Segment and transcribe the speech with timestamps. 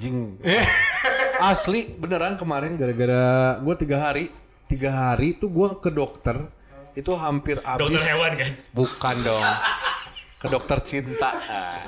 [0.00, 0.40] anjing.
[1.52, 4.32] Asli beneran kemarin gara-gara gue tiga hari,
[4.64, 6.40] tiga hari tuh gue ke dokter
[6.96, 7.84] itu hampir habis.
[7.84, 8.50] Dokter hewan kan?
[8.72, 9.44] Bukan dong.
[10.40, 11.36] Ke dokter cinta.
[11.36, 11.84] Ah.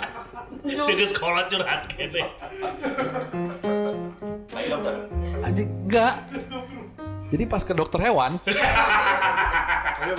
[0.61, 2.20] Serius sekolah curhat kene.
[5.41, 6.15] Anjing enggak.
[7.33, 8.37] Jadi pas ke dokter hewan,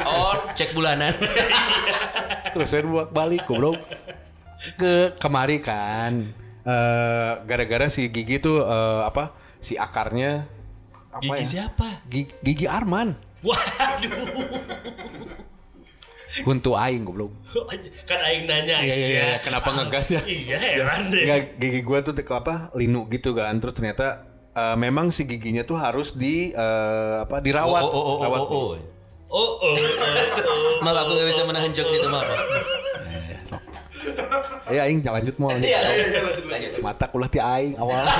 [0.01, 1.13] Oh, cek bulanan.
[2.49, 3.77] terus saya buat balik goblok
[4.81, 6.33] ke kemari kan.
[6.63, 9.35] Eh, gara-gara si Gigi tuh eh, apa?
[9.59, 10.47] Si akarnya
[11.11, 11.45] apa Gigi ya?
[11.45, 11.87] siapa?
[12.07, 13.19] Gigi, Gigi Arman.
[13.43, 14.15] Waduh.
[16.47, 17.29] Huntu aing goblok.
[18.09, 19.05] kan aing nanya Iya iya iya,
[19.37, 19.39] Aisyah.
[19.45, 20.21] kenapa ngegas ya?
[20.25, 21.23] Iya heran deh.
[21.29, 22.73] Nggak, gigi gua tuh ke apa?
[22.73, 23.53] Linu gitu kan.
[23.61, 24.25] Terus ternyata
[24.57, 27.37] eh, memang si giginya tuh harus di eh, apa?
[27.37, 27.83] Oh, dirawat.
[27.85, 28.39] oh, oh, oh, Rawat.
[28.39, 28.67] oh, oh.
[29.33, 30.77] Oh, oh, oh, oh.
[30.85, 32.29] Maaf aku gak bisa menahan jokes itu maaf.
[34.67, 35.51] Eh aing lanjut mau.
[35.51, 36.71] Iya, lanjut, lanjut.
[36.79, 38.03] Mata kulah ti aing awal.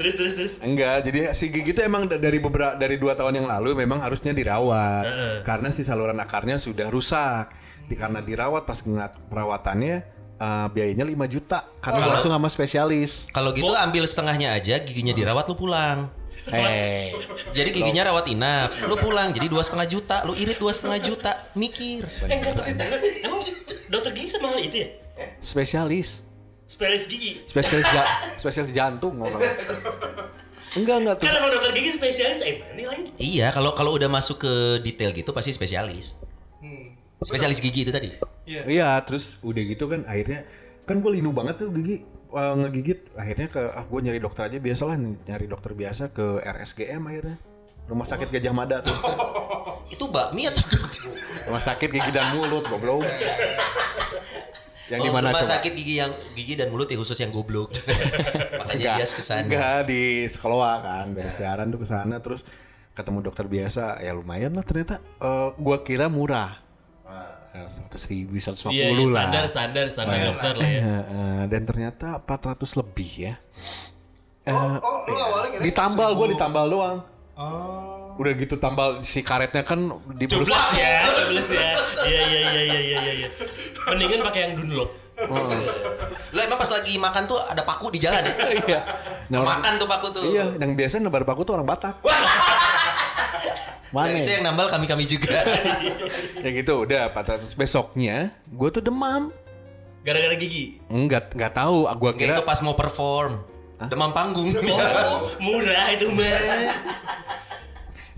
[0.00, 0.52] Terus terus terus.
[0.64, 4.00] Enggak, jadi si gigi itu emang da- dari beberapa dari dua tahun yang lalu memang
[4.00, 5.04] harusnya dirawat
[5.44, 7.52] karena si saluran akarnya sudah rusak.
[7.84, 9.96] Di, karena dirawat pas ngeliat perawatannya
[10.40, 13.28] eh, biayanya 5 juta karena langsung sama spesialis.
[13.28, 16.08] Kalau gitu ambil setengahnya aja, giginya dirawat lu pulang.
[16.48, 17.12] Eh,
[17.52, 21.36] Jadi giginya rawat inap, lu pulang jadi dua setengah juta, lu irit dua setengah juta,
[21.52, 22.08] mikir.
[22.24, 23.44] Eh enggak tapi emang
[23.90, 24.88] dokter gigi semahal itu ya?
[25.42, 26.22] spesialis.
[26.70, 27.32] Spesialis gigi.
[27.50, 28.04] Spesialis ja,
[28.38, 29.42] spesialis jantung ngomong.
[30.78, 31.34] Enggak enggak terus.
[31.34, 33.02] emang dokter gigi spesialis eh ini lain.
[33.18, 34.52] Iya, kalau kalau udah masuk ke
[34.86, 36.22] detail gitu pasti spesialis.
[37.18, 38.14] Spesialis gigi itu tadi.
[38.46, 40.46] Iya, terus udah gitu kan akhirnya
[40.86, 44.58] kan gue linu banget tuh gigi eh, ngegigit akhirnya ke ah gue nyari dokter aja
[44.62, 47.36] biasalah nih nyari dokter biasa ke RSGM akhirnya
[47.90, 48.94] rumah sakit Gajah Mada tuh
[49.94, 50.62] Itu bakmi atau
[51.42, 53.04] rumah sakit gigi dan mulut goblok
[54.86, 57.30] yang di Oh, mana rumah coba sakit gigi yang gigi dan mulut ya khusus yang
[57.30, 57.70] goblok.
[58.60, 59.42] Makanya dia ke sana.
[59.42, 62.42] enggak di sekolah kan beres siaran tuh ke sana terus
[62.90, 66.58] ketemu dokter biasa ya lumayan lah ternyata eh, gua kira murah
[67.50, 70.26] seratus ribu seratus lima Iya, iya, puluh lah standar standar standar Oh, iya.
[70.28, 70.80] dokter lah ya.
[70.80, 73.34] Eh, eh, dan ternyata 400 lebih ya
[74.40, 76.34] Eh, Oh, lu awalnya ngira ditambal gue 1000.
[76.34, 76.96] ditambal doang
[77.34, 77.89] Oh.
[78.20, 79.80] Udah gitu tambal si karetnya kan
[80.14, 81.72] di Coblos ya, ya.
[82.04, 83.28] Iya iya iya iya iya iya.
[83.88, 84.90] Mendingan pakai yang Dunlop.
[86.30, 88.34] Lu emang pas lagi makan tuh ada paku di jalan ya?
[88.60, 88.80] iya
[89.28, 90.22] nah, orang- Makan tuh paku tuh.
[90.22, 91.96] iya yang biasa nebar paku tuh orang Batak
[93.90, 95.42] mana itu yang nambal kami-kami juga.
[96.46, 99.34] ya gitu udah 400 besoknya gue tuh demam
[100.00, 100.78] Gara-gara gigi.
[100.86, 103.42] enggak nggak tahu gue Kira kira itu pas mau perform.
[103.82, 104.46] Demam panggung.
[104.46, 106.22] Oh, murah itu mah.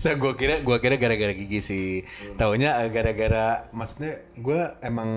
[0.05, 1.87] Nah, gue kira gua kira gara-gara gigi sih.
[2.35, 5.09] Taunya eh, gara-gara maksudnya gue emang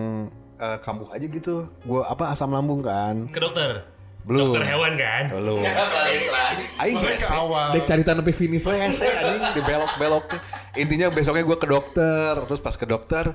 [0.57, 1.67] eh, kambuh aja gitu.
[1.83, 3.27] Gue apa asam lambung kan.
[3.29, 3.83] Ke dokter.
[4.27, 4.51] Belum.
[4.51, 5.31] Dokter hewan kan.
[5.31, 5.63] Belum.
[5.63, 6.65] Balik lagi.
[6.79, 7.71] Aing ke awal.
[7.75, 10.27] Dek cari tanah finish lah hese anjing dibelok-belok.
[10.75, 13.31] Intinya besoknya gue ke dokter, terus pas ke dokter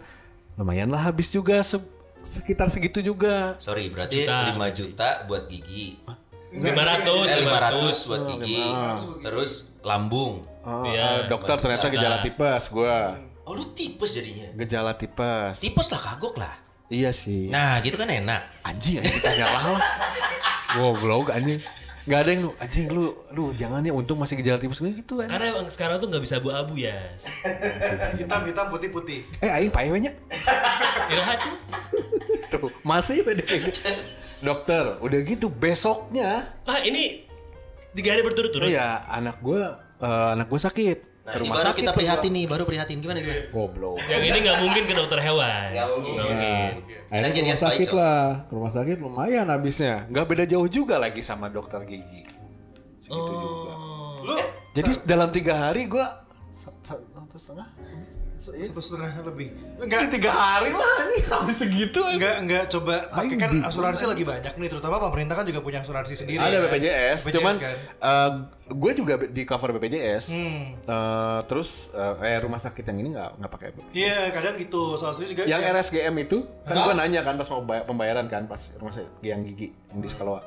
[0.60, 1.80] lumayan lah habis juga se-
[2.22, 3.56] sekitar segitu juga.
[3.58, 4.52] Sorry, berarti Sejuta.
[4.52, 5.96] 5 juta buat gigi.
[6.52, 6.60] 500,
[7.32, 8.04] Eh, 500.
[8.04, 8.64] 500 buat gigi.
[9.24, 9.52] Terus
[9.82, 10.44] lambung.
[10.62, 12.98] Oh, Iya, eh, dokter ternyata gejala tipes gue.
[13.44, 14.48] Oh, lu tipes jadinya.
[14.62, 15.58] Gejala tipes.
[15.60, 16.54] Tipes lah kagok lah.
[16.92, 17.50] Iya sih.
[17.50, 18.42] Nah, gitu kan enak.
[18.62, 19.64] anjing anjing kita lah
[20.76, 21.60] goblok anjing
[22.02, 25.22] nggak ada yang lu anjing lu lu jangan ya untung masih gejala tipes gue gitu
[25.22, 26.98] kan Karena emang sekarang tuh nggak bisa abu-abu ya.
[28.20, 29.22] Hitam hitam putih putih.
[29.38, 30.12] eh aing pae we nya
[31.08, 31.56] Iraha tuh.
[32.52, 33.72] tuh masih gitu.
[34.42, 37.30] dokter udah gitu besoknya Ah ini
[37.94, 38.66] tiga hari berturut-turut.
[38.68, 39.62] ya anak gue
[40.02, 40.98] anak gue sakit.
[41.22, 42.98] Nah, ke ini rumah baru sakit kita prihatin nih, baru prihatin.
[42.98, 43.42] Gimana gimana?
[43.54, 44.02] goblok.
[44.10, 45.68] Yang ini nggak mungkin ke dokter hewan.
[45.70, 46.14] Nggak mungkin.
[46.18, 47.00] Nggak mungkin.
[47.12, 48.24] akhirnya ke rumah sakit lah.
[48.50, 49.96] Ke rumah sakit lumayan habisnya.
[50.10, 52.26] Nggak beda jauh juga lagi sama dokter gigi.
[52.98, 53.74] Segitu juga.
[54.26, 54.38] Lu?
[54.74, 56.06] Jadi dalam tiga hari gue
[56.54, 57.02] satu
[57.38, 57.68] setengah
[58.42, 59.54] satu setengah lebih.
[59.54, 64.24] Ini Enggak tiga hari lah nih sampai segitu enggak enggak coba pakai kan asuransi lagi
[64.26, 66.42] banyak nih terutama pemerintah kan juga punya asuransi sendiri.
[66.42, 66.66] Ada kan.
[66.74, 67.78] BPJS, BPJS cuman kan.
[68.02, 68.32] eh,
[68.74, 70.26] gue juga di cover BPJS.
[70.34, 70.74] Hmm.
[70.82, 73.70] Eh, terus eh, eh, rumah sakit yang ini nggak nggak pakai.
[73.94, 74.98] Iya, kadang gitu.
[74.98, 78.26] Salah satu juga Yang ya, RSGM itu kan gue nanya kan pas mau bayar pembayaran
[78.26, 80.42] kan pas rumah sakit yang gigi yang di sekolah.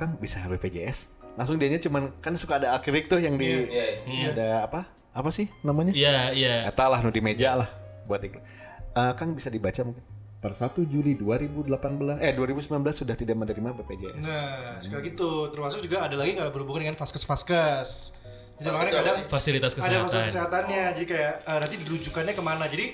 [0.00, 1.12] Kang bisa BPJS?
[1.36, 3.68] Langsung dianya cuman kan suka ada akrilik tuh yang di
[4.24, 4.88] ada apa?
[5.16, 5.96] Apa sih namanya?
[5.96, 6.68] Iya iya.
[6.68, 7.68] Eta lah nu di meja lah
[8.04, 8.44] buat iklan.
[8.92, 10.04] Eh, Kang bisa dibaca mungkin.
[10.36, 14.20] Per 1 Juli 2018 eh 2019 sudah tidak menerima BPJS.
[14.20, 15.48] Nah, sekali gitu.
[15.48, 18.20] Termasuk juga ada lagi kalau berhubungan dengan vaskes-vaskes.
[18.60, 20.04] Jadi makanya kadang Fasilitas ada kesehatan.
[20.06, 20.84] fasilitas kesehatannya.
[21.00, 22.64] Jadi kayak eh, nanti dirujukannya ke mana.
[22.68, 22.86] Jadi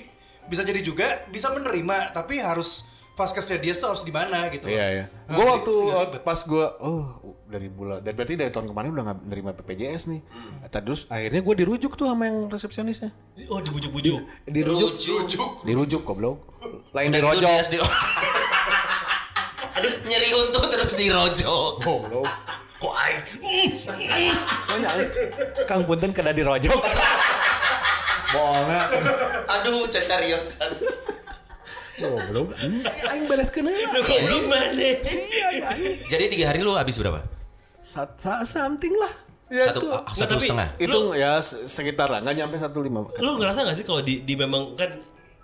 [0.47, 4.65] bisa jadi juga bisa menerima, tapi harus vaskesnya dia tuh harus di mana gitu.
[4.65, 5.05] Iya iya.
[5.29, 7.03] Nah, Gue jadi waktu juga waktu pas gue oh
[7.45, 10.21] dari bulan dan berarti dari tahun kemarin udah nggak nerima BPJS nih.
[10.67, 13.13] Terus akhirnya gue dirujuk tuh sama yang resepsionisnya.
[13.47, 14.17] Oh dibujuk-bujuk.
[14.45, 14.91] Dirujuk.
[14.97, 15.49] Rujuk.
[15.61, 16.41] Dirujuk goblok.
[16.91, 17.49] Lain Udah dirojok.
[17.69, 17.81] di-
[20.03, 21.71] Nyeri untu terus dirojok.
[21.79, 22.29] Goblok.
[22.79, 23.21] Kok aing?
[25.63, 26.75] Kang Punten kena dirojok.
[28.33, 28.89] Bohongan.
[29.45, 30.73] Aduh, cacariosan.
[31.95, 32.49] Goblok.
[33.05, 34.01] Aing beres kena Lu lah.
[34.01, 34.81] kok gimana?
[34.81, 35.77] Iya kan.
[36.07, 37.21] Jadi tiga hari lu habis berapa?
[37.79, 39.13] Sat, sa- something lah.
[39.47, 39.89] Ya, Satu itu.
[40.15, 40.69] satu tapi- setengah.
[40.79, 43.05] itu ya se- sekitar lah, nggak nyampe satu lima.
[43.19, 44.89] Lu ngerasa gak sih kalau di, di memang kan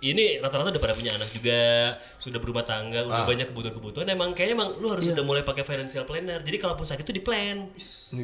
[0.00, 4.08] ini rata-rata udah pada punya anak juga, sudah berumah tangga, udah banyak kebutuhan-kebutuhan.
[4.08, 6.40] Emang kayaknya emang lu harus udah mulai pakai financial planner.
[6.40, 7.68] Jadi kalaupun sakit tuh di plan.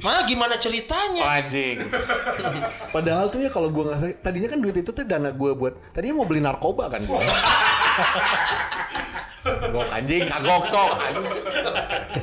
[0.00, 1.20] Mah gimana ceritanya?
[1.37, 1.84] Anjing.
[2.96, 5.76] Padahal tuh ya kalau gua nggak sakit, tadinya kan duit itu tuh dana gua buat
[5.93, 7.20] tadinya mau beli narkoba kan gua.
[9.46, 10.90] Gok anjing, kagok sok.
[10.96, 11.29] anjing.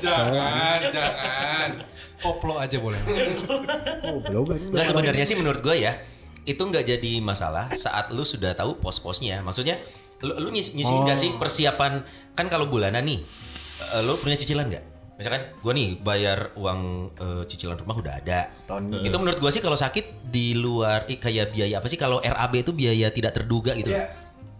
[0.01, 1.69] Jangan, jangan.
[2.19, 2.99] Koplo aja boleh.
[4.01, 4.71] Goblok anjing.
[4.73, 5.93] Enggak sebenarnya sih menurut gue ya
[6.45, 9.39] itu nggak jadi masalah saat lu sudah tahu pos-posnya.
[9.39, 9.79] Maksudnya
[10.19, 13.19] lu, lu nyis nyisi nggak sih persiapan kan kalau bulanan nih
[13.89, 14.85] eh, lu punya cicilan nggak?
[15.13, 16.81] Misalkan gue nih bayar uang
[17.13, 18.49] eh, cicilan rumah udah ada.
[18.65, 22.17] Tahun- Itu menurut gue sih kalau sakit di luar eh, kayak biaya apa sih kalau
[22.17, 23.89] RAB itu biaya tidak terduga gitu.
[23.89, 24.09] Iya.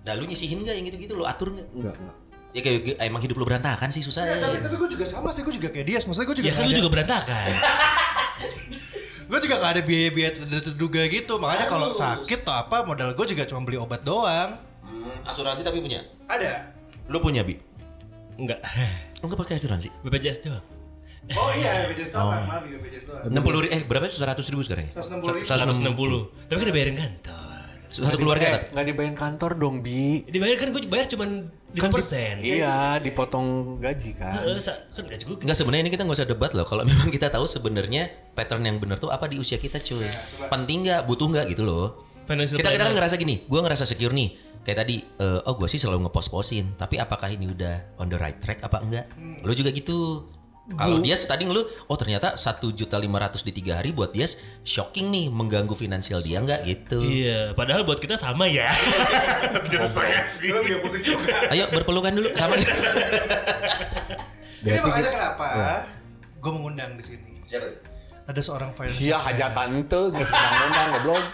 [0.04, 1.68] Nah lu nyisihin nggak yang gitu-gitu lu atur nggak?
[1.70, 2.18] Enggak, enggak.
[2.54, 4.24] Ya kayak emang hidup lu berantakan sih susah.
[4.24, 5.98] Ya, tapi tapi gue juga sama sih, gue juga kayak dia.
[5.98, 7.50] Maksudnya gue juga Ya kan lu juga berantakan.
[9.24, 11.34] gue juga gak ada biaya-biaya ter- terduga gitu.
[11.36, 14.56] Makanya kalau sakit atau apa, modal gue juga cuma beli obat doang.
[14.82, 16.04] Hmm, asuransi tapi punya.
[16.26, 16.72] Ada.
[17.06, 17.56] Lu punya bi?
[18.34, 18.60] Enggak.
[19.20, 19.88] Lu nggak pakai asuransi?
[20.02, 20.66] BPJS doang.
[21.32, 22.60] Oh iya, BPJS doang, oh.
[22.62, 23.24] BPJS doang.
[23.28, 24.06] Enam puluh eh berapa?
[24.08, 25.00] Seratus ribu sekarang ya?
[25.00, 26.28] 160 ribu.
[26.28, 26.50] 160.
[26.50, 27.40] Tapi kan dibayarin kantor.
[27.88, 28.66] Satu keluarga Eh, tapi.
[28.74, 30.26] nggak dibayar kantor dong, Bi.
[30.26, 31.26] Dibayar kan gue bayar cuma
[31.74, 31.82] 5%.
[31.82, 33.48] Kan di- Iya, dipotong
[33.78, 34.34] gaji kan.
[34.94, 36.64] Kan gaji gue Enggak sebenarnya ini kita nggak usah debat loh.
[36.64, 40.06] Kalau memang kita tahu sebenarnya pattern yang benar tuh apa di usia kita cuy.
[40.48, 41.86] Penting nggak, butuh nggak gitu loh.
[42.24, 44.30] financial Kita kita kan ngerasa gini, gue ngerasa secure nih.
[44.64, 46.80] Kayak tadi, eh, oh gue sih selalu ngepost-postin.
[46.80, 49.06] Tapi apakah ini udah on the right track apa enggak?
[49.44, 50.30] Lu juga gitu.
[50.64, 54.24] Kalau dia tadi ngeluh, oh ternyata satu juta lima ratus di tiga hari buat dia
[54.64, 57.04] shocking nih, mengganggu finansial dia nggak gitu.
[57.04, 58.72] Iya, padahal buat kita sama ya.
[61.52, 62.56] Ayo berpelukan dulu sama.
[64.64, 65.48] Ini makanya kenapa
[66.40, 67.44] gue mengundang di sini.
[68.24, 71.26] Ada seorang financial Sia hajatan itu nggak sedang ngundang goblok.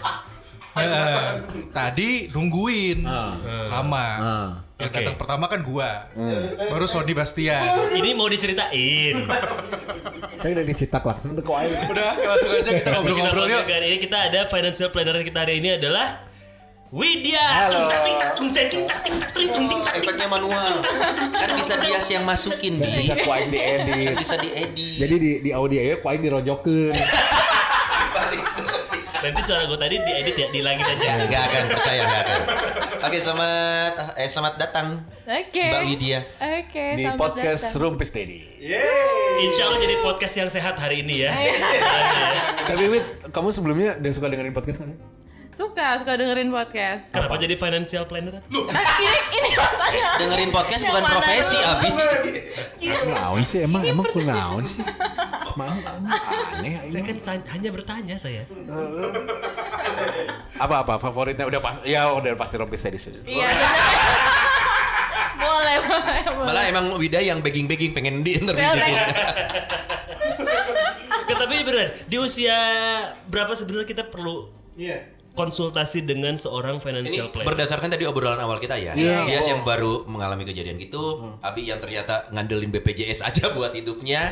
[0.74, 1.30] Eh,
[1.70, 3.06] tadi nungguin
[3.70, 4.06] lama.
[4.80, 4.98] Yang Oke.
[5.04, 6.08] datang pertama kan gua,
[6.72, 7.92] baru Sony Bastian.
[7.92, 9.28] Ini mau diceritain.
[10.40, 11.60] Saya udah dicitak langsung tuh kok.
[11.92, 13.64] Udah langsung aja kita ngobrol-ngobrol yuk.
[13.68, 16.24] Ini kita ada financial planner kita hari ini adalah
[16.90, 17.38] Widya.
[17.38, 17.86] Halo.
[19.94, 20.82] Efeknya manual.
[21.30, 23.22] Kan bisa dia yang masukin bisa di.
[23.22, 24.18] ku aing diedit.
[24.18, 24.98] Bisa diedit.
[24.98, 26.96] Jadi di di audio aja ku aing dirojokeun.
[29.20, 31.20] Nanti suara gue tadi diedit ya, dilangit aja.
[31.20, 32.40] Enggak akan percaya enggak akan.
[33.00, 34.86] Oke, selamat eh selamat datang
[35.24, 35.66] Oke.
[35.68, 36.20] Mbak Widya.
[36.40, 37.80] Oke, Di selamat podcast datang.
[37.84, 38.40] Rumpis Dedi.
[39.40, 41.30] Insya Allah jadi podcast yang sehat hari ini ya.
[42.64, 45.00] Tapi Wit, kamu sebelumnya udah suka dengerin podcast nggak sih?
[45.50, 47.12] Suka, suka dengerin podcast.
[47.12, 48.40] Kenapa jadi financial planner?
[48.40, 50.04] Nah, ini ini makanya.
[50.16, 51.56] Dengerin podcast bukan profesi?
[51.60, 51.90] Abi.
[53.04, 54.80] Naon sih emang emang ku naon sih?
[55.50, 57.16] Semangat aneh Saya kan
[57.50, 58.46] hanya bertanya saya.
[60.60, 63.16] Apa apa favoritnya udah pas ya udah pasti Rumpis Dedi sih.
[63.24, 63.48] Iya.
[63.48, 63.72] benar.
[65.40, 66.46] boleh, boleh, boleh.
[66.52, 69.00] Malah emang Wida yang begging-begging pengen di interview Iya, di sini.
[71.30, 72.58] Tapi beneran di usia
[73.24, 75.00] berapa sebenarnya kita perlu Iya.
[75.40, 77.48] Konsultasi dengan seorang Ini financial planner?
[77.48, 78.92] berdasarkan tadi obrolan awal kita ya.
[78.92, 79.24] Iya.
[79.24, 81.00] Dia yang baru mengalami kejadian gitu,
[81.40, 84.28] Abi yang ternyata ngandelin BPJS aja buat hidupnya.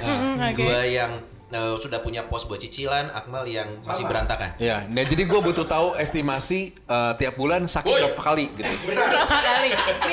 [0.52, 0.60] oke.
[0.60, 1.16] Gua yang
[1.48, 4.52] eh, sudah punya pos buat cicilan, Akmal yang masih berantakan.
[4.60, 8.00] Ya, nah jadi gue butuh tahu estimasi eh, tiap bulan sakit Woi.
[8.04, 8.68] berapa kali gitu.
[8.92, 9.70] Berapa kali?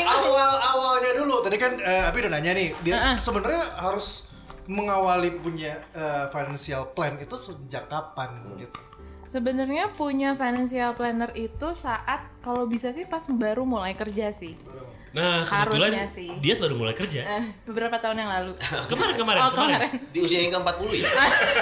[0.07, 1.43] Awal awalnya dulu.
[1.43, 4.31] Tadi kan eh, Abi udah nanya nih, dia sebenarnya harus
[4.65, 8.79] mengawali punya eh, financial plan itu sejak kapan gitu.
[9.27, 14.53] Sebenarnya punya financial planner itu saat kalau bisa sih pas baru mulai kerja sih.
[15.11, 16.29] Nah, kebetulan Harusnya sih.
[16.37, 17.21] dia baru mulai kerja.
[17.33, 18.51] Eh, beberapa tahun yang lalu.
[18.85, 19.75] Kemarin kemarin Oh, kemarin.
[19.87, 20.11] kemarin.
[20.11, 21.07] Di usia yang ke-40 ya?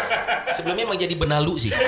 [0.58, 1.72] Sebelumnya emang jadi benalu sih.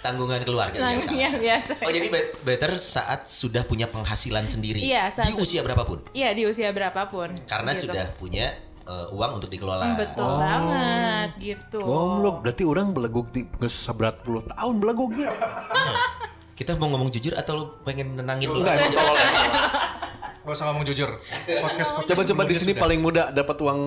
[0.00, 1.08] Tanggungan keluarga biasa.
[1.10, 1.72] Iya, biasa.
[1.78, 6.32] Oh jadi be- better saat sudah punya penghasilan sendiri Iya, saat- di usia berapapun Iya,
[6.32, 7.36] di usia berapapun.
[7.44, 7.86] karena Gitu.
[7.86, 8.56] sudah punya
[8.88, 9.94] eh, uang untuk dikelola.
[9.94, 11.78] Betul banget gitu.
[11.78, 15.30] Goblok, berarti orang beleguk di geus 90 tahun beleguknya.
[16.56, 18.58] Kita mau ngomong jujur atau lu pengen nenangin lu?
[18.58, 18.82] Enggak.
[20.48, 21.12] Gak usah ngomong jujur.
[21.60, 22.82] Podcast podcast Coba-coba di sebelumnya sini sudah.
[22.88, 23.80] paling muda dapat uang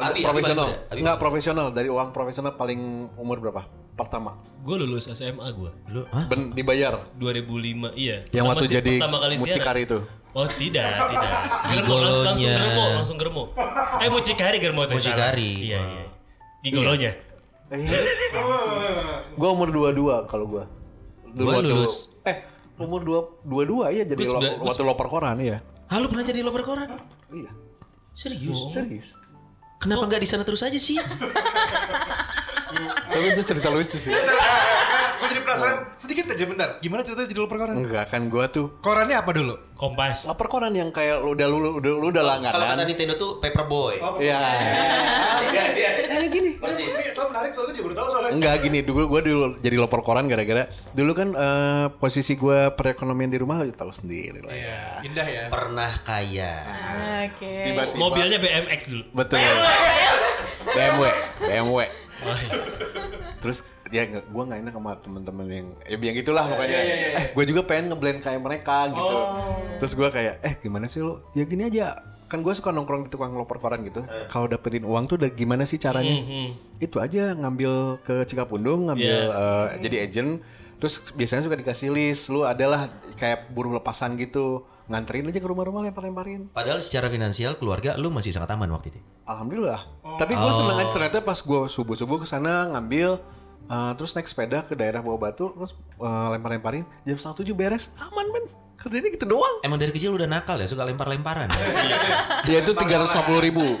[0.00, 0.68] Abi, profesional.
[0.88, 2.80] Abi Enggak profesional dari uang profesional paling
[3.20, 3.68] umur berapa?
[3.92, 4.40] Pertama.
[4.64, 5.70] Gue lulus SMA gue.
[5.92, 6.24] Lu, hah?
[6.32, 8.24] Ben, dibayar 2005 iya.
[8.32, 9.42] yang Pertama waktu jadi pertama kali siaran.
[9.44, 9.98] mucikari itu.
[10.30, 11.30] Oh tidak, tidak.
[11.66, 12.58] Germo, langsung, langsung Gigolonya.
[12.58, 13.42] germo, langsung germo.
[13.98, 14.94] Eh mucikari germo tuh.
[14.94, 15.50] Mucikari.
[15.66, 16.04] Iya, iya.
[16.60, 17.10] Gigolonya.
[19.34, 20.62] Gua umur 22 kalau gua.
[21.26, 21.92] Dulu Gua waktu- lulus.
[22.22, 22.36] Eh,
[22.76, 25.58] umur 2 22 ya jadi Gua lo, waktu loper koran ya.
[25.86, 26.88] Ah, lu pernah jadi loper koran?
[27.28, 27.48] Iya,
[28.12, 28.68] Serius?
[28.68, 29.08] serius.
[29.78, 30.98] Kenapa nggak di sana terus aja sih?
[33.08, 34.10] Tapi itu cerita lucu sih.
[35.28, 36.68] Gue jadi penasaran sedikit aja bentar.
[36.80, 37.74] Gimana ceritanya jadi loper koran?
[37.76, 39.54] Enggak kan gua tuh Korannya apa dulu?
[39.76, 40.24] Kompas.
[40.24, 42.84] loper koran yang kayak lu udah lu udah lu udah Kalau kata langganan.
[42.88, 44.00] Nintendo tuh Paperboy.
[44.24, 44.40] Iya.
[46.08, 46.50] Kayak gini.
[46.56, 48.32] Ini soal menarik soalnya juga baru tahu soalnya.
[48.40, 50.64] Enggak gini, dulu gue dulu jadi loper koran gara-gara
[50.96, 54.80] dulu kan eh, posisi gue perekonomian di rumah lu tahu sendiri lah ya.
[55.04, 55.44] Indah ya.
[55.52, 56.54] Pernah kaya.
[57.28, 57.52] Oke.
[57.68, 58.00] Tiba-tiba.
[58.00, 59.04] Mobilnya BMX dulu.
[59.12, 59.44] Betul.
[60.72, 61.04] BMW,
[61.44, 61.78] BMW.
[62.18, 62.50] Oh, iya.
[63.38, 66.78] Terus ya gue nggak enak sama temen-temen yang ya yang gitulah pokoknya.
[67.16, 69.16] Eh gue juga pengen ngeblend kayak mereka gitu.
[69.82, 71.20] Terus gue kayak eh gimana sih lu?
[71.32, 71.98] Ya gini aja.
[72.28, 74.04] Kan gue suka nongkrong di tukang loper koran gitu.
[74.28, 76.20] Kalau dapetin uang tuh udah gimana sih caranya?
[76.76, 80.44] Itu aja ngambil ke Cikapundung, ngambil eh, jadi agent.
[80.78, 82.28] Terus biasanya suka dikasih list.
[82.28, 84.68] Lu adalah kayak buruh lepasan gitu.
[84.88, 86.48] Nganterin aja ke rumah-rumah lempar-lemparin.
[86.52, 89.00] Padahal secara finansial keluarga lu masih sangat aman waktu itu.
[89.28, 89.84] Alhamdulillah.
[90.16, 93.20] Tapi gue seneng aja ternyata pas gue subuh subuh ke sana ngambil
[93.68, 97.92] uh, terus naik sepeda ke daerah bawah batu terus uh, lempar-lemparin jam setengah tujuh beres
[98.00, 98.44] aman men
[98.78, 99.58] kerjanya gitu doang.
[99.66, 101.50] Emang dari kecil udah nakal ya, suka lempar-lemparan.
[102.48, 103.76] Ya itu tiga ratus ribu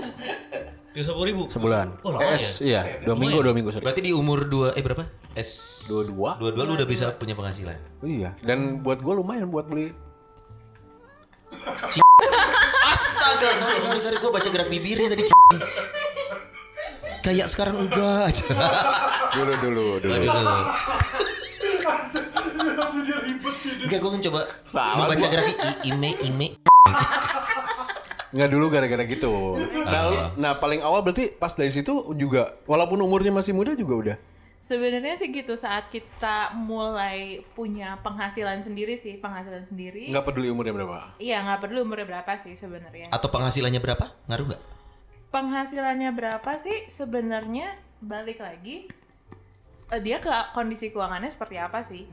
[0.92, 1.42] Tiga puluh ribu.
[1.46, 2.02] sebulan.
[2.02, 3.86] Oh, eh, S, iya dua minggu dua minggu sorry.
[3.86, 5.06] Berarti di umur 2 eh berapa?
[5.38, 6.42] S Dua-dua.
[6.42, 7.78] Dua-dua lu udah bisa punya penghasilan.
[8.02, 8.34] Iya.
[8.42, 9.94] Dan buat gue lumayan buat beli.
[12.88, 15.22] Astaga, sorry sorry sorry gua baca gerak bibirnya tadi.
[17.20, 18.44] Kayak sekarang enggak aja.
[19.36, 20.12] Dulu dulu dulu.
[20.14, 20.66] Aduh, aduh.
[23.84, 25.32] Enggak, gue coba Salah membaca gua.
[25.32, 26.48] gerak i, ime ime.
[28.28, 29.56] Nggak dulu gara-gara gitu.
[29.84, 33.94] Nah, lu- nah paling awal berarti pas dari situ juga walaupun umurnya masih muda juga
[33.94, 34.16] udah.
[34.58, 40.10] Sebenarnya sih gitu saat kita mulai punya penghasilan sendiri sih, penghasilan sendiri.
[40.10, 41.14] Nggak peduli umurnya berapa.
[41.16, 43.08] Iya, nggak peduli umurnya berapa sih sebenarnya.
[43.08, 44.12] Atau penghasilannya berapa?
[44.26, 44.62] Ngaruh nggak?
[45.28, 48.88] Penghasilannya berapa sih sebenarnya balik lagi
[49.88, 52.08] eh, dia ke kondisi keuangannya seperti apa sih?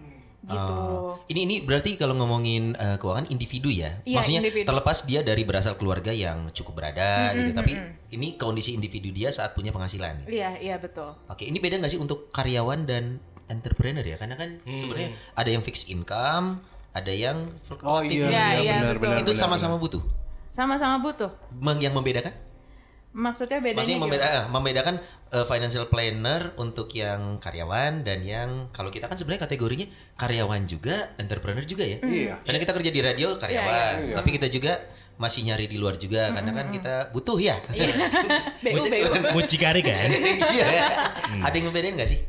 [0.46, 0.76] Gitu.
[0.78, 1.18] Oh.
[1.26, 3.98] Ini ini berarti kalau ngomongin eh, keuangan individu ya.
[4.06, 4.68] Iya, Maksudnya individu.
[4.70, 7.74] terlepas dia dari berasal keluarga yang cukup berada gitu, tapi
[8.14, 10.28] ini kondisi individu dia saat punya penghasilan.
[10.30, 11.18] Iya, iya betul.
[11.26, 13.18] Oke, ini beda nggak sih untuk karyawan dan
[13.50, 14.22] entrepreneur ya?
[14.22, 16.62] Karena kan sebenarnya ada yang fixed income,
[16.94, 18.22] ada yang Oh fluktuatif.
[18.22, 19.04] iya, Iya, iya, iya, benar betul.
[19.10, 19.18] benar.
[19.24, 20.04] itu benar, sama-sama butuh.
[20.54, 21.32] Sama-sama butuh.
[21.82, 22.34] Yang membedakan?
[23.16, 24.12] Maksudnya bedanya Maksudnya gimana?
[24.12, 24.96] membeda, ah, membedakan
[25.32, 29.88] eh, financial planner untuk yang karyawan dan yang kalau kita kan sebenarnya kategorinya
[30.20, 32.04] karyawan juga, entrepreneur juga ya.
[32.04, 32.36] Iya.
[32.44, 34.16] Karena kita kerja di radio karyawan, Iya, iya.
[34.20, 34.76] tapi kita juga
[35.16, 37.56] masih nyari di luar juga karena kan kita butuh ya.
[38.64, 38.84] BU.
[39.32, 40.12] Mucikari kan?
[40.52, 40.68] Iya.
[41.48, 42.20] Ada yang membedain nggak sih?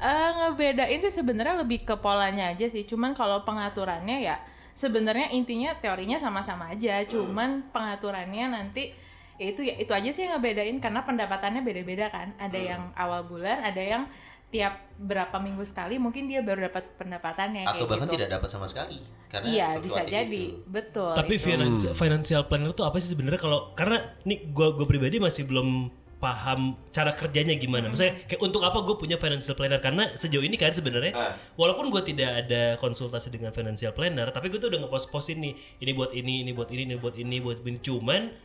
[0.00, 2.88] Eh, ngebedain sih sebenarnya lebih ke polanya aja sih.
[2.88, 4.40] Cuman kalau pengaturannya ya
[4.72, 7.04] sebenarnya intinya teorinya sama-sama aja.
[7.04, 8.96] Cuman pengaturannya nanti
[9.40, 12.36] ya itu ya itu aja sih yang ngebedain karena pendapatannya beda-beda kan.
[12.36, 14.04] Ada yang awal bulan, ada yang
[14.50, 18.14] tiap berapa minggu sekali mungkin dia baru dapat pendapatannya Atau kayak bahkan gitu.
[18.18, 18.98] tidak dapat sama sekali?
[19.30, 20.44] Karena Iya, bisa jadi.
[20.58, 20.66] itu.
[20.66, 21.14] Betul.
[21.14, 21.46] Tapi itu.
[21.48, 25.88] finance- financial planner tuh apa sih sebenarnya kalau karena nih gua gua pribadi masih belum
[26.20, 27.88] paham cara kerjanya gimana.
[27.88, 31.16] Maksudnya kayak untuk apa gue punya financial planner karena sejauh ini kan sebenarnya
[31.56, 35.90] walaupun gue tidak ada konsultasi dengan financial planner, tapi gue tuh udah ngepost-postin nih ini
[35.96, 37.78] buat ini, ini buat ini, ini buat ini, buat ini.
[37.80, 38.36] Cuman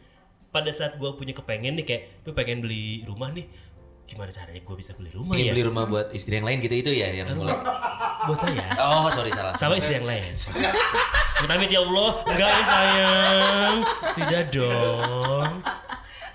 [0.56, 3.44] pada saat gue punya kepengen nih kayak gue pengen beli rumah nih,
[4.08, 5.52] gimana caranya gue bisa beli rumah Ingin ya?
[5.52, 7.60] beli rumah buat istri yang lain gitu itu ya yang mulai.
[8.26, 8.66] Buat saya.
[8.80, 9.54] Oh sorry salah.
[9.60, 10.32] sama istri yang lain.
[11.46, 13.76] Amit ya Allah, enggak ya sayang,
[14.18, 15.52] tidak dong.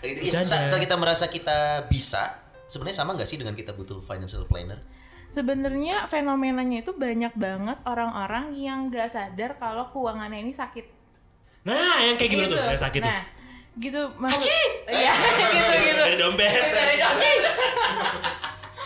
[0.00, 0.69] Itu, ya, Bercanda.
[0.69, 1.59] saat, kita merasa kita
[1.91, 4.79] bisa, sebenarnya sama nggak sih dengan kita butuh financial planner?
[5.29, 10.87] Sebenarnya fenomenanya itu banyak banget orang-orang yang nggak sadar kalau keuangannya ini sakit.
[11.67, 12.61] Nah, yang kayak gimana tuh?
[12.71, 13.39] Yang sakit tuh.
[13.79, 14.50] Gitu maksud
[14.91, 16.03] Iya, gitu gitu.
[16.03, 16.50] Dari dompet.
[16.50, 17.43] Dari dompet.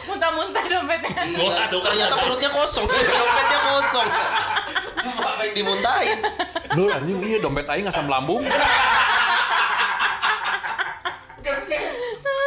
[0.05, 1.13] Muntah-muntah dompetnya.
[1.41, 2.85] Wah, tuh kan ternyata perutnya kosong,
[3.21, 4.09] dompetnya kosong.
[5.05, 6.19] Apa yang dimuntahin?
[6.77, 8.45] Lu anjing iya dompet aing asam lambung.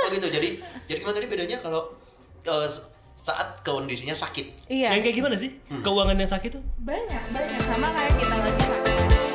[0.06, 0.28] Oh gitu.
[0.30, 0.50] Jadi
[0.88, 1.92] jadi gimana tadi bedanya kalau
[2.46, 2.70] eh,
[3.18, 4.70] saat kondisinya sakit.
[4.72, 4.94] Iya.
[4.96, 5.50] Yang kayak gimana sih?
[5.84, 6.64] Keuangannya sakit tuh?
[6.80, 9.27] Banyak, banyak sama kayak kita lagi sakit.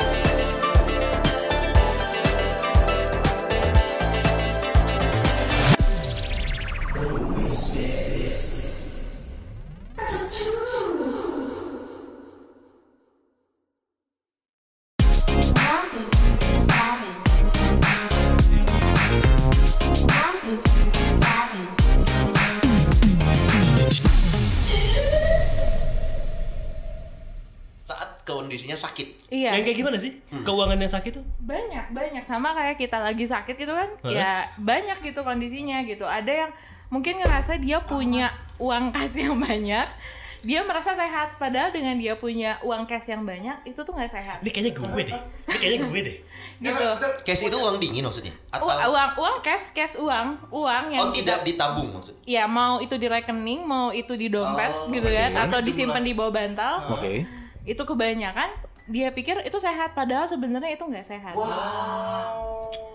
[28.22, 29.28] Kondisinya sakit.
[29.28, 29.60] Iya.
[29.60, 30.12] Yang kayak gimana sih?
[30.44, 31.24] Keuangannya sakit tuh?
[31.42, 34.10] banyak banyak sama kayak kita lagi sakit gitu kan Hah?
[34.10, 34.32] ya
[34.62, 36.50] banyak gitu kondisinya gitu ada yang
[36.92, 38.28] mungkin ngerasa dia punya
[38.60, 39.88] uang kas yang banyak
[40.42, 44.38] dia merasa sehat padahal dengan dia punya uang cash yang banyak itu tuh nggak sehat
[44.42, 45.14] Ini kayaknya gue deh.
[45.46, 46.16] Ini kayaknya gue deh.
[46.62, 46.86] gitu
[47.22, 48.34] Cash itu uang dingin maksudnya?
[48.50, 52.22] Atau U- uang uang cash cash uang uang yang oh tidak ditabung maksudnya?
[52.26, 56.12] ya mau itu di rekening mau itu di dompet Oh, gitu kan atau disimpan di
[56.12, 57.22] bawah bantal Oke.
[57.62, 58.50] itu kebanyakan
[58.84, 61.34] dia pikir itu sehat padahal sebenarnya itu nggak sehat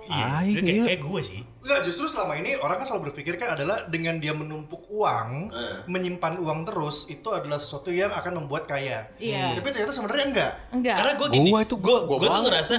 [0.09, 0.59] Ah, Iya, iya.
[0.63, 1.41] kayak, kayak gue sih.
[1.59, 5.51] Enggak, justru selama ini orang kan selalu berpikir kan adalah dengan dia menumpuk uang,
[5.83, 9.03] menyimpan uang terus itu adalah sesuatu yang akan membuat kaya.
[9.19, 9.59] Iya.
[9.59, 10.51] Tapi ternyata sebenarnya enggak.
[10.71, 12.75] enggak Karena gue gini, Gua itu gua- gua gue tuh ngerasa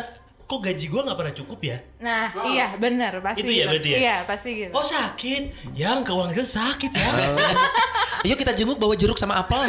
[0.48, 1.76] kok gaji gue nggak pernah cukup ya?
[2.00, 3.44] Nah, iya benar pasti.
[3.44, 3.68] Itu ya gitu.
[3.68, 3.98] berarti ya?
[4.00, 4.72] Iya, pasti gitu.
[4.72, 5.42] Oh sakit,
[5.76, 7.08] yang keuangan kita sakit ya.
[8.24, 9.68] Yuk kita jenguk bawa jeruk sama apel.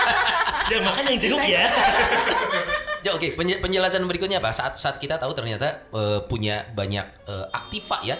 [0.72, 1.68] ya makan yang jenguk ya.
[3.04, 4.48] Ya oke, penje- penjelasan berikutnya apa?
[4.50, 8.16] Saat saat kita tahu ternyata eh, punya banyak eh, aktiva ya.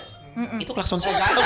[0.61, 1.43] Itu klakson saya nggak ada.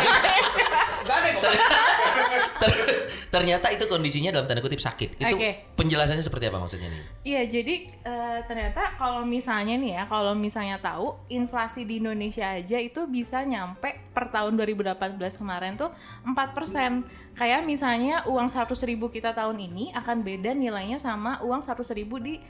[2.59, 2.85] Ter-
[3.29, 5.21] ternyata itu kondisinya dalam tanda kutip sakit.
[5.21, 5.69] Itu Oke.
[5.77, 7.03] penjelasannya seperti apa maksudnya nih?
[7.23, 12.81] Iya, jadi eh, ternyata kalau misalnya nih ya, kalau misalnya tahu inflasi di Indonesia aja
[12.81, 15.93] itu bisa nyampe per tahun 2018 kemarin tuh
[16.25, 17.37] 4%.
[17.39, 22.19] Kayak misalnya uang 100.000 ribu kita tahun ini akan beda nilainya sama uang 100.000 ribu
[22.19, 22.41] di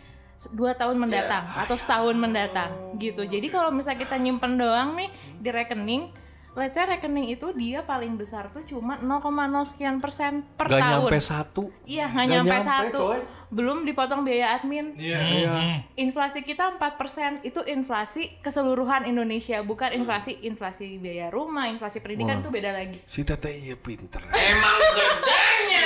[0.55, 2.71] dua tahun mendatang atau setahun mendatang
[3.03, 3.27] gitu.
[3.27, 5.11] Jadi kalau misalnya kita nyimpen doang nih
[5.43, 6.15] di rekening,
[6.59, 9.23] let's say rekening itu dia paling besar tuh cuma 0,0
[9.63, 11.07] sekian persen per Gak tahun.
[11.07, 11.65] nyampe satu.
[11.87, 12.99] Iya, nggak nyampe, nyampe, satu.
[13.15, 13.21] coy.
[13.49, 14.93] Belum dipotong biaya admin.
[14.99, 15.19] Iya.
[15.25, 15.57] Iya.
[15.97, 22.51] Inflasi kita 4%, itu inflasi keseluruhan Indonesia, bukan inflasi inflasi biaya rumah, inflasi pendidikan itu
[22.53, 22.99] beda lagi.
[23.09, 24.21] Si Tete iya pinter.
[24.29, 25.83] Emang kerjanya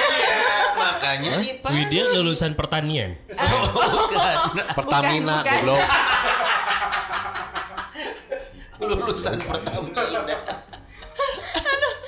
[0.72, 1.70] makanya nih Pak.
[1.70, 3.14] Widya lulusan pertanian.
[3.92, 4.37] Bukan.
[4.74, 5.52] Pertamina bukan.
[5.62, 5.87] goblok.
[8.92, 10.02] Lulusan Pertamina.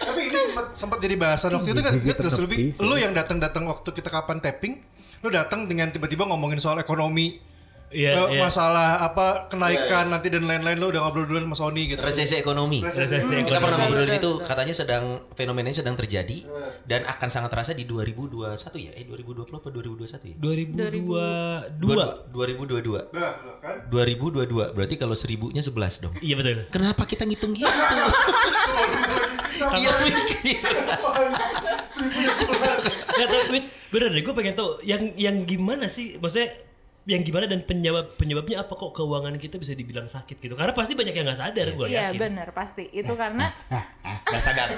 [0.04, 3.88] Tapi ini sempat sempat jadi bahasan waktu itu kan terus lebih lu yang datang-datang waktu
[3.88, 4.84] kita kapan tapping,
[5.24, 7.40] lu datang dengan tiba-tiba ngomongin soal ekonomi.
[7.94, 8.42] Iya, eh, iya.
[8.42, 12.02] masalah apa kenaikan nanti dan lain-lain lu udah ngobrol duluan sama Sony gitu.
[12.02, 12.82] Resesi ekonomi.
[12.82, 13.62] Resesi Kita ekonomi.
[13.62, 14.48] pernah ngobrolin Betul, itu betul.
[14.50, 15.04] katanya sedang
[15.38, 16.38] fenomenanya sedang terjadi
[16.82, 18.50] dan akan sangat terasa di 2021
[18.82, 18.90] ya?
[18.98, 20.36] Eh 2020 apa 2021 ya?
[20.42, 22.34] 2022.
[22.34, 23.14] 2022.
[23.14, 23.76] Nah, kan?
[23.86, 24.74] 2022.
[24.74, 26.14] Berarti kalau seribunya 11 dong.
[26.18, 26.66] Iya betul.
[26.74, 27.70] Kenapa kita ngitung gitu?
[29.54, 30.66] Dia mikir.
[33.14, 36.50] Nggak tahu, Wid, bener deh, gue pengen tahu yang yang gimana sih, maksudnya
[37.04, 40.56] yang gimana dan penyebab penyebabnya apa kok keuangan kita bisa dibilang sakit gitu?
[40.56, 42.20] Karena pasti banyak yang nggak sadar gue Iya, yakin.
[42.20, 42.88] benar pasti.
[42.88, 43.52] Itu karena
[44.24, 44.72] Gak sadar.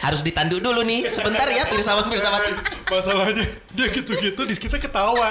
[0.00, 1.04] Harus ditandu dulu nih.
[1.06, 2.52] Sebentar ya Pirsawan Pirsawati.
[2.88, 5.30] Masalahnya dia gitu-gitu di kita ketawa.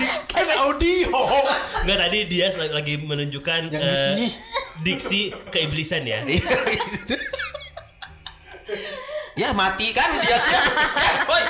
[0.00, 1.12] Di kan audio.
[1.84, 4.26] Nggak tadi dia lagi, lagi menunjukkan Yang eh, sini.
[4.82, 5.20] diksi
[5.52, 6.24] keiblisan ya.
[9.36, 10.52] ya mati kan dia sih.
[10.96, 11.42] Yes, boy.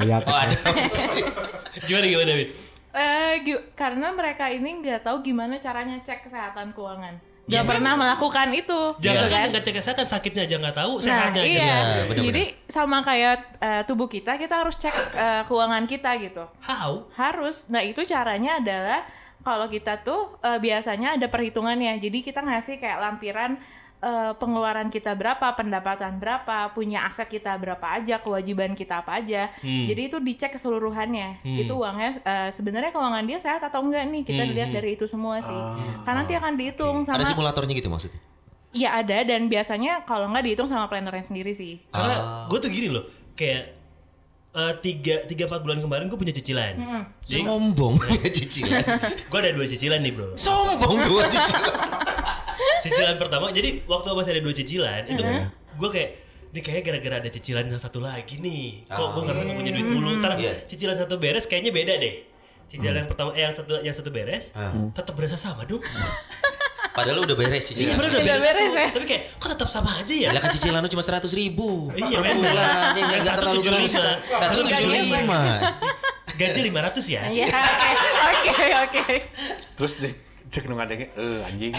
[0.00, 0.22] Ayat.
[0.24, 0.56] Oh, ada.
[1.80, 2.50] Gimana gimana, Wid?
[2.90, 7.14] eh, gi- karena mereka ini nggak tahu gimana caranya cek kesehatan keuangan.
[7.44, 9.40] Ya, Gak pernah melakukan itu, Jangan gitu kan?
[9.40, 11.48] kan nggak cek kesehatan, sakitnya aja nggak tahu, Nah, sehatnya aja.
[11.48, 11.76] iya.
[12.04, 12.20] Ya.
[12.20, 16.44] Jadi sama kayak eh, tubuh kita, kita harus cek eh, keuangan kita gitu.
[16.60, 17.08] How?
[17.10, 17.68] Harus.
[17.68, 19.00] Nah, itu caranya adalah
[19.40, 21.96] kalau kita tuh eh, biasanya ada perhitungannya.
[21.96, 23.56] Jadi kita ngasih kayak lampiran
[23.98, 29.50] eh, pengeluaran kita berapa, pendapatan berapa, punya aset kita berapa aja, kewajiban kita apa aja.
[29.58, 29.84] Hmm.
[29.84, 31.42] Jadi itu dicek keseluruhannya.
[31.44, 34.22] Itu uangnya eh, sebenarnya keuangan dia sehat atau enggak nih.
[34.22, 35.58] Kita Hmm, lihat dari itu semua sih.
[36.02, 38.20] Karena nanti akan dihitung sama Ada simulatornya gitu maksudnya.
[38.68, 41.80] Iya ada dan biasanya kalau nggak dihitung sama plannernya sendiri sih.
[41.88, 43.74] Karena gue tuh gini loh, kayak
[44.52, 46.76] eh, tiga tiga empat bulan kemarin gue punya cicilan.
[47.24, 48.84] Jadi Sombong punya cicilan.
[49.32, 50.36] gue ada dua cicilan nih bro.
[50.36, 51.72] Sombong dua cicilan.
[52.80, 55.22] Cicilan pertama, jadi waktu masih ada dua cicilan itu
[55.74, 56.10] gue kayak
[56.48, 58.86] ini kayaknya gara-gara ada cicilan yang satu lagi nih.
[58.86, 60.10] Kok gue ngerasa gak punya duit mulu.
[60.16, 60.52] Ntar Iya.
[60.64, 62.14] cicilan satu beres kayaknya beda deh.
[62.66, 64.52] Cicilan yang pertama, eh yang satu yang satu beres,
[64.92, 65.80] tetap berasa sama dong.
[66.96, 67.94] Padahal udah beres Iya, cicilan.
[67.94, 68.86] padahal udah Udah beres, beres ya?
[68.90, 70.28] Tapi kayak kok tetap sama aja ya?
[70.34, 71.68] Lah kan cicilan lu cuma 100 ribu.
[71.94, 72.50] Iya, Per bulan.
[72.50, 73.70] Ya, Yang nggak satu terlalu 75.
[73.70, 73.92] keras.
[74.34, 75.30] Satu 175.
[76.38, 77.22] Gaji 500 ya?
[77.28, 79.04] Iya, oke, oke, oke.
[79.74, 79.92] Terus
[80.48, 81.72] cek, nung adanya, eh anjing.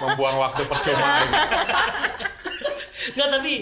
[0.00, 1.06] Membuang waktu percuma.
[3.14, 3.52] Nggak, tapi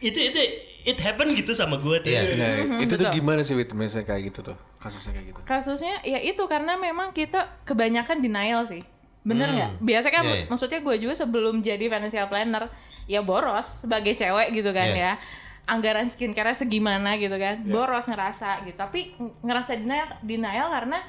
[0.00, 0.40] itu itu
[0.84, 2.12] it happen gitu sama gue tuh.
[2.12, 2.36] Iya.
[2.36, 3.16] Nah, itu tuh betul.
[3.16, 4.56] gimana sih Wit, misalnya kayak gitu tuh?
[4.78, 5.40] Kasusnya kayak gitu.
[5.42, 8.84] Kasusnya ya itu karena memang kita kebanyakan denial sih.
[9.24, 9.70] Bener nggak?
[9.80, 10.46] Biasa kan Iya, iya.
[10.46, 12.68] maksudnya gue juga sebelum jadi financial planner
[13.08, 15.16] ya boros sebagai cewek gitu kan Iya.
[15.16, 15.22] ya.
[15.64, 17.64] Anggaran skincare segimana gitu kan.
[17.64, 18.76] Boros ngerasa gitu.
[18.76, 21.00] Tapi ng- ngerasa denial, denial karena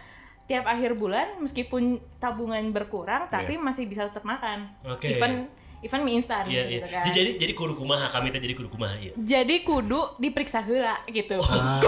[0.45, 4.69] tiap akhir bulan meskipun tabungan berkurang tapi masih bisa tetap makan.
[4.85, 5.09] Oke.
[5.09, 5.49] Even
[5.81, 6.71] even mie instan Iya, iya.
[6.79, 7.03] gitu kan.
[7.09, 9.13] Jadi jadi kudu kumaha kami teh jadi kudu kumaha iya.
[9.17, 11.37] Jadi kudu diperiksa heula gitu.
[11.41, 11.81] Wah,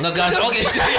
[0.00, 0.80] ngegas oke sih.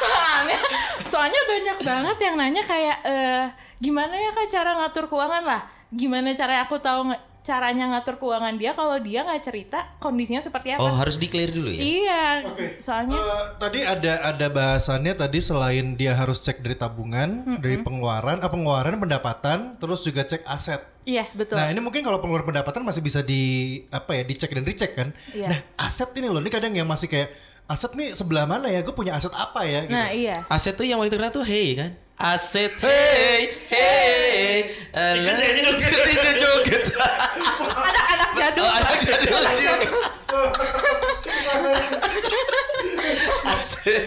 [0.00, 0.58] soalnya
[1.04, 3.44] soalnya banyak banget yang nanya kayak eh
[3.80, 5.60] gimana ya kak cara ngatur keuangan lah
[5.92, 10.82] gimana cara aku tahu caranya ngatur keuangan dia kalau dia nggak cerita kondisinya seperti apa
[10.82, 11.80] Oh, harus di-clear dulu ya?
[11.80, 12.76] iya Oke.
[12.78, 18.38] soalnya Eh, tadi ada ada bahasannya tadi selain dia harus cek dari tabungan, dari pengeluaran,
[18.38, 20.84] apa pengeluaran pendapatan, terus juga cek aset.
[21.02, 23.42] iya betul Nah ini mungkin kalau pengeluaran pendapatan masih bisa di
[23.88, 25.08] apa ya dicek dan dicek kan.
[25.30, 25.48] Iya.
[25.48, 27.32] Nah aset ini loh, ini kadang yang masih kayak
[27.66, 28.82] aset nih sebelah mana ya?
[28.82, 29.86] Gue punya aset apa ya?
[29.86, 29.94] Gitu.
[29.94, 31.90] nah iya Aset tuh yang paling terkenal tuh hey kan?
[32.20, 34.76] Aset hey hey.
[34.92, 35.40] Alah,
[35.80, 36.84] Tidak joget.
[36.92, 39.40] anak-anak jadul Oh, anak jadul.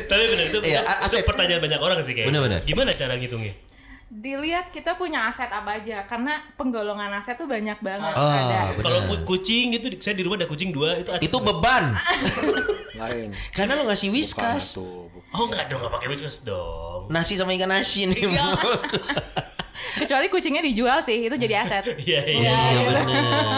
[0.05, 2.29] Tapi benar itu, Iya, itu- pertanyaan banyak orang sih kayaknya.
[2.29, 2.59] Bener-bener.
[2.63, 3.53] Gimana cara ngitungnya?
[4.13, 8.69] Dilihat kita punya aset apa aja karena penggolongan aset tuh banyak banget Oh, ada.
[8.77, 11.97] Kalau ku- kucing gitu, saya di rumah ada kucing dua itu aset Itu beban.
[13.01, 13.33] Lain.
[13.49, 14.77] Karena lo ngasih whiskas.
[14.77, 15.09] Oh
[15.43, 17.09] enggak dong, enggak pakai whiskas dong.
[17.09, 18.29] Nasi sama ikan nasi nih.
[18.29, 18.53] Iya.
[19.93, 22.53] kecuali kucingnya dijual sih itu jadi aset Iya, iya.
[22.69, 23.03] Iya bener.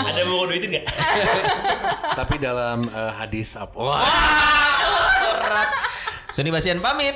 [0.07, 0.85] Ada yang mau duitin enggak?
[2.19, 3.75] Tapi dalam eh, hadis apa?
[3.75, 3.99] Wah,
[6.31, 7.15] Sony Basian pamit.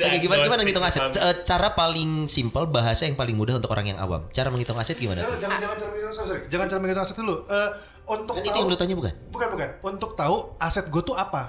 [0.00, 1.02] Oke, gimana gimana ngitung aset?
[1.08, 4.30] C- eh, Cara paling simpel, bahasa yang paling mudah untuk orang yang awam.
[4.30, 5.18] Cara menghitung aset gimana?
[5.18, 5.40] Jangan tuh?
[5.40, 6.40] jangan jangan cara menghitung sorry.
[6.46, 7.34] Jangan cara menghitung aset dulu.
[7.44, 7.70] Eh,
[8.06, 9.12] untuk Kan itu tahu- yang lu tanya bukan?
[9.28, 9.68] Bukan bukan.
[9.84, 11.42] Untuk tahu aset gue tuh apa.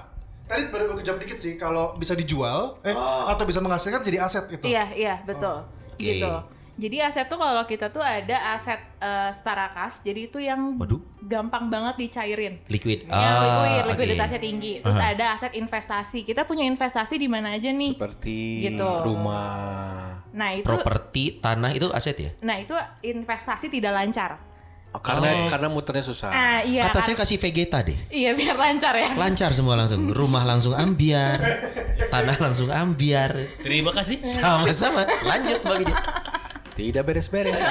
[0.44, 1.54] Tadi baru gue jawab dikit sih.
[1.54, 2.90] Kalau bisa dijual, eh
[3.26, 4.66] atau bisa menghasilkan jadi aset itu.
[4.66, 5.62] Iya, iya, betul.
[5.62, 6.02] Oke.
[6.18, 6.32] Gitu.
[6.80, 10.96] Jadi aset tuh kalau kita tuh ada aset eh, setara kas, jadi itu yang Waduh.
[11.20, 12.64] gampang banget dicairin.
[12.66, 13.04] Liquid.
[13.04, 14.80] Ya, Ah, liquid, likuiditasnya tinggi.
[14.80, 16.24] Terus ada aset investasi.
[16.24, 17.92] Kita punya investasi di mana aja nih?
[17.92, 18.88] seperti Gitu.
[19.04, 20.24] rumah.
[20.30, 22.30] Nah, itu Properti, tanah itu aset ya?
[22.40, 24.40] Nah, itu investasi tidak lancar.
[24.90, 26.30] Oh, karena karena muternya susah.
[26.30, 26.82] Ah, iya.
[26.82, 27.94] Kata saya kan- kasih Vegeta deh.
[28.10, 29.14] Iya, biar lancar ya.
[29.14, 30.08] Lancar semua langsung.
[30.08, 31.38] Rumah langsung ambiar.
[32.08, 33.36] Tanah langsung ambiar.
[33.60, 34.18] Terima kasih.
[34.18, 35.04] Sama-sama.
[35.22, 35.98] Lanjut Mbak Widya.
[36.72, 37.58] Tidak beres-beres.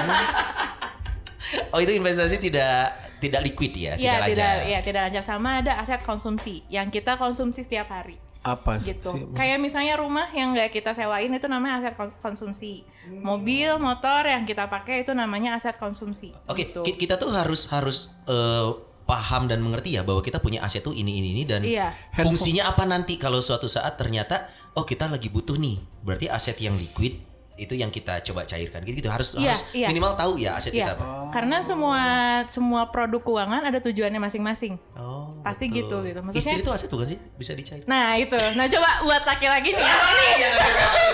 [1.69, 4.29] Oh itu investasi tidak tidak liquid ya, Iya, tidak lancar.
[4.29, 8.17] tidak ya, tidak lancar sama ada aset konsumsi yang kita konsumsi setiap hari.
[8.39, 8.93] Apa sih?
[8.93, 9.33] gitu.
[9.33, 12.85] Kayak misalnya rumah yang nggak kita sewain itu namanya aset kon- konsumsi.
[13.11, 16.31] Mobil, motor yang kita pakai itu namanya aset konsumsi.
[16.45, 16.81] Oke, gitu.
[16.81, 18.69] ki- kita tuh harus harus eh,
[19.03, 21.91] paham dan mengerti ya bahwa kita punya aset tuh ini ini ini dan Iya.
[22.15, 25.81] fungsinya apa nanti kalau suatu saat ternyata oh kita lagi butuh nih.
[25.99, 27.25] Berarti aset yang liquid
[27.59, 29.87] itu yang kita coba cairkan gitu gitu harus Iya, harus iya.
[29.87, 31.05] minimal tahu ya aset kita Iya, apa.
[31.29, 32.01] karena semua
[32.47, 34.79] semua produk keuangan ada tujuannya masing-masing.
[34.95, 36.19] Oh, Pasti gitu gitu.
[36.19, 37.17] Maksudnya Istri itu aset bukan sih?
[37.35, 37.83] Bisa dicair.
[37.83, 40.27] Nah itu, nah coba buat laki-laki nih, ini,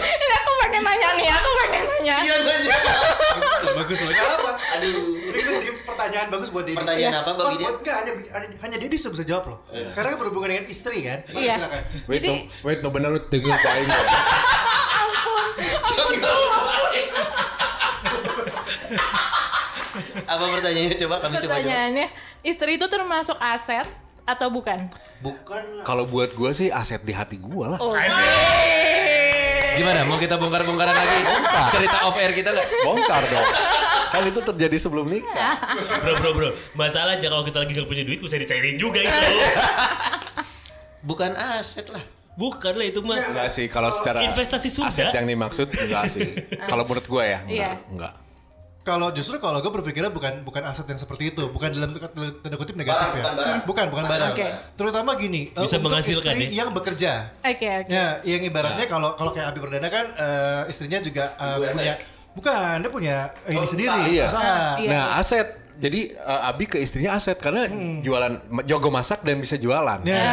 [0.06, 2.16] ini aku pengen nanya nih, aku pengen nanya.
[2.16, 2.76] Iya nanya.
[3.36, 4.14] bagus bagus loh.
[4.14, 4.52] Kenapa?
[4.72, 4.94] Aduh.
[5.36, 6.80] Ini pertanyaan bagus buat Dedis.
[6.80, 8.12] Pertanyaan apa, Bang buat- Enggak, hanya,
[8.62, 9.60] hanya, Dedis yang bisa jawab loh.
[9.94, 11.20] Karena kan berhubungan dengan istri kan.
[11.28, 11.54] Iya.
[11.56, 11.82] silakan.
[12.06, 13.90] Wait, no, wait, no benar tegur kok aing.
[16.94, 17.04] ya.
[20.26, 21.52] Apa pertanyaannya coba kami coba jawab.
[21.56, 22.08] Pertanyaannya,
[22.44, 23.88] istri itu termasuk aset
[24.26, 24.90] atau bukan?
[25.22, 25.86] Bukan.
[25.86, 27.80] Kalau buat gua sih aset di hati gua lah.
[27.80, 27.94] Oh,
[29.76, 30.08] Gimana?
[30.08, 31.20] Mau kita bongkar-bongkaran lagi?
[31.76, 32.68] Cerita off air kita nggak?
[32.88, 33.48] Bongkar dong.
[34.08, 35.60] Kan itu terjadi sebelum nikah.
[36.00, 36.50] Bro, bro, bro.
[36.80, 39.28] Masalahnya kalau kita lagi gak punya duit bisa dicairin juga itu.
[41.04, 42.15] Bukan aset lah.
[42.36, 43.16] Bukan lah itu mah.
[43.26, 44.92] Enggak sih kalau secara Investasi sudah.
[44.92, 46.28] aset yang dimaksud enggak sih.
[46.70, 47.90] Kalau menurut gua ya, enggak, Iya.
[47.90, 48.14] enggak.
[48.84, 52.78] Kalau justru kalau gue berpikirnya bukan bukan aset yang seperti itu, bukan dalam tanda kutip
[52.78, 53.24] negatif Barang, ya.
[53.26, 53.60] bukan barang.
[53.66, 54.32] Bukan, bukan barang.
[54.32, 54.48] Oke.
[54.76, 56.50] Terutama gini, eh, Bisa untuk menghasilkan istri ya?
[56.56, 57.12] yang bekerja.
[57.42, 57.90] Oke oke.
[57.90, 61.94] Ya, yang ibaratnya kalau kalau kayak Abi Perdana kan eh, istrinya juga eh, Ibu punya
[62.38, 64.26] bukan, dia punya eh, ini sendiri, Iya.
[64.28, 64.60] usaha.
[64.78, 64.90] Iya.
[64.92, 67.68] Nah, aset jadi eh, Abi ke istrinya aset karena
[68.00, 68.34] jualan
[68.64, 70.00] jago masak dan bisa jualan.
[70.02, 70.16] Ya.
[70.16, 70.30] Ah,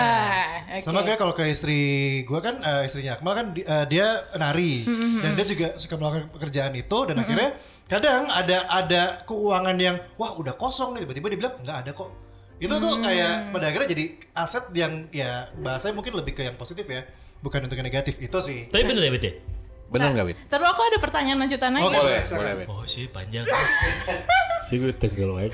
[0.73, 0.83] oke.
[0.83, 1.81] Sama kayak kalau ke istri
[2.23, 4.83] gue kan eh, istrinya Akmal kan di- eh, dia nari
[5.19, 7.51] dan dia juga suka melakukan pekerjaan itu dan akhirnya
[7.85, 12.11] kadang ada ada keuangan yang wah udah kosong nih tiba-tiba dia bilang nggak ada kok.
[12.57, 16.87] Itu tuh kayak pada akhirnya jadi aset yang ya bahasanya mungkin lebih ke yang positif
[16.87, 17.03] ya,
[17.39, 18.67] bukan untuk yang negatif itu sih.
[18.67, 19.27] Tapi bener ya Bet
[19.93, 19.95] ya?
[20.01, 20.39] Bener nggak Wit?
[20.49, 21.85] Terus aku ada pertanyaan lanjutan lagi.
[21.85, 21.97] Oke.
[22.01, 22.67] Boleh, boleh Wit.
[22.73, 23.45] Oh sih panjang.
[24.63, 25.51] Si gue tenggel wae.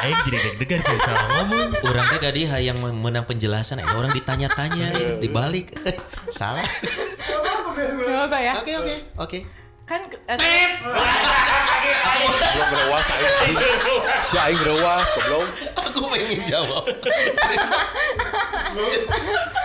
[0.00, 1.76] Aing jadi deg-degan sih salah ngomong.
[1.84, 5.76] Orang teh gadi yang menang penjelasan, eh, orang ditanya-tanya, eh, dibalik,
[6.32, 6.64] salah.
[8.32, 8.56] Ya?
[8.56, 9.38] Oke oke oke.
[9.84, 10.80] Kan eh,
[12.32, 13.56] Belum gerewas aing.
[14.24, 15.52] Si aing gerewas goblok.
[15.76, 16.88] Aku pengen jawab.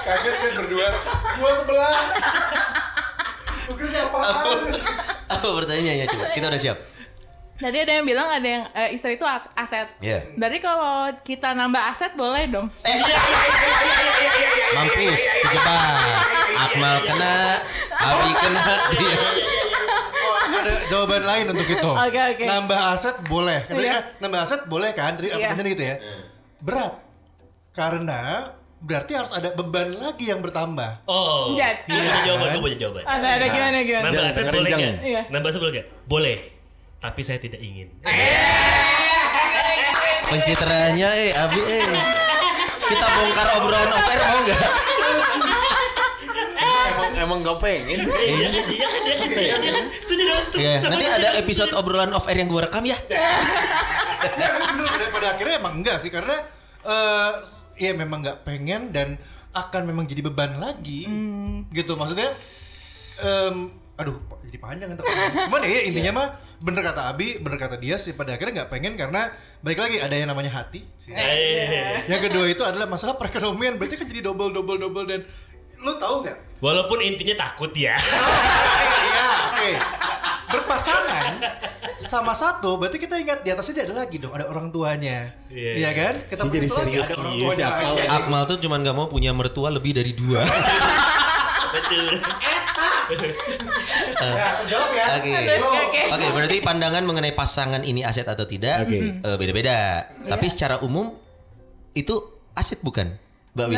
[0.03, 0.87] Kaget kan berdua.
[1.39, 1.95] Gua sebelah.
[3.67, 4.57] Apaan?
[5.27, 6.25] Apa pertanyaannya coba?
[6.31, 6.77] Kita udah siap.
[7.57, 9.89] tadi ada yang bilang ada yang eh, istri itu as- aset.
[9.97, 10.29] Iya.
[10.37, 12.69] Berarti kalau kita nambah aset boleh dong.
[14.73, 15.97] Mampus, kejebak.
[16.55, 17.57] Akmal kena,
[17.91, 19.17] Abi kena, dia.
[20.17, 21.91] Oh, ada jawaban lain untuk itu.
[21.91, 22.43] Oke, oke.
[22.45, 23.65] Nambah aset boleh.
[23.65, 23.93] Katanya Iya.
[23.93, 25.11] kan, nambah aset boleh kan?
[25.17, 25.49] Dari Iya.
[25.49, 25.95] apa gitu ya.
[26.61, 26.93] Berat.
[27.73, 31.09] Karena berarti harus ada beban lagi yang bertambah.
[31.09, 31.57] Oh.
[31.57, 31.89] Jadi.
[31.89, 33.03] Gue punya jawaban, gue punya jawaban.
[33.09, 34.05] Ada ada gimana gimana?
[34.05, 34.95] Nambah aset boleh nggak?
[35.01, 35.21] Iya.
[35.33, 35.87] Nambah aset boleh nggak?
[36.05, 36.37] Boleh.
[36.97, 37.87] Tapi saya tidak ingin.
[40.27, 41.85] Pencitraannya eh Abi eh.
[42.87, 44.61] Kita bongkar obrolan off air mau nggak?
[46.87, 48.13] Emang emang gak pengen sih.
[48.15, 49.85] Iya, iya kan, iya kan, iya kan, iya kan.
[50.01, 50.43] Setuju dong.
[50.57, 52.97] Iya, nanti ada episode obrolan off air yang gue rekam ya.
[53.07, 56.35] Ya, bener, pada, pada akhirnya emang enggak sih karena
[56.87, 57.31] eh
[57.77, 59.19] ya memang nggak pengen dan
[59.51, 61.03] akan memang jadi beban lagi.
[61.69, 62.31] Gitu maksudnya
[63.19, 65.03] em, aduh jadi panjang ntar.
[65.49, 66.27] cuman ya intinya mah
[66.61, 69.33] bener kata Abi bener kata dia sih pada akhirnya nggak pengen karena
[69.65, 74.05] balik lagi ada yang namanya hati Eh, yang kedua itu adalah masalah perekonomian berarti kan
[74.05, 75.25] jadi double double double dan
[75.77, 77.93] lu tahu nggak Walaupun intinya takut ya.
[79.07, 79.71] Iya, oke.
[80.47, 81.37] Berpasangan
[81.97, 85.37] sama satu, berarti kita ingat di atasnya ada lagi dong, ada orang tuanya.
[85.47, 86.13] Iya, Iya kan?
[86.25, 87.93] Kita Si jadi putus lagi, serius ada orang tuanya si Akmal.
[87.93, 88.07] lagi.
[88.09, 90.41] Akmal tuh cuman nggak mau punya mertua lebih dari dua.
[91.67, 92.05] Betul.
[94.17, 94.33] Nah,
[94.65, 95.05] jawab ya.
[95.15, 95.31] Oke.
[95.31, 96.01] Oke, oke.
[96.09, 98.97] Oke, berarti pandangan mengenai pasangan ini aset atau tidak Oke.
[99.15, 100.09] eh, beda-beda.
[100.25, 101.13] Tapi secara umum
[101.93, 102.15] itu
[102.53, 103.13] aset bukan,
[103.57, 103.75] Mbak Wi?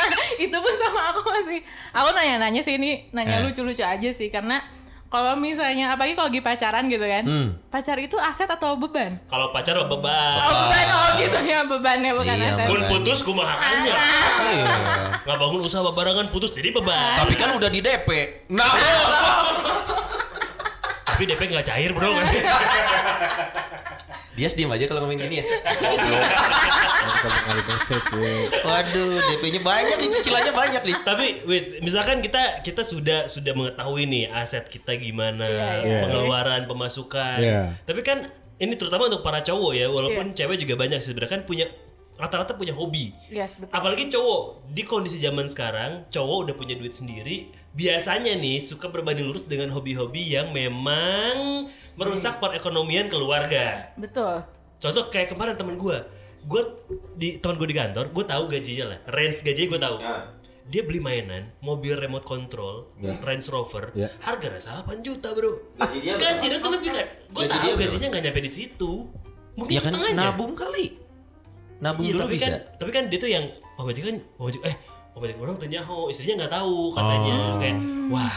[0.44, 1.60] itu pun sama aku masih
[1.90, 3.44] aku nanya-nanya sih ini nanya Eh.
[3.44, 4.64] lucu-lucu aja sih karena
[5.06, 7.48] kalau misalnya apalagi kalau lagi pacaran gitu kan Hmm.
[7.68, 10.36] pacar itu aset atau beban Kalau pacar beban.
[10.38, 13.92] oh beban oh gitu ya bebannya bukan Iya, aset Pun putus kumaha aja.
[14.46, 14.76] Iya.
[15.22, 17.16] Nggak bangun usaha barengan putus jadi beban.
[17.18, 18.08] Tapi kan udah di DP.
[18.48, 18.68] Nah,
[21.06, 22.12] Tapi DP nggak cair bro.
[24.38, 25.44] dia diam aja kalau ngomongin gini ya.
[28.62, 30.96] Waduh, DP-nya banyak nih, cicilannya banyak nih.
[31.02, 36.06] Tapi wait, misalkan kita kita sudah sudah mengetahui nih aset kita gimana, iya.
[36.06, 37.42] pengeluaran, pemasukan.
[37.42, 37.62] Iya.
[37.82, 38.30] Tapi kan
[38.62, 41.66] ini terutama untuk para cowok ya, walaupun cewek juga banyak sih sebenarnya kan punya
[42.18, 43.14] rata-rata punya hobi.
[43.28, 48.58] yes betul Apalagi cowok di kondisi zaman sekarang, cowok udah punya duit sendiri, biasanya nih
[48.58, 53.94] suka berbanding lurus dengan hobi-hobi yang memang merusak perekonomian keluarga.
[53.94, 54.42] betul
[54.78, 55.98] Contoh kayak kemarin temen gue,
[56.44, 56.62] gue
[57.14, 59.96] di teman gue di kantor, gue tahu gajinya lah, range gajinya gue tahu.
[60.68, 63.24] Dia beli mainan, mobil remote control, Yes.
[63.24, 64.12] Range Rover, Ya.
[64.20, 65.56] harganya 8 juta bro.
[65.74, 68.90] Gaji dia Gaji dia tuh lebih kan, gue tahu gajinya nggak nyampe di situ,
[69.54, 70.28] mungkin Ya kan setengahnya.
[70.28, 70.86] nabung kali.
[71.78, 72.44] Nabung Iya, dulu tapi bisa.
[72.44, 74.76] kan, tapi kan dia tuh yang pemajikan, pemajikan, eh
[75.12, 77.56] pemajikan orang tuh nyaho, istrinya nggak tahu katanya, Oh.
[77.56, 77.76] kayak
[78.08, 78.36] wah,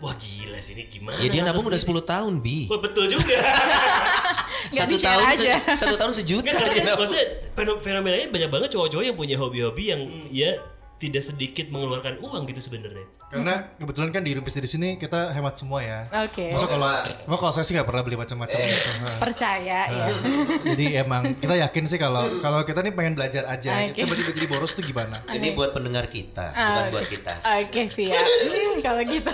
[0.00, 1.18] wah gila sih ini gimana?
[1.18, 2.66] Ya dia nabung udah Terus 10 tahun, Bi.
[2.66, 3.36] Wah, betul juga.
[4.70, 5.52] Satu tahun aja.
[5.56, 7.00] se- satu tahun sejuta Nggak, dia karena nabung.
[7.02, 10.26] maksudnya fenom- fenomenanya banyak banget cowok-cowok yang punya hobi-hobi yang Hmm.
[10.30, 10.50] ya
[11.00, 13.08] tidak sedikit mengeluarkan uang gitu sebenarnya.
[13.32, 16.04] Karena kebetulan kan di Rumpis di sini kita hemat semua ya.
[16.12, 16.92] oke Masuk kalau
[17.24, 18.90] emang kalau saya sih nggak pernah beli macam-macam gitu.
[19.00, 19.08] Ha.
[19.16, 20.06] percaya ya
[20.60, 23.88] Jadi emang kita yakin sih kalau kalau kita nih pengen belajar aja.
[23.88, 25.16] Kita tiba-tiba jadi boros tuh gimana?
[25.32, 27.32] Ini buat pendengar kita, bukan buat kita.
[27.64, 29.32] oke siap Hmm, kalau gitu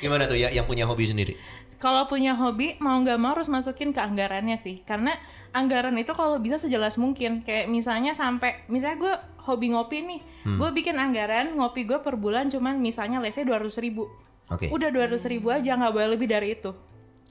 [0.00, 1.36] Gimana tuh ya yang punya hobi sendiri?
[1.82, 5.18] kalau punya hobi mau nggak mau harus masukin ke anggarannya sih karena
[5.50, 9.14] anggaran itu kalau bisa sejelas mungkin kayak misalnya sampai misalnya gue
[9.46, 14.10] hobi ngopi nih gue bikin anggaran ngopi gue per bulan cuman misalnya lesnya dua ribu
[14.50, 14.68] Oke.
[14.68, 16.72] udah dua ribu aja nggak boleh lebih dari itu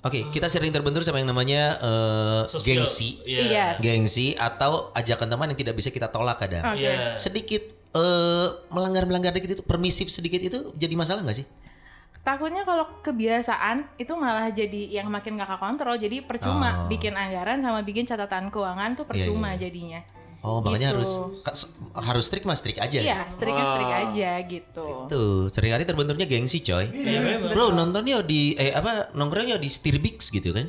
[0.02, 3.22] Oke, kita sering terbentur sama yang namanya eh, Sosial- gengsi.
[3.22, 3.70] Iya.
[3.78, 3.86] Yes.
[3.86, 6.74] Gengsi atau ajakan teman yang tidak bisa kita tolak kadang.
[6.74, 6.82] Oke.
[6.82, 7.14] Iya.
[7.14, 7.62] Sedikit
[7.94, 11.48] eh, melanggar-melanggar dikit itu permisif sedikit itu jadi masalah nggak sih?
[12.22, 17.82] takutnya kalau kebiasaan itu malah jadi yang makin gak kontrol jadi percuma bikin anggaran sama
[17.82, 19.14] bikin catatan keuangan tuh Oh.
[19.14, 19.60] Iya, percuma iya.
[19.68, 20.00] jadinya
[20.42, 20.98] Oh, makanya Gitu.
[20.98, 21.12] harus
[21.94, 22.98] harus strict mas strict aja.
[22.98, 26.90] iya strik strik aja gitu Tuh, sering kali terbentuknya gengsi, coy.
[26.90, 27.54] Iya memang.
[27.54, 30.66] Bro, nontonnya di eh apa nongkrongnya di Stirbix gitu kan.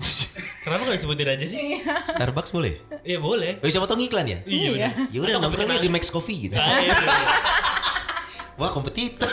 [0.64, 1.76] Kenapa gak disebutin aja sih?
[2.08, 2.80] Starbucks boleh?
[3.00, 3.60] Iya boleh.
[3.60, 4.38] Oh, siapa ngiklan ya?
[4.44, 4.68] Iya.
[4.72, 4.90] bener.
[5.12, 6.56] Ya udah nongkrongnya di Max Coffee gitu.
[6.56, 7.16] Ah, iya, iya.
[8.60, 9.28] Wah, kompetitor.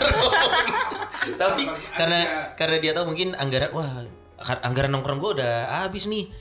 [1.42, 2.20] Tapi karena
[2.56, 4.08] karena dia tahu mungkin anggaran wah
[4.62, 6.32] anggaran nongkrong gua udah habis nih.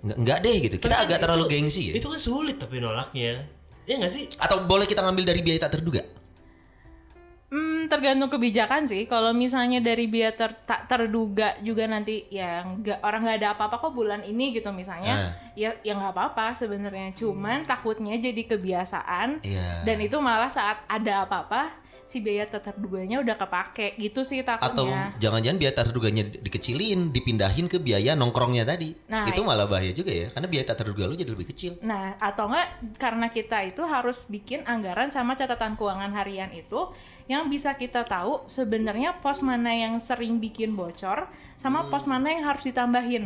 [0.00, 0.76] Nggak, nggak deh gitu.
[0.78, 1.94] Kita Tapi agak kan terlalu itu- gengsi ya.
[1.96, 3.44] Itu kan sulit tapi nolaknya.
[3.84, 4.24] Iya gak sih?
[4.38, 6.00] Atau boleh kita ngambil dari biaya tak terduga?
[7.50, 9.10] Hmm, tergantung kebijakan sih.
[9.10, 13.82] Kalau misalnya dari biaya ter- tak terduga juga nanti ya nggak orang nggak ada apa-apa
[13.82, 17.10] kok bulan ini gitu misalnya, ya ya nggak apa-apa sebenarnya.
[17.10, 19.82] Cuman takutnya jadi kebiasaan Iya.
[19.82, 21.74] dan itu malah saat ada apa-apa
[22.10, 25.14] si biaya tak terduganya udah kepake gitu sih Atau takutnya.
[25.16, 28.90] jangan-jangan biaya tak terduganya di- dikecilin, dipindahin ke biaya nongkrongnya tadi.
[29.06, 31.78] Nah, itu malah bahaya juga ya, karena biaya tak terduga lu jadi lebih kecil.
[31.80, 32.66] Nah, atau enggak
[32.98, 36.90] karena kita itu harus bikin anggaran sama catatan keuangan harian itu
[37.30, 42.42] yang bisa kita tahu sebenarnya pos mana yang sering bikin bocor sama pos mana yang
[42.42, 43.22] harus ditambahin.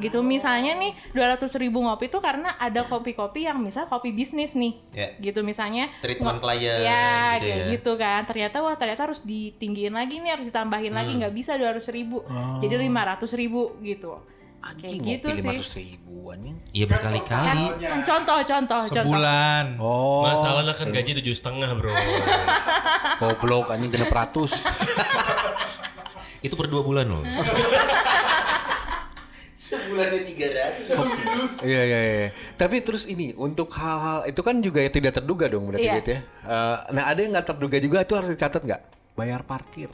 [0.00, 4.80] Gitu misalnya nih 200 ribu ngopi itu karena ada kopi-kopi yang misal kopi bisnis nih.
[4.96, 5.08] Ya.
[5.20, 7.66] Gitu misalnya Treatment klien Ya, gitu kayak ya.
[7.76, 8.20] gitu kan.
[8.24, 11.20] Ternyata wah ternyata harus ditinggiin lagi nih, harus ditambahin lagi Hmm.
[11.20, 12.24] nggak bisa 200 ribu.
[12.58, 14.16] Jadi 500 ribu gitu.
[14.58, 15.48] Anjing Kayak gitu sih.
[15.54, 16.56] 500 ribu anjing.
[16.74, 17.62] Iya berkali-kali.
[17.62, 19.02] Kan, kan contoh, contoh, contoh.
[19.06, 19.64] Sebulan.
[19.78, 21.94] Oh, Masalahnya kan gaji tujuh setengah bro.
[23.22, 24.66] goblok anjing genep ratus.
[26.46, 27.22] Itu per dua bulan loh.
[29.58, 31.66] Sebulannya 300.
[31.66, 32.28] Iya iya iya.
[32.54, 35.98] Tapi terus ini untuk hal-hal itu kan juga ya tidak terduga dong berarti Iya.
[35.98, 36.20] gitu ya.
[36.46, 38.82] Eh, nah ada yang nggak terduga juga itu harus dicatat nggak?
[39.18, 39.90] Bayar parkir.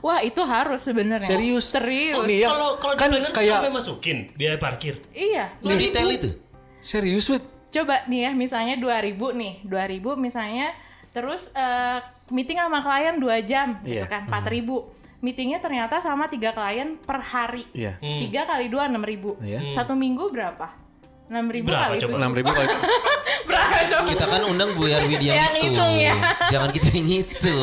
[0.00, 1.26] Wah itu harus sebenarnya.
[1.26, 1.64] Serius?
[1.66, 2.18] Serius.
[2.18, 2.48] Oh, nih ya.
[2.52, 5.00] Kalau kalau kan kayak sampai masukin biaya parkir.
[5.10, 5.54] Iya.
[5.60, 6.30] Sedetail itu.
[6.78, 7.40] serius wit.
[7.72, 9.54] Coba nih ya misalnya 2000 nih.
[9.64, 10.68] 2000 misalnya
[11.10, 14.10] terus eh, meeting sama klien 2 jam gitu Iya.
[14.10, 14.84] kan 4000.
[15.24, 17.64] Meetingnya ternyata sama tiga klien per hari.
[17.72, 17.96] Iya.
[17.96, 19.40] Tiga kali dua enam ribu.
[19.40, 19.72] Iya.
[19.72, 20.83] Satu minggu berapa?
[21.24, 22.06] Enam ribu Berapa kali coba?
[22.06, 22.16] itu.
[22.16, 22.66] Enam ribu kali.
[23.48, 24.08] Berapa coba?
[24.08, 25.84] Kita kan undang Bu Yarwi yang Yang itu.
[25.98, 26.14] ya.
[26.52, 27.54] Jangan kita yang itu.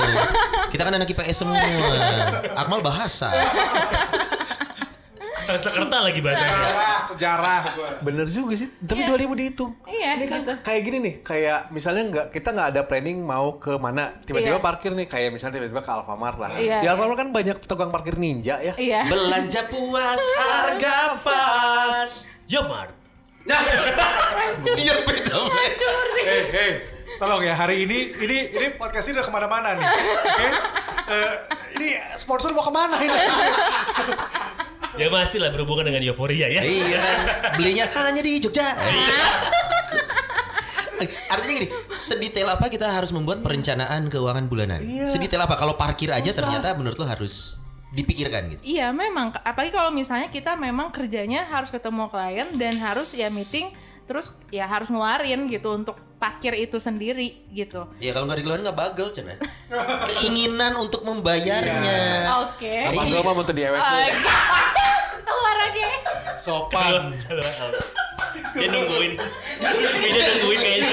[0.69, 1.61] Kita kan anak IPS semua.
[2.53, 3.29] Akmal bahasa.
[5.41, 6.53] Sanskerta lagi bahasanya.
[6.53, 7.89] Sejarah, sejarah gua.
[7.99, 8.69] Bener juga sih.
[8.77, 9.25] Tapi Iya.
[9.25, 9.71] 2000 dihitung.
[9.83, 10.09] Iya.
[10.15, 14.21] Ini kan kayak gini nih, kayak misalnya nggak kita nggak ada planning mau ke mana,
[14.21, 14.63] tiba-tiba Iya.
[14.63, 16.49] parkir nih, kayak misalnya tiba-tiba ke Alfamart lah.
[16.55, 18.77] Iya, Di Alfamart kan banyak tukang parkir ninja ya.
[18.77, 19.01] Iya.
[19.09, 22.11] Belanja puas harga pas.
[22.45, 23.00] Ya Mart.
[23.47, 24.75] Hancur.
[24.77, 25.35] Dia beda.
[25.41, 25.95] Hancur.
[26.21, 26.71] Hei, hei,
[27.17, 29.85] tolong ya hari ini ini ini podcast ini udah ke mana-mana nih.
[29.87, 30.47] Oke,
[31.11, 31.31] Eh,
[31.75, 33.11] ini sponsor mau ke mana ini?
[34.95, 36.61] Ya pasti lah berhubungan dengan euforia ya.
[36.63, 37.01] Iya.
[37.55, 38.75] Belinya hanya di Jogja.
[41.01, 44.77] Artinya gini, sedetail apa kita harus membuat perencanaan keuangan bulanan?
[45.09, 45.57] Sedetail apa?
[45.57, 47.57] Kalau parkir aja ternyata menurut lo harus
[47.91, 48.61] dipikirkan gitu.
[48.63, 53.75] Iya memang, apalagi kalau misalnya kita memang kerjanya harus ketemu klien dan harus ya meeting,
[54.07, 57.91] terus ya harus ngeluarin gitu untuk parkir itu sendiri gitu.
[57.99, 59.35] Ya kalau nggak dikeluarin nggak bagel cina.
[60.07, 62.47] Keinginan untuk membayarnya.
[62.47, 62.87] Oke.
[62.87, 63.91] Apa gue mah mau tuh diewek Oke.
[63.91, 63.99] lu.
[65.27, 65.81] Keluar lagi.
[66.39, 67.03] Sopan.
[68.55, 69.11] Dia nungguin.
[69.19, 70.89] Dia nungguin kayaknya.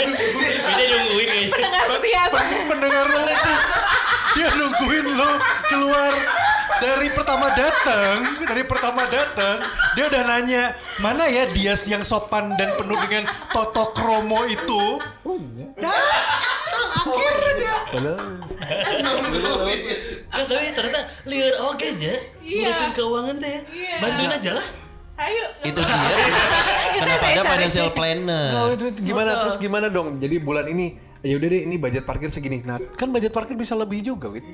[0.67, 1.55] Dia nungguin kayaknya.
[1.55, 2.23] Tengah setia.
[2.67, 3.21] Pendengar lo
[4.39, 5.31] dia nungguin lo
[5.67, 6.15] keluar
[6.79, 9.57] dari pertama datang, dari pertama datang,
[9.97, 10.63] dia udah nanya
[11.01, 15.01] mana ya Dias yang sopan dan penuh dengan toto kromo itu.
[20.29, 22.15] Kan tapi ternyata liar oke aja.
[22.45, 22.69] Iya.
[22.69, 23.49] Ngurusin keuangan teh.
[23.49, 23.61] ya.
[23.65, 23.95] Iya.
[24.01, 24.67] Bantuin aja lah.
[25.19, 25.45] Ayo.
[25.67, 25.99] Itu dia.
[26.95, 28.49] Itu Kenapa ada financial planner?
[28.55, 30.23] Oh, itu, itu gimana terus gimana dong?
[30.23, 30.95] Jadi bulan ini
[31.27, 32.63] ya udah deh ini budget parkir segini.
[32.63, 34.47] Nah, kan budget parkir bisa lebih juga, Wit.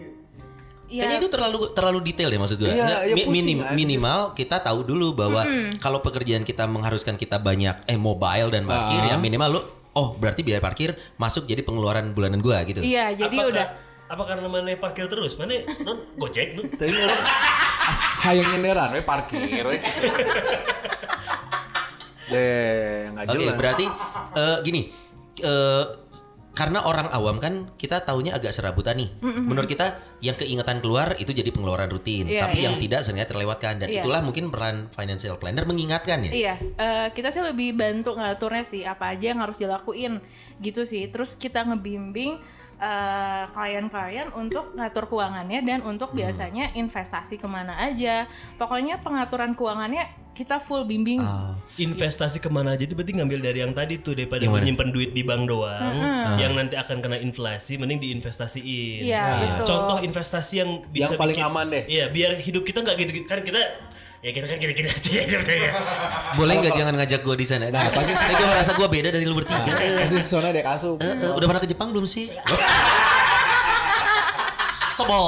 [0.85, 1.01] Iya.
[1.01, 2.69] Kayaknya itu terlalu terlalu detail ya maksud gue.
[2.69, 5.43] Ya mi- pusing minim- minimal kita tahu dulu bahwa
[5.77, 9.11] kalau pekerjaan kita mengharuskan kita banyak eh mobile dan parkir Ah.
[9.11, 9.61] ya minimal lu
[9.93, 12.79] oh berarti biaya parkir masuk jadi pengeluaran bulanan gua gitu.
[12.79, 13.67] Iya, jadi Apakah- udah
[14.05, 15.33] Apa karena mana parkir terus?
[15.35, 16.69] Mana non gojek nu?
[16.69, 17.25] Tapi orang
[18.21, 19.81] hayang nyenderan we parkir we.
[22.27, 23.57] Deh, nggak Oke, jelas.
[23.57, 23.85] berarti
[24.35, 24.81] eh, gini
[25.39, 25.85] eh,
[26.55, 29.11] karena orang awam kan kita taunya agak serabutan nih.
[29.21, 32.71] Menurut kita yang keingetan keluar itu jadi pengeluaran rutin, Iya, tapi iya.
[32.71, 34.01] yang tidak seringnya terlewatkan dan Iya.
[34.01, 36.33] itulah mungkin peran financial planner mengingatkan ya.
[36.33, 40.23] Iya, eh, kita sih lebih bantu ngaturnya sih apa aja yang harus dilakuin
[40.63, 41.11] gitu sih.
[41.11, 42.39] Terus kita ngebimbing
[42.75, 46.19] eh, klien-klien untuk ngatur keuangannya dan untuk Hmm.
[46.21, 48.27] biasanya investasi ke mana aja.
[48.59, 51.19] Pokoknya pengaturan keuangannya kita full bimbing.
[51.19, 51.55] Ah.
[51.75, 54.63] investasi ke mana aja itu berarti ngambil dari yang tadi tuh daripada Gimana?
[54.63, 55.95] menyimpan duit di bank doang
[56.37, 59.03] yang nanti akan kena inflasi mending diinvestasiin.
[59.03, 59.23] Iya,
[59.59, 59.67] betul.
[59.67, 61.83] Contoh investasi yang bisa Yang paling bikin- aman deh.
[61.89, 63.59] Iya, biar hidup kita nggak gitu kan kita
[64.21, 65.71] ya kita kan gini-gini aja hidupnya.
[66.39, 67.65] Boleh nggak jangan ngajak gue di sana?
[67.69, 69.73] Nah, pasti- Saya gue merasa gue beda dari lu bertiga.
[70.01, 70.99] Kasih sisona dek asup.
[70.99, 72.31] Eh, Udah pernah ke Jepang belum sih?
[74.95, 75.27] Sebel.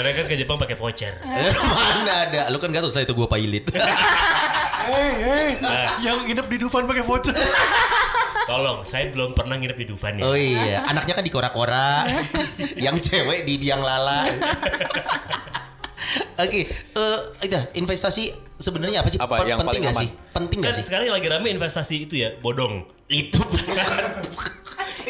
[0.00, 1.12] Mereka kan ke Jepang pakai voucher.
[1.28, 2.40] Eh, Mana ada?
[2.48, 3.64] Lu kan gak tahu saya itu gue pilot.
[4.80, 5.12] Eh,
[5.60, 7.36] eh, yang nginep di Dufan pakai voucher.
[8.48, 10.24] Tolong, saya belum pernah nginep di Dufan ya.
[10.24, 12.08] Oh iya, anaknya kan di kora-kora.
[12.74, 14.24] yang cewek di biang lala.
[16.40, 16.60] Oke,
[16.96, 19.20] eh udah investasi sebenarnya apa sih?
[19.20, 20.02] Apa yang penting paling aman?
[20.02, 20.08] sih?
[20.32, 20.84] Penting Kan nggak sih?
[20.88, 22.88] sekarang yang lagi rame investasi itu ya, bodong.
[23.06, 23.38] Itu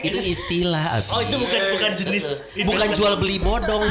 [0.02, 1.00] itu istilah.
[1.00, 1.08] Abi.
[1.12, 2.24] Oh, itu bukan bukan jenis
[2.64, 3.84] bukan jual beli bodong.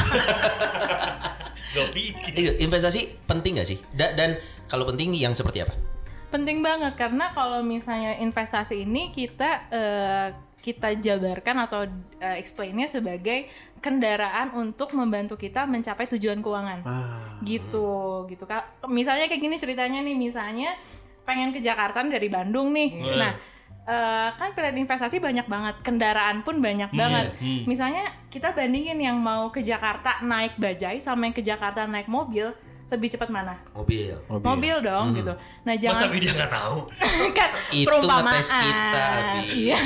[1.70, 2.32] Gak pikir.
[2.34, 3.78] Iya, investasi penting nggak sih?
[3.94, 5.70] Da- dan kalau penting yang seperti apa?
[6.30, 10.28] Penting banget karena kalau misalnya investasi ini kita eh,
[10.60, 11.86] kita jabarkan atau
[12.18, 13.46] eh, explainnya sebagai
[13.80, 16.82] kendaraan untuk membantu kita mencapai tujuan keuangan.
[17.46, 17.88] Gitu,
[18.28, 18.84] gitu Kak.
[18.90, 20.74] Misalnya kayak gini ceritanya nih, misalnya
[21.24, 22.98] pengen ke Jakarta dari Bandung nih.
[23.16, 23.32] Nah,
[23.90, 27.34] eh, kan pilihan investasi banyak banget, kendaraan pun banyak banget.
[27.66, 32.54] Misalnya kita bandingin yang mau ke Jakarta naik bajai sama yang ke Jakarta naik mobil,
[32.90, 33.54] lebih cepat mana?
[33.70, 34.18] Mobil.
[34.26, 35.30] Mobil, dong gitu.
[35.62, 36.76] Nah, Masa jangan dia nggak tahu?
[37.38, 38.34] kan Itu perumpamaan.
[38.34, 39.42] ngetes kita, Abi.
[39.54, 39.78] Iya.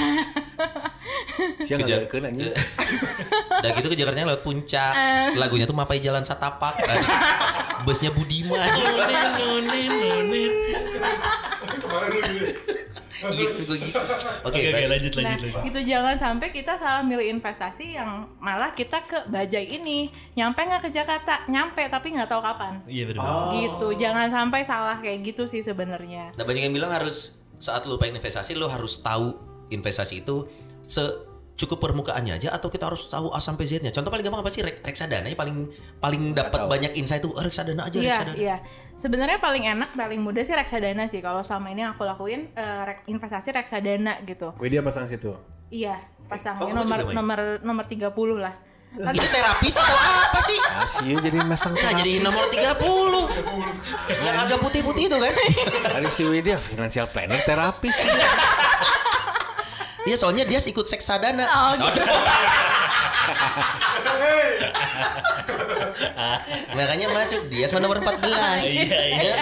[1.68, 2.48] Siang nggak kena anjing.
[3.60, 4.92] Udah gitu ke Jakarta lewat puncak.
[4.96, 5.36] Eh.
[5.36, 6.80] Lagunya tuh Mapai Jalan Satapak.
[7.84, 8.56] Busnya Budiman.
[8.56, 10.52] Nonin, nonin,
[11.84, 12.74] nonin.
[13.30, 13.98] Gitu gue gitu.
[14.42, 14.88] Oke, Oke, oke, baik.
[14.90, 15.62] lanjut, Nah, lanjut, lanjut.
[15.64, 20.08] gitu jangan sampai kita salah milih investasi yang malah kita ke Bajai ini.
[20.34, 21.46] Nyampe nggak ke Jakarta?
[21.46, 22.82] Nyampe tapi nggak tahu kapan.
[22.84, 23.24] Iya benar.
[23.52, 23.88] Gitu.
[23.96, 26.34] Jangan sampai salah kayak gitu sih sebenarnya.
[26.34, 29.38] Nah banyak yang bilang harus saat lu pengen investasi lu harus tahu
[29.70, 30.44] investasi itu
[30.82, 31.00] se
[31.54, 33.88] cukup permukaannya aja atau kita harus tahu A sampai Z-nya.
[33.88, 37.38] Contoh paling gampang apa sih Rek- reksadana ya paling paling dapat banyak insight tuh oh,
[37.38, 38.36] reksadana aja Iya, reksadana.
[38.36, 38.56] iya.
[38.92, 41.18] Sebenarnya paling enak, paling mudah sih reksadana sih.
[41.18, 44.50] Kalau selama ini aku lakuin eh, rek- investasi reksadana gitu.
[44.52, 45.30] Gue dia pasang situ.
[45.68, 47.14] Iya, Oh, pasangnya kamu nomor juga main?
[47.14, 48.54] nomor nomor 30 lah.
[48.94, 50.54] Itu terapis atau apa sih?
[50.54, 53.26] Masih jadi masang Nah, jadi nomor 30.
[54.22, 55.34] Yang agak putih-putih itu kan.
[55.92, 57.94] Kali si Widya financial planner terapis.
[60.04, 61.44] Iya, soalnya dia ikut seksadana.
[61.48, 62.00] Oh, gitu.
[66.74, 68.20] Makanya masuk dia sama nomor 14.
[68.20, 69.36] Iya, iya, iya.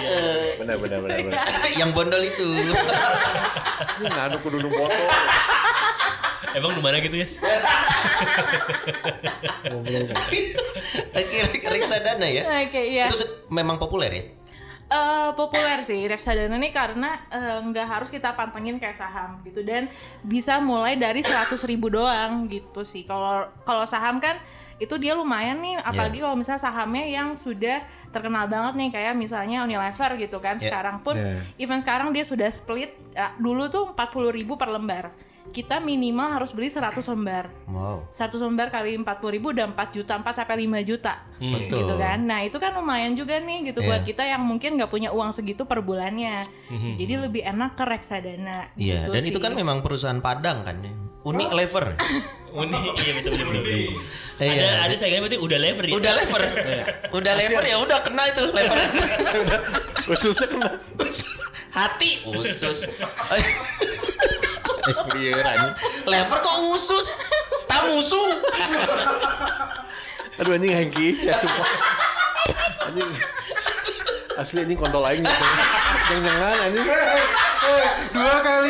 [0.59, 1.43] Benar benar benar benar.
[1.81, 2.47] Yang bondol itu.
[2.53, 5.03] Ini ngadu kudu nu foto.
[6.53, 7.25] Emang di mana gitu ya?
[11.17, 12.43] Oke, rek- reksadana ya.
[12.69, 13.09] Oke, iya.
[13.09, 13.17] Itu
[13.49, 14.23] memang populer ya?
[14.93, 19.89] Eh, populer sih reksadana ini karena eh, nggak harus kita pantengin kayak saham gitu dan
[20.21, 24.37] bisa mulai dari 100 ribu doang gitu sih kalau kalau saham kan
[24.77, 27.81] itu dia lumayan nih apalagi kalau misalnya sahamnya yang sudah
[28.13, 30.69] terkenal banget nih kayak misalnya Unilever gitu kan Ya.
[30.69, 31.41] sekarang pun Ya.
[31.57, 35.09] even sekarang dia sudah split eh, dulu tuh 40 ribu per lembar
[35.51, 38.07] kita minimal harus beli 100 lembar Wow.
[38.07, 41.83] 100 lembar kali 40 ribu udah 4 juta 4 sampai 5 juta Betul.
[41.83, 43.87] gitu kan nah itu kan lumayan juga nih gitu Iya.
[43.89, 46.39] buat kita yang mungkin nggak punya uang segitu per bulannya
[46.95, 49.43] jadi lebih enak ke reksadana Iya, gitu dan itu sih.
[49.43, 50.77] kan memang perusahaan Padang kan.
[51.23, 51.95] Uni lever.
[52.53, 53.55] Uni, iya betul betul.
[53.55, 53.79] betul.
[54.43, 54.51] Iya.
[54.51, 55.93] Ada ada saya berarti udah lever ya.
[55.95, 56.41] Udah lever.
[57.15, 58.79] Udah lever ya udah kena itu lever.
[60.03, 60.67] Khususnya kena.
[61.71, 62.83] Hati usus.
[64.83, 65.73] Anjing.
[66.05, 67.15] lever kok usus?
[67.65, 68.19] Tamusu.
[70.35, 71.67] Aduh anjing hengki ya sumpah.
[72.89, 73.09] Anjing.
[74.33, 75.45] Asli anjing kontol aing gitu.
[76.11, 76.85] Yang nyengan anjing.
[78.13, 78.69] Dua kali.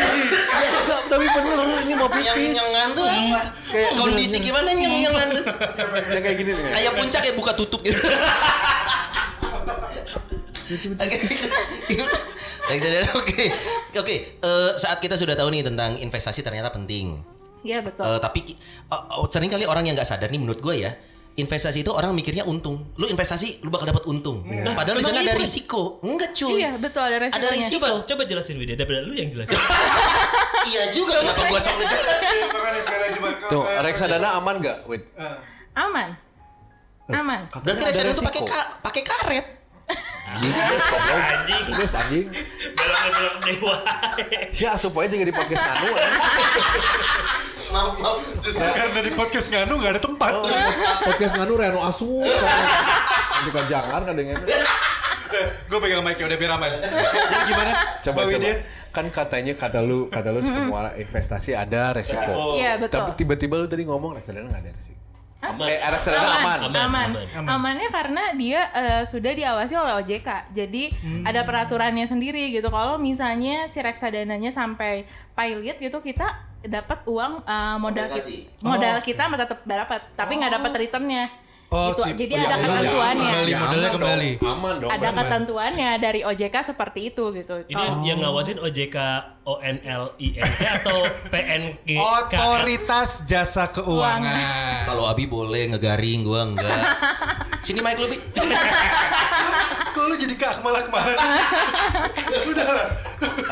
[0.84, 2.54] Enggak, tapi bener ini mau Yang pipis.
[2.54, 3.42] nyengan tuh apa?
[3.74, 5.44] Kayak Kondisi gimana yang nyengan tuh?
[6.14, 6.74] Yang kayak gini nih.
[6.78, 7.98] Kayak puncak ya buka tutup gitu.
[10.74, 11.18] Oke.
[12.64, 13.44] Reksadana oke.
[14.00, 17.20] Oke, eh, saat kita sudah tahu nih tentang investasi ternyata penting.
[17.64, 18.04] Iya betul.
[18.08, 20.92] Eh, tapi eh, oh, sering kali orang yang nggak sadar nih menurut gue ya
[21.34, 22.94] investasi itu orang mikirnya untung.
[22.94, 24.46] Lu investasi lu bakal dapat untung.
[24.46, 25.98] Padahal di sana ada iya, risiko.
[26.06, 26.62] Enggak cuy.
[26.62, 27.50] Iya betul ada resikonya.
[27.50, 27.86] ada risiko.
[27.90, 28.76] Coba coba jelasin Widya.
[28.78, 29.58] Daripada lu yang jelasin.
[30.70, 32.38] iya juga kenapa gua sok ngejelasin?
[32.54, 35.04] Makanya sekarang cuma Tuh, reksadana aman gak, Wid?
[35.74, 36.10] aman.
[37.10, 37.40] Aman.
[37.50, 39.46] berarti Katanya ada reksadana tuh pakai ka- pakai karet
[40.24, 41.20] Anjing, guys, goblok.
[41.20, 41.64] Anjing.
[41.74, 42.28] Guys, anjing.
[42.74, 43.76] belok belok dewa
[44.50, 45.90] Si asup aja jadi podcast nganu.
[47.64, 48.18] Maaf, maaf.
[48.40, 50.32] Justru Karena di podcast nganu nggak ada tempat.
[50.34, 50.48] Oh,
[51.04, 52.28] podcast nganu Reno asup.
[53.44, 54.40] Di kajangan kan dengan.
[55.66, 56.72] Gue pegang mic udah biar aman.
[56.78, 57.72] Jadi gimana?
[58.00, 58.46] Coba Bawain coba.
[58.46, 58.56] dia.
[58.94, 62.54] Kan katanya kata lu kata lu semua investasi ada resiko.
[62.54, 63.02] Iya, betul.
[63.02, 65.02] Tapi tiba-tiba lu tadi ngomong reksadana nggak ada resiko.
[65.46, 66.58] Aman Eh, reksadana aman.
[66.62, 67.10] Aman, aman.
[67.36, 67.50] aman.
[67.50, 70.30] Amannya karena dia eh, sudah diawasi oleh OJK.
[70.52, 70.84] Jadi
[71.22, 72.68] ada peraturannya sendiri gitu.
[72.68, 76.28] Kalau misalnya si reksadananya sampai pilot gitu kita
[76.62, 78.24] dapat uang eh, modal kita,
[78.62, 81.26] modal kita mah tetap dapat, tapi nggak dapat returnnya.
[81.68, 82.06] Oh, gitu.
[82.06, 83.32] si- Jadi oh, ada ya, ketentuannya.
[83.34, 84.32] Kembali, Ya, modalnya aman kembali.
[84.32, 84.52] Dong.
[84.54, 84.92] Aman dong.
[84.94, 85.18] Ada aman.
[85.18, 87.56] ketentuannya dari OJK seperti itu gitu.
[87.64, 88.98] ini Kalau- yang ngawasin OJK
[89.44, 90.40] ONLINK
[90.80, 94.88] atau PNG Otoritas Jasa Keuangan.
[94.88, 96.80] Kalau Abi boleh ngegaring gua enggak.
[97.60, 98.18] Sini mic lu, Bi.
[99.94, 101.06] Kok lu jadi ke Akmal Akmal?
[102.52, 102.68] Udah.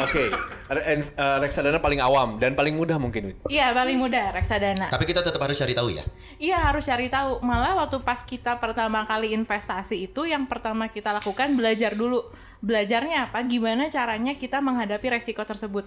[0.01, 0.23] Oke.
[0.71, 3.35] Re- en- eh, reksadana paling awam dan paling mudah mungkin.
[3.45, 4.87] Iya paling mudah reksadana.
[4.87, 6.03] Tapi kita tetap harus cari tahu ya.
[6.39, 7.43] Iya harus cari tahu.
[7.43, 12.23] Malah waktu pas kita pertama kali investasi itu yang pertama kita lakukan belajar dulu.
[12.61, 13.41] Belajarnya apa?
[13.43, 15.80] Gimana caranya kita menghadapi resiko tersebut.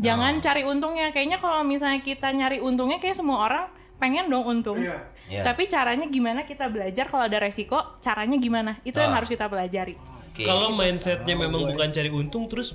[0.00, 1.12] Jangan cari untungnya.
[1.12, 3.66] Kayaknya kalau misalnya kita nyari untungnya kayak semua orang
[4.00, 4.80] pengen dong untung.
[4.80, 5.44] Iya.
[5.44, 8.80] Tapi caranya gimana kita belajar kalau ada resiko, caranya gimana?
[8.82, 9.22] Itu yang Ah.
[9.22, 9.94] harus kita pelajari.
[10.30, 10.42] Oke.
[10.42, 12.74] Kalau mindsetnya memang bukan cari untung terus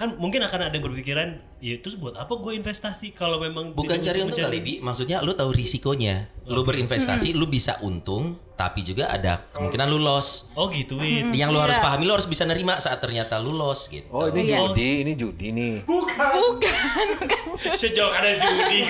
[0.00, 1.28] kan mungkin akan ada yang berpikiran
[1.60, 4.74] ya terus buat apa gue investasi kalau memang Bukan cari untuk untung kali, Bi.
[4.80, 6.24] Maksudnya lu tahu risikonya.
[6.48, 10.50] Lu berinvestasi, lu bisa untung, tapi juga ada kemungkinan lu loss.
[10.56, 11.84] oh gitu Win Yang lu harus Iya.
[11.84, 14.08] pahami, lu harus bisa nerima saat ternyata lu loss gitu.
[14.08, 14.56] Oh ini Iya.
[14.66, 15.74] judi, ini judi nih.
[15.84, 17.44] Bukan, bukan.
[17.76, 18.88] sejauh ada judi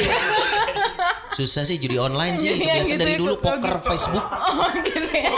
[1.33, 2.49] Susah sih judi online sih.
[2.49, 3.21] Itu Iya, biasa gitu, dari gitu.
[3.21, 3.87] dulu Oh, poker gitu.
[3.91, 4.27] Facebook.
[4.31, 5.31] Oh gitu ya.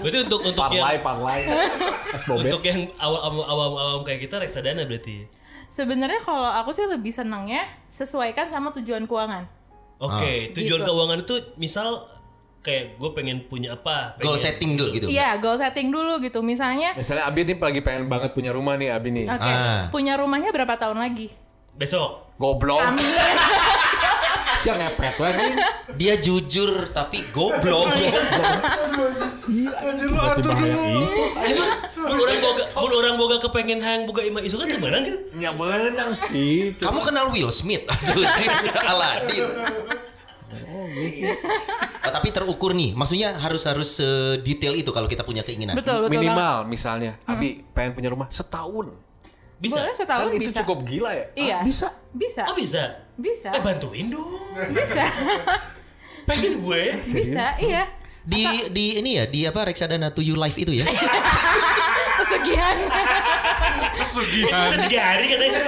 [0.00, 1.40] Berarti untuk untuk Parlay, yang parlay.
[2.38, 5.26] Untuk yang awam awam awam kayak kita reksadana berarti
[5.68, 9.44] Sebenarnya kalau aku sih lebih senangnya sesuaikan sama tujuan keuangan.
[9.98, 10.88] oke tujuan Gitu.
[10.88, 12.06] keuangan itu misal
[12.58, 15.06] kayak gue pengen punya apa pengen, Goal setting dulu gitu.
[15.06, 16.40] Iya, goal setting dulu gitu.
[16.40, 19.26] Misalnya, Misalnya Abi nih lagi pengen banget punya rumah nih Abi nih.
[19.26, 19.86] oke, Ah.
[19.88, 21.28] punya rumahnya berapa tahun lagi?
[21.74, 22.82] besok Goblok.
[24.58, 25.56] Siang ngepet anjing.
[25.94, 27.90] Dia jujur tapi goblok.
[27.94, 28.10] Iya,
[29.88, 30.82] Anjir, lu atur dulu.
[31.00, 31.24] iso.
[31.40, 35.18] Emang mun orang boga mun orang boga kepengen hayang boga ima isu kan sebenarnya gitu.
[35.38, 36.74] Ya benang sih.
[36.76, 37.86] Kamu kenal Will Smith?
[38.90, 39.48] Aladin.
[40.68, 41.28] Oh, gitu.
[42.04, 42.92] Oh, tapi terukur nih.
[42.92, 45.74] Maksudnya harus harus sedetail itu kalau kita punya keinginan.
[45.76, 46.12] Betul, betul.
[46.18, 49.07] Minimal misalnya Abi pengen punya rumah setahun.
[49.58, 49.82] Bisa.
[49.82, 50.58] Boleh setahun kan itu bisa.
[50.62, 51.26] cukup gila ya?
[51.34, 51.56] Iya.
[51.58, 51.88] Ah, bisa.
[52.14, 52.42] Bisa.
[52.46, 52.82] Oh bisa.
[53.18, 53.50] Bisa.
[53.50, 54.38] Eh bantuin dong.
[54.70, 55.02] Bisa.
[56.28, 56.82] Pengen gue.
[57.18, 57.82] bisa, iya.
[58.28, 60.86] Di di ini ya, di apa reksadana to you life itu ya.
[62.20, 62.76] Pesugihan.
[63.96, 64.76] Pesugihan.
[64.84, 65.60] Tiga hari katanya.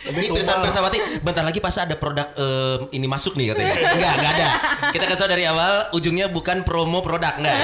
[0.00, 3.74] Ini Pirsa Pirsawati, bentar lagi pasti ada produk em, ini masuk nih katanya.
[3.92, 4.48] Enggak, enggak ada.
[4.96, 7.56] Kita kasih tahu dari awal, ujungnya bukan promo produk, enggak.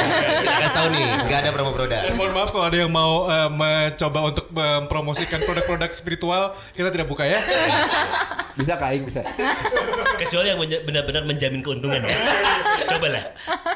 [0.44, 2.00] Kita kasih tahu nih, enggak ada promo produk.
[2.04, 7.08] Dan mohon maaf kalau ada yang mau eh, mencoba untuk mempromosikan produk-produk spiritual, kita tidak
[7.08, 7.40] buka ya.
[8.56, 9.24] Bisa kaing bisa.
[10.20, 12.16] Kecuali yang benar-benar menjamin keuntungan ya.
[12.84, 13.24] Coba lah.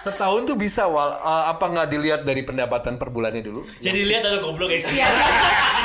[0.01, 3.65] Setahun tuh bisa wal eh, apa nggak dilihat dari pendapatan per bulannya dulu?
[3.81, 4.85] Jadi lihat atau goblok guys.
[4.93, 5.09] Iya.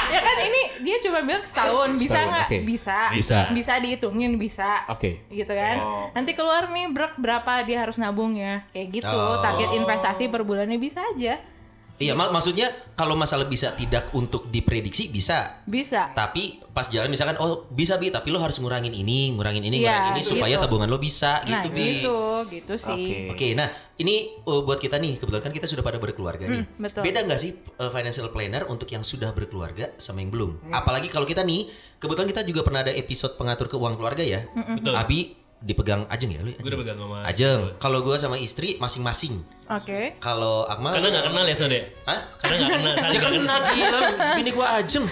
[0.06, 2.58] ya kan ini dia cuma bilang setahun bisa nggak oke.
[2.66, 3.48] Bisa Bisa.
[3.50, 5.22] bisa dihitungin bisa Oke.
[5.30, 6.10] gitu kan Oh.
[6.12, 9.40] nanti keluar nih ber- berapa dia harus nabungnya kayak gitu Oh.
[9.40, 11.38] target investasi per bulannya bisa aja
[11.96, 15.64] Iya, mak maksudnya kalau masalah bisa tidak untuk diprediksi bisa.
[15.64, 19.80] bisa Tapi pas jalan misalkan oh bisa bi tapi lo harus ngurangin ini, ngurangin ini,
[19.80, 20.64] Iya, ngurangin ini supaya gitu.
[20.68, 22.04] tabungan lo bisa nah gitu bi.
[22.04, 22.18] gitu
[22.52, 23.32] gitu sih Oke.
[23.32, 26.68] Oke, nah ini uh, buat kita nih kebetulan kan kita sudah pada berkeluarga nih.
[26.68, 27.02] Hmm, betul.
[27.08, 30.68] Beda nggak sih uh, financial planner untuk yang sudah berkeluarga sama yang belum?
[30.68, 30.76] Hmm.
[30.76, 34.44] Apalagi kalau kita nih kebetulan kita juga pernah ada episode pengatur keuangan keluarga ya.
[34.52, 35.00] Betul.
[35.00, 35.20] Abi
[35.64, 36.52] dipegang Ajeng ya lu?
[36.60, 37.18] Gue udah pegang sama.
[37.24, 37.62] Ajeng.
[37.80, 39.40] Kalau gua sama istri masing-masing.
[39.66, 41.80] oke Kalau Akmal Karena nggak kenal ya Sode.
[42.06, 42.20] Hah?
[42.38, 42.94] Karena nggak kenal.
[42.96, 43.60] Saling Kena kenal.
[43.74, 44.00] gila,
[44.38, 45.06] bini gua Ajeng.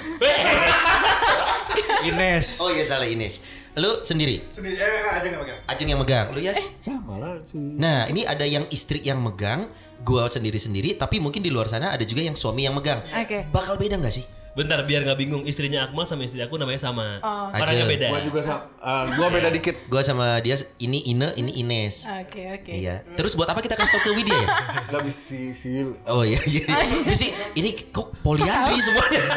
[2.10, 2.48] Ines.
[2.62, 3.42] Oh iya salah Ines.
[3.74, 4.38] Lu sendiri?
[4.54, 5.60] Sendiri, eh, aja nggak pegang.
[5.66, 6.28] Ajeng yang megang.
[6.30, 6.78] Lu Yas?
[6.86, 7.58] Sama lah sih.
[7.58, 9.66] Nah, ini ada yang istri yang megang,
[10.06, 13.02] gua sendiri-sendiri, tapi mungkin di luar sana ada juga yang suami yang megang.
[13.10, 13.50] Oke.
[13.50, 14.26] Bakal beda nggak sih?
[14.54, 17.18] Bentar biar nggak bingung istrinya Akmal sama istri aku namanya sama.
[17.20, 17.50] Oh.
[17.50, 18.08] Orangnya beda.
[18.14, 18.62] Gua juga sama.
[18.70, 19.76] eh, gua beda dikit.
[19.90, 22.06] Gua sama dia ini Ine, ini Ines.
[22.06, 23.02] oke oke Iya.
[23.18, 24.48] Terus buat apa kita kasih tau ke Widya ya?
[24.94, 25.90] Gak bisa sih.
[26.06, 26.70] Oh iya iya.
[27.18, 29.22] Sih ini kok poliandri semuanya.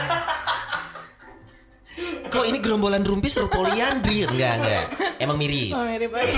[2.26, 4.26] Kok ini gerombolan rumpis atau poliandri?
[4.26, 4.84] Enggak, enggak.
[5.16, 5.72] Emang mirip.
[5.72, 6.28] oh mirip oke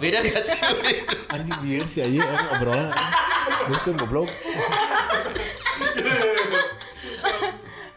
[0.00, 0.56] Beda gak sih?
[1.28, 2.88] Anjing dia sih aja orang obrolan.
[3.68, 4.30] Nukeun goblok.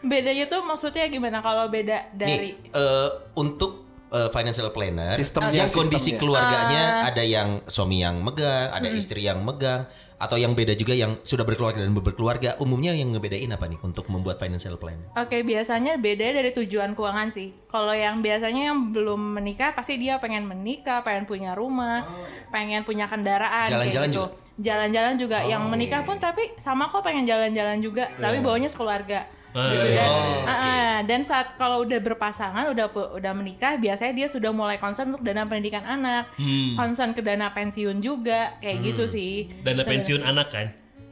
[0.06, 5.70] Bedanya tuh maksudnya gimana kalau beda dari Nih, eh, untuk eh, financial planner, Sistemnya, yang
[5.70, 6.20] kondisi sistemnya.
[6.22, 9.84] keluarganya ada yang suami yang megang, ada istri yang megang,
[10.16, 12.56] atau yang beda juga yang sudah berkeluarga dan berkeluarga.
[12.56, 14.96] Umumnya yang ngebedain apa nih untuk membuat financial plan?
[15.12, 17.52] Oke, biasanya beda dari tujuan keuangan sih.
[17.68, 22.06] Kalau yang biasanya yang belum menikah pasti dia pengen menikah, pengen punya rumah,
[22.48, 24.24] pengen punya kendaraan Jalan-jalan gitu.
[24.24, 24.28] juga?
[24.32, 25.38] Oh, Jalan-jalan juga.
[25.44, 29.28] yang menikah pun tapi sama kok pengen jalan-jalan juga, tapi bawanya sekeluarga.
[29.56, 29.88] Gitu.
[29.88, 30.04] iya.
[30.04, 30.12] Dan,
[30.44, 35.08] ah, ah, dan saat kalau udah berpasangan, udah udah menikah, biasanya dia sudah mulai concern
[35.08, 36.76] untuk dana pendidikan anak, Hmm.
[36.76, 39.48] concern ke dana pensiun juga, kayak gitu sih.
[39.60, 39.88] Dana Sebenarnya.
[39.88, 40.66] pensiun anak kan.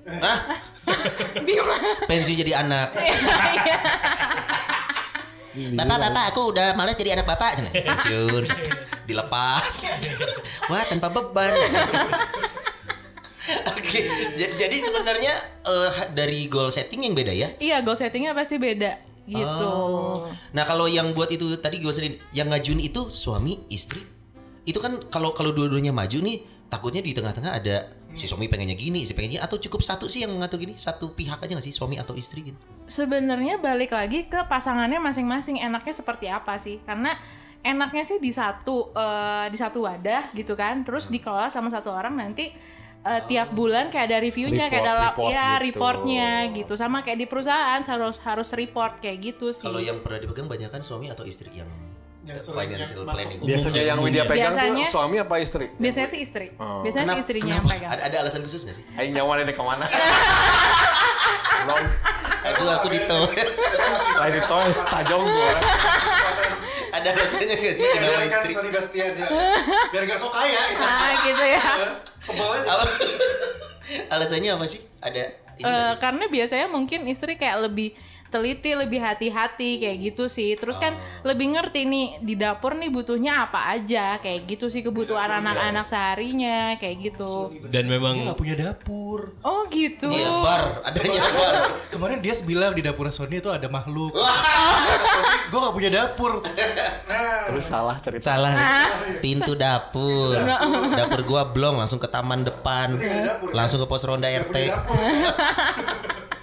[0.05, 0.39] Hah?
[1.47, 1.69] Bingung.
[2.05, 2.93] Pensiun jadi anak.
[5.55, 7.63] Bapak, bapak, aku udah males jadi anak bapak.
[7.71, 8.43] Pensiun,
[9.09, 9.87] dilepas.
[10.67, 11.55] Wah, tanpa beban.
[13.45, 14.01] Oke,
[14.41, 15.35] j- jadi sebenarnya
[15.69, 17.49] eh, dari goal setting yang beda ya.
[17.61, 19.69] Iya, goal settingnya pasti beda gitu.
[19.69, 20.29] Oh.
[20.53, 24.05] Nah, kalau yang buat itu tadi gue sedih, yang ngajuin itu suami, istri.
[24.69, 29.03] Itu kan kalau kalau dua-duanya maju nih, takutnya di tengah-tengah ada si suami pengennya gini,
[29.03, 31.97] istri pengennya atau cukup satu sih yang ngatur gini, satu pihak aja nggak sih suami
[31.97, 32.61] atau istri gitu.
[32.85, 36.79] Sebenarnya balik lagi ke pasangannya masing-masing enaknya seperti apa sih?
[36.85, 37.17] Karena
[37.65, 42.13] enaknya sih di satu eh, di satu wadah gitu kan, terus dikelola sama satu orang
[42.21, 42.53] nanti
[43.05, 45.65] eh, tiap bulan kayak ada reviewnya, kayak ada Report, report ya gitu.
[45.67, 49.63] reportnya gitu, sama kayak di perusahaan harus harus report kayak gitu sih.
[49.63, 51.69] Kalau yang pernah dipegang banyak kan suami atau istri yang,
[52.25, 53.39] Yang eh, financial yang planning.
[53.45, 55.67] Biasanya yang Widya pegang Biasanya- tuh suami apa istri?
[55.77, 57.91] Biasanya sih istri, biasanya sih Kenapa- istrinya yang pegang.
[57.93, 58.85] Ada, ada alasan khusus gak sih?
[58.97, 59.85] Aing nyawa ini ke mana?
[61.65, 61.85] Belum.
[62.45, 63.19] Aduh aku dito.
[64.15, 65.53] Lain itu tajong gua.
[66.95, 68.55] Ada alasannya gak sih kenapa Biarkan istri?
[68.55, 69.27] Sony Bastian ya.
[69.91, 70.81] Biar gak sok kaya itu.
[70.81, 71.63] Ah gitu ya.
[72.25, 72.71] Sebel aja.
[72.71, 72.85] Apa?
[74.09, 74.81] alasannya apa sih?
[74.99, 75.23] Ada
[75.55, 75.95] ini Eh, sih?
[75.99, 77.95] karena biasanya mungkin istri kayak lebih
[78.35, 80.59] teliti, lebih hati-hati kayak gitu sih.
[80.59, 85.31] Terus kan lebih ngerti nih di dapur nih butuhnya apa aja kayak gitu sih kebutuhan
[85.31, 87.55] anak-anak seharinya kayak gitu.
[87.71, 89.39] Dan Dia memang gak punya dapur.
[89.47, 90.11] Oh gitu.
[90.11, 91.55] Iya, bar, adanya bar.
[91.95, 94.11] Kemarin dia bilang di dapur Sony itu ada makhluk.
[95.49, 96.43] Gue gak punya dapur.
[97.45, 98.35] Terus salah cerita.
[98.35, 98.53] Salah
[99.21, 100.35] pintu dapur.
[100.99, 102.97] Dapur gua blong langsung ke taman depan.
[103.53, 104.57] Langsung ke pos ronda RT.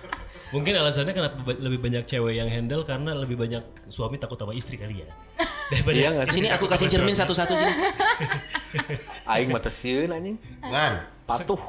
[0.52, 4.76] mungkin alasannya kenapa lebih banyak cewek yang handle karena lebih banyak suami takut sama istri
[4.76, 5.10] kali ya.
[5.72, 6.36] Daripada Iya nggak sih?
[6.43, 7.74] Sini aku kasih cermin satu-satu sini.
[9.32, 10.36] Aing mata sieun anjing.
[10.60, 10.93] Ngan.
[11.24, 11.60] Patuh.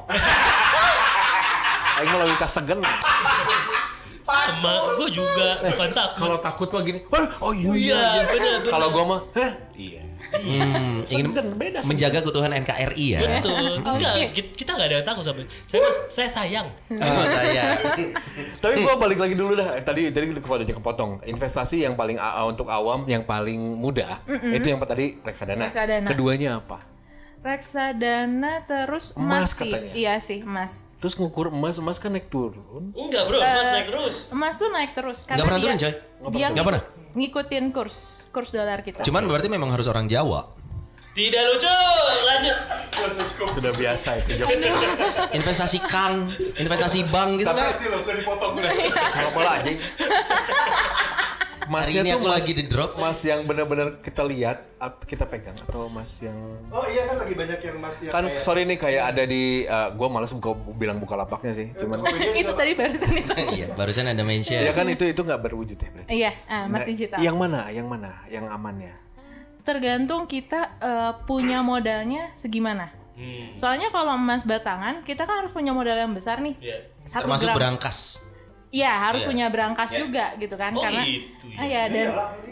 [1.97, 2.79] Aing mah lagi kasegen.
[4.23, 6.15] sama gue juga bukan takut.
[6.15, 6.99] Kalau takut mah gini.
[7.11, 7.75] "Wah, Oh iya.
[7.75, 8.23] iya.
[8.23, 8.71] bener.
[8.71, 10.03] Kalau gua mah, heh, iya.
[10.33, 11.89] Hmm, ingin Segen, beda sih.
[11.89, 13.19] menjaga keutuhan NKRI ya.
[13.21, 13.79] Betul.
[13.85, 15.45] Enggak, kita- kita nggak ada yang takut sampai.
[15.63, 16.67] Saya mas- saya sayang.
[17.03, 17.63] Oh, saya.
[18.57, 19.77] Tapi gua balik lagi dulu dah.
[19.79, 21.11] Tadi tadi kepotong kepotong.
[21.23, 25.67] Investasi yang paling untuk awam yang paling mudah itu yang tadi reksadana.
[25.67, 26.07] Reksadana.
[26.07, 26.79] Keduanya apa?
[27.43, 29.67] Reksadana terus Emas emas, sih.
[29.67, 29.91] katanya.
[29.93, 30.87] Iya sih, emas.
[30.97, 32.91] Terus ngukur emas, emas kan naik turun.
[32.91, 34.15] Enggak bro, mas naik terus.
[34.31, 35.93] Emas tuh naik terus karena Nggak pernah dia turun, coy.
[36.31, 36.83] dia Nggak pernah.
[37.13, 39.05] Ngikutin kurs kurs dolar kita.
[39.05, 40.49] Cuman berarti memang harus orang Jawa.
[41.13, 41.69] Tidak lucu.
[42.25, 42.57] Lanjut.
[43.45, 44.57] Sudah biasa itu jokes.
[45.29, 47.69] Investasi kang, investasi bank gitu kan.
[47.77, 48.69] Sih langsung dipotong udah.
[49.13, 49.71] Kalau bola aja.
[51.65, 52.91] Masnya tuh aku mas, lagi di drop.
[52.95, 56.35] Mas yang benar-benar kita lihat at- kita pegang atau mas yang
[56.67, 60.07] Oh iya kan lagi banyak yang masih kan sorry nih kayak ada di eh, gua
[60.09, 62.03] males buka, bilang buka lapaknya sih cuman
[62.33, 63.33] itu tadi barusan itu.
[63.55, 64.57] Iya, barusan ada mention.
[64.57, 67.17] ya kan itu itu nggak berwujud ya berarti Iya, ah, emas Nah, digital.
[67.19, 68.91] yang mana yang mana yang amannya
[69.61, 72.91] tergantung kita eh, punya modalnya segimana.
[73.13, 73.53] Hmm.
[73.53, 76.57] Soalnya kalau emas batangan kita kan harus punya modal yang besar nih.
[76.59, 76.77] Iya.
[77.03, 77.55] Satu Termasuk gram.
[77.55, 77.99] berangkas.
[78.67, 79.29] Iya harus Iya.
[79.29, 81.05] punya berangkas juga gitu kan Oh, karena
[81.53, 81.59] ya.
[81.61, 82.07] Ah, iya, dan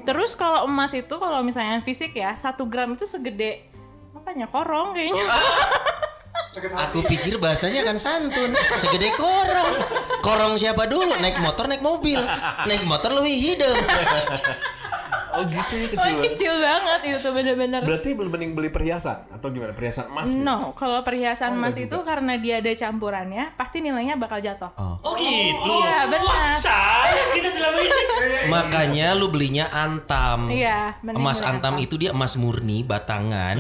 [0.06, 3.66] terus kalau emas itu kalau misalnya fisik ya satu gram itu segede
[4.14, 5.26] apanya korong kayaknya.
[6.92, 9.76] Aku pikir bahasanya kan santun, segede korong.
[10.20, 11.16] Korong siapa dulu?
[11.24, 12.20] Naik motor, naik mobil.
[12.68, 13.76] Naik motor lebih hidup.
[15.34, 16.24] Oh gitu ya Oh, kecil banget.
[16.28, 17.82] kecil banget itu tuh bener-bener.
[17.82, 20.42] berarti mending beli perhiasan atau gimana perhiasan emas gitu?
[20.42, 24.72] No, kalau perhiasan emas enggak itu karena dia ada campurannya, pasti nilainya bakal jatuh.
[24.76, 25.72] Oh gitu.
[25.78, 26.56] Iya, benar.
[27.32, 28.02] Kita selama ini.
[28.54, 30.48] Makanya lu belinya antam.
[30.48, 31.84] Iya, Emas antam antam.
[31.84, 33.58] itu dia emas murni batangan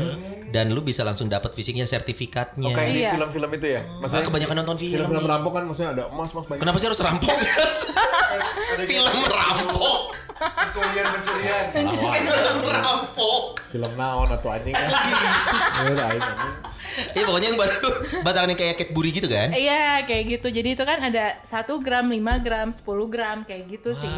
[0.52, 2.62] dan lu bisa langsung dapat fisiknya sertifikatnya.
[2.62, 3.12] Oh, kayak di Iya.
[3.12, 4.93] film-film itu ya maksudnya kebanyakan nonton film.
[4.97, 7.32] film-film rampok kan maksudnya ada emas emas banyak Kenapa sih harus rampok?
[8.86, 10.02] film rampok.
[10.41, 11.64] pencurian pencurian.
[11.66, 11.91] Film
[12.62, 13.43] rampok.
[13.64, 14.91] film naon atau anjing kan
[15.88, 16.56] ya aing anjing
[16.91, 17.88] Iya pokoknya yang baru
[18.20, 19.47] batangannya kayak Cadbury gitu kan?
[19.49, 20.52] Iya kayak gitu.
[20.52, 24.12] Jadi itu kan ada 1 gram, 5 gram, 10 gram kayak gitu sih.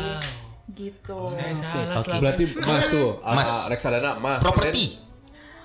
[0.66, 1.14] Gitu.
[1.14, 1.54] Oke.
[1.54, 3.46] selama Berarti emas tuh, Emas.
[3.46, 4.42] ah, reksadana emas.
[4.42, 4.98] Properti.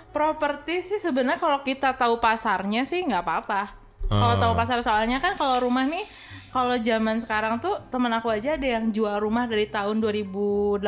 [0.09, 3.62] Properti sih sebenarnya kalau kita tahu pasarnya sih nggak apa-apa.
[4.09, 6.00] Kalau tahu pasar soalnya kan kalau rumah nih
[6.48, 10.80] kalau zaman sekarang tuh temen aku aja ada yang jual rumah dari tahun 2018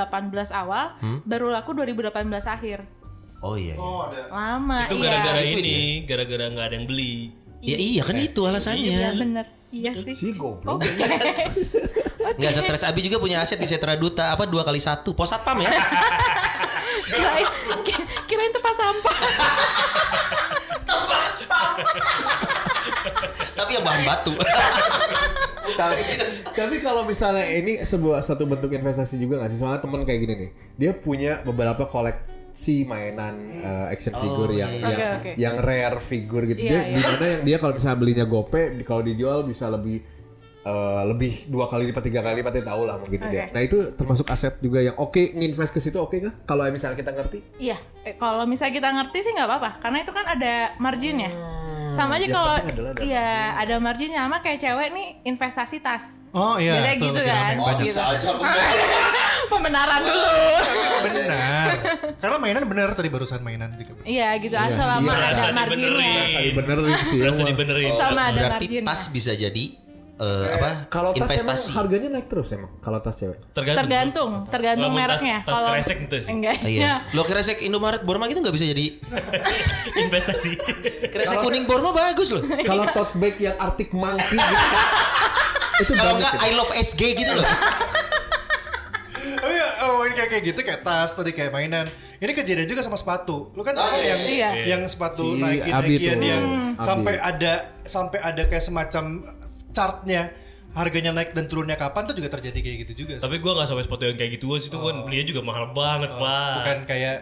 [0.56, 0.96] awal
[1.28, 2.80] baru laku 2018 akhir.
[3.40, 3.76] Oh iya.
[3.76, 3.80] iya.
[3.80, 4.28] Oh, ada.
[4.28, 5.04] Lama itu iya.
[5.08, 7.14] gara-gara Itu ini, gara-gara nggak ada yang beli.
[7.60, 8.98] Ya iya kan itu Iya alasannya.
[9.20, 9.46] bener.
[9.70, 10.14] Iya sih.
[10.16, 10.80] Si goblok.
[12.20, 15.60] Nggak stres Abi juga punya aset di Setra Duta apa dua kali satu pos satpam
[15.64, 15.70] ya?
[17.10, 17.48] kirain
[17.80, 19.16] ki- kirain tempat sampah.
[23.56, 24.32] Tapi yang bahan batu.
[25.80, 26.02] tapi,
[26.52, 29.58] tapi kalau misalnya ini sebuah satu bentuk investasi juga nggak sih?
[29.60, 34.90] Soalnya temen kayak gini nih, dia punya beberapa koleksi mainan eh, action figure yang yang
[34.90, 35.30] Oke, oke.
[35.38, 36.60] yang rare figure gitu.
[36.66, 36.94] Iya, dia iya.
[36.96, 40.02] di mana yang dia kalau misalnya belinya gope, kalau dijual bisa lebih
[40.64, 43.48] eh, lebih dua kali lipat tiga kali lipat dia tahu lah mungkin dia.
[43.52, 46.34] Nah itu termasuk aset juga yang oke nginvest ke situ oke kah?
[46.44, 47.38] Kalau misalnya kita ngerti?
[47.56, 51.32] Iya, eh, kalau misalnya kita ngerti sih nggak apa-apa, karena itu kan ada marginnya.
[51.90, 56.22] Sama aja yang kalau ada iya ada marginnya, sama kayak cewek nih investasi tas.
[56.30, 56.78] Oh iya.
[56.78, 57.54] Biasanya tuh, gitu kan.
[57.58, 57.86] banyak.
[57.90, 58.00] gitu.
[59.50, 60.38] Pembenaran dulu.
[61.10, 61.68] Benar.
[62.22, 63.98] Karena mainan benar tadi barusan mainan juga.
[64.06, 65.34] Iya gitu, selama siap.
[65.34, 66.14] ada marginnya.
[66.30, 66.94] dibenerin.
[66.94, 67.18] Dibenerin sih.
[67.50, 67.92] Dibenerin.
[67.98, 68.86] Sama ada Berarti marginnya.
[68.86, 69.64] tas bisa jadi
[70.20, 70.68] eh, apa?
[70.86, 71.72] Kalau tas emang investasi.
[71.72, 73.40] harganya naik terus emang kalau tas cewek.
[73.50, 75.36] Tergantung, tergantung tas- mereknya.
[75.40, 76.30] tas kresek gitu sih.
[76.30, 76.60] enggak.
[76.60, 76.92] Iya.
[77.16, 79.00] Lo kresek Indomaret Borma gitu nggak bisa jadi
[80.04, 80.50] Investasi.
[81.08, 82.44] kresek kuning Borma bagus loh.
[82.68, 84.66] Kalau tote bag yang Arctic Monkey gitu.
[85.80, 86.46] itu Kalau banget nggak gitu.
[86.46, 87.46] I love SG gitu loh.
[89.40, 91.88] Oh iya, oh ini kayak kayak gitu kayak tas tadi kayak mainan.
[92.18, 93.48] Ini kejadian juga sama sepatu.
[93.50, 94.50] Lu kan tahu yang Iya.
[94.66, 96.20] yang sepatu Si Nike tuh.
[96.20, 96.76] yang Abi.
[96.78, 99.04] sampai ada sampai ada kayak semacam
[99.70, 100.30] chartnya
[100.70, 103.14] harganya naik dan turunnya kapan tuh juga terjadi kayak gitu juga.
[103.18, 106.10] Tapi gue gak sampai sepatu yang kayak gitu sih itu kan belinya juga mahal banget
[106.14, 106.54] pak.
[106.62, 107.16] Bukan kayak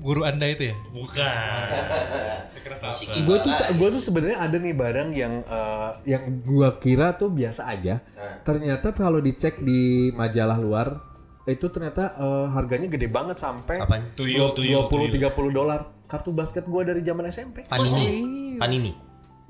[0.00, 0.76] guru anda itu ya?
[0.92, 1.28] Bukan.
[3.26, 7.72] gue tuh gue tuh sebenarnya ada nih barang yang eh, yang gua kira tuh biasa
[7.72, 8.02] aja
[8.44, 11.00] ternyata kalau dicek di majalah luar
[11.46, 13.80] itu ternyata eh, harganya gede banget sampai
[14.18, 18.58] dua puluh tiga puluh dolar kartu basket gua dari zaman SMP Panini.
[18.60, 18.92] Panini.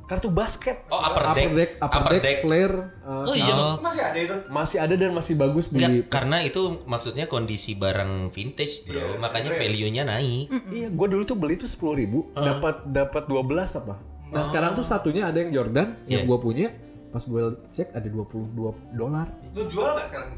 [0.07, 1.51] Kartu basket Oh, upper deck.
[1.51, 2.39] deck upper, Upper deck, deck.
[2.41, 3.51] flare eh, Oh iya.
[3.51, 3.75] Oh.
[3.79, 4.37] Masih ada itu.
[4.49, 9.19] masih ada dan masih bagus di Enggak, karena itu maksudnya kondisi barang vintage, bro.
[9.19, 10.47] Makanya value-nya naik.
[10.69, 13.99] Iya, gue dulu tuh beli tuh sepuluh ribu, dapat dapat dua belas apa.
[14.27, 16.29] Nah sekarang tuh satunya ada yang Jordan yang Iya.
[16.29, 16.69] gue punya,
[17.09, 18.55] pas gue cek ada 22
[18.93, 19.27] dolar.
[19.53, 20.31] Lu jual nggak sekarang?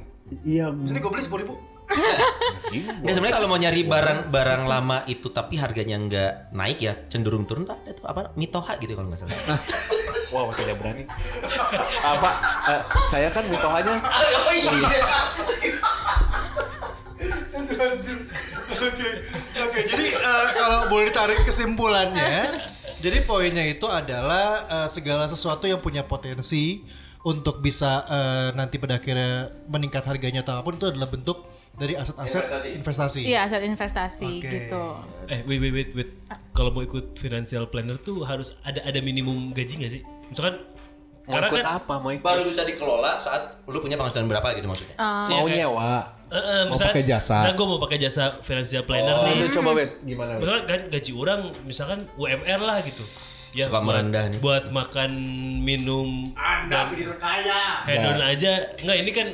[0.43, 1.55] Iya, Sini gue beli sepuluh ribu.
[2.69, 7.49] Nggak sebenarnya kalau mau nyari barang barang lama itu tapi harganya nggak naik ya cenderung
[7.49, 9.33] turun tuh ada tuh apa mitoha gitu kalau nggak salah.
[10.35, 11.05] wow tidak berani.
[12.13, 12.31] apa?
[12.69, 13.97] eh, saya kan mitohanya
[14.49, 14.73] oh iya.
[18.79, 19.09] Oke,
[19.59, 19.81] oke.
[19.91, 22.47] Jadi eh, kalau boleh ditarik kesimpulannya,
[23.03, 26.85] jadi poinnya itu adalah eh, segala sesuatu yang punya potensi
[27.27, 31.95] untuk bisa eh, nanti pada akhirnya meningkat harganya atau apa pun itu adalah bentuk dari
[31.95, 33.21] aset-aset investasi.
[33.23, 34.51] Iya, aset investasi Oke.
[34.51, 34.85] gitu.
[35.27, 36.11] Eh wait wait wait wait.
[36.51, 40.03] Kalau mau ikut financial planner tuh harus ada ada minimum gaji nggak sih?
[40.29, 40.59] Misalkan
[41.25, 41.95] mau karena ikut kan apa?
[41.97, 42.25] Mau ikut?
[42.25, 44.97] Baru bisa dikelola saat lu punya penghasilan berapa gitu maksudnya.
[44.99, 45.93] mau Iya, nyewa?
[46.29, 47.35] Eh, eh, Mau misalkan- pakai jasa?
[47.41, 49.35] Misalkan gue mau pakai jasa financial planner Oh, nih.
[49.39, 50.31] udah coba wait gimana?
[50.37, 53.01] Misalkan kan gaji orang misalkan UMR lah gitu.
[53.49, 54.39] Ya, Suka buat- merendah nih.
[54.45, 55.11] Buat makan
[55.59, 57.63] minum Anda dan kaya.
[57.87, 58.53] hedon aja.
[58.77, 59.29] Enggak ini kan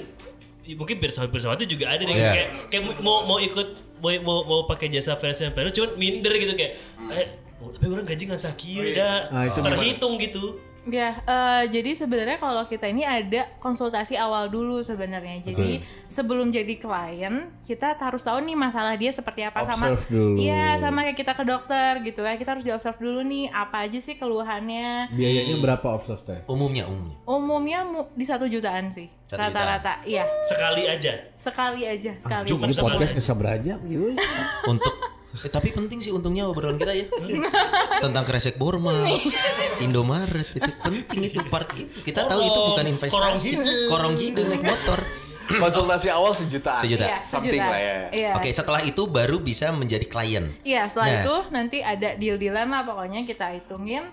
[0.67, 2.33] mungkin pesawat-pesawatnya juga ada nih Iya.
[2.33, 6.53] kayak kayak mau mau ikut mau mau, mau pakai jasa financial planner cuman minder gitu
[6.55, 6.73] kayak
[7.13, 7.27] eh
[7.59, 9.77] oh, tapi orang gaji nggak sakit dah Ah, itu gimana?
[9.77, 15.41] terhitung gitu Ya, eh, jadi sebenarnya kalau kita ini ada konsultasi awal dulu sebenarnya.
[15.41, 20.37] Jadi sebelum jadi klien, kita harus tahu nih masalah dia seperti apa sama Observe dulu.
[20.45, 22.37] Iya, sama kayak kita ke dokter gitu ya.
[22.37, 25.09] Kita harus di-observe dulu nih apa aja sih keluhannya.
[25.17, 26.41] Biayanya berapa observe teh?
[26.45, 27.17] Umumnya umumnya.
[27.25, 29.09] Umumnya mu- di satu jutaan sih.
[29.33, 30.05] Rata-rata.
[30.05, 32.45] Iya, sekali aja sekali aja, sekali.
[32.47, 34.05] Cuk, ini podcast nggak berajam gitu.
[34.69, 34.95] Untuk
[35.37, 37.07] eh, tapi penting sih untungnya obrolan kita ya
[38.05, 38.95] tentang kresek Borma,
[39.79, 41.89] Indomaret itu penting itu part itu.
[42.03, 43.13] Kita tahu itu bukan investasi.
[43.13, 43.89] korong hidung.
[43.89, 45.01] Korong hidung naik motor.
[45.61, 46.81] Konsultasi awal sejutaan.
[46.81, 47.05] Sejuta.
[47.05, 47.69] Iya, Something sejuta.
[47.69, 47.97] lah ya.
[48.09, 48.31] Iya.
[48.35, 50.57] Oke, setelah itu baru bisa menjadi klien.
[50.63, 51.21] Iya, setelah Nah.
[51.21, 54.09] itu nanti ada deal-dealan lah pokoknya kita hitungin.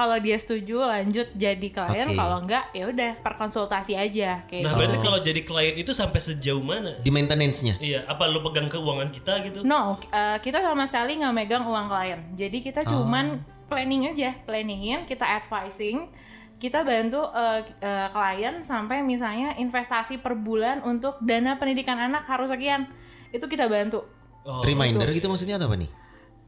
[0.00, 2.16] Kalau dia setuju lanjut jadi klien, Oke.
[2.16, 4.78] kalau enggak ya udah per konsultasi aja kayak nah gitu.
[4.80, 7.76] berarti kalau jadi klien itu sampai sejauh mana Di maintenance-nya.
[7.84, 11.92] iya apa lu pegang keuangan kita gitu No, eh, kita sama sekali nggak megang uang
[11.92, 12.16] klien.
[12.32, 16.08] Jadi kita cuman planning aja, planningin, kita advising,
[16.56, 22.48] kita bantu eh, eh, klien sampai misalnya investasi per bulan untuk dana pendidikan anak harus
[22.48, 22.88] sekian,
[23.36, 24.00] itu kita bantu.
[24.48, 25.92] Oh, Reminder gitu maksudnya atau apa nih?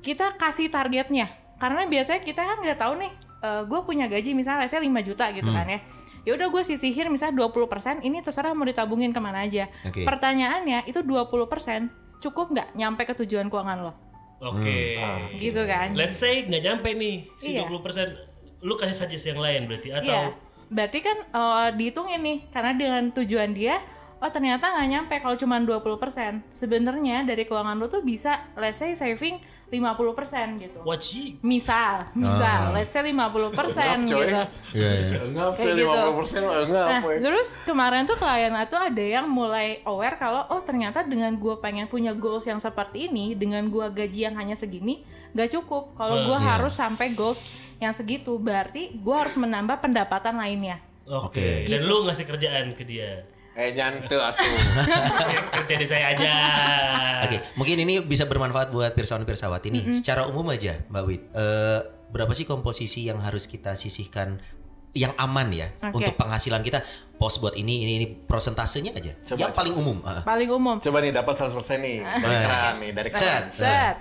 [0.00, 1.28] Kita kasih targetnya,
[1.60, 5.50] karena biasanya kita kan nggak tahu nih, gue punya gaji misalnya saya 5 juta gitu
[5.50, 5.80] kan ya.
[6.22, 9.66] Ya udah gue sisihin misalnya 20%, ini terserah mau ditabungin ke mana aja.
[9.82, 10.06] Oke.
[10.06, 11.90] Pertanyaannya itu 20%
[12.22, 13.92] cukup nggak nyampe ke tujuan keuangan lo?
[14.38, 15.02] Oke.
[15.34, 15.98] Gitu kan?
[15.98, 17.66] Let's say nggak nyampe nih si Iya.
[17.66, 18.62] 20%.
[18.62, 20.22] Lu kasih suggest yang lain berarti atau Iya,
[20.70, 23.82] berarti kan eh, dihitungin nih karena dengan tujuan dia,
[24.22, 26.46] oh ternyata nggak nyampe kalau cuma 20%.
[26.54, 29.42] Sebenarnya dari keuangan lu tuh bisa let's say saving
[29.72, 30.84] 50% gitu.
[31.00, 34.20] she Misal, misal, let's say 50% Ngap, coy.
[34.28, 34.42] gitu.
[34.76, 35.18] Iya, iya.
[35.24, 35.88] Enggak, coy, gitu.
[35.88, 37.18] 50% mah enggak Nah, ya.
[37.24, 41.88] terus kemarin tuh klien tuh ada yang mulai aware kalau oh ternyata dengan gue pengen
[41.88, 45.96] punya goals yang seperti ini, dengan gue gaji yang hanya segini, gak cukup.
[45.96, 50.84] Kalau gue harus sampai goals yang segitu, berarti gue harus menambah pendapatan lainnya.
[51.08, 51.64] Oke.
[51.64, 53.24] Dan lu ngasih kerjaan ke dia.
[53.52, 54.48] Eh nyantu atuh.
[55.60, 56.32] Kerja di saya aja.
[57.28, 59.84] Oke, mungkin ini bisa bermanfaat buat pirsawan pirsawati nih.
[59.92, 61.78] Secara umum aja, Mbak Wid, eh,
[62.08, 64.40] berapa sih komposisi yang harus kita sisihkan
[64.92, 66.04] yang aman ya Oke.
[66.04, 66.84] untuk penghasilan kita
[67.16, 69.12] pos buat ini ini ini prosentasenya aja.
[69.24, 70.04] Coba, yang paling umum.
[70.04, 70.20] ah.
[70.20, 70.76] Paling umum.
[70.80, 73.48] Coba nih dapat 100% nih dari keran nih, dari keran.
[73.48, 73.64] Set.
[73.64, 73.68] Set.
[73.72, 73.92] Eh,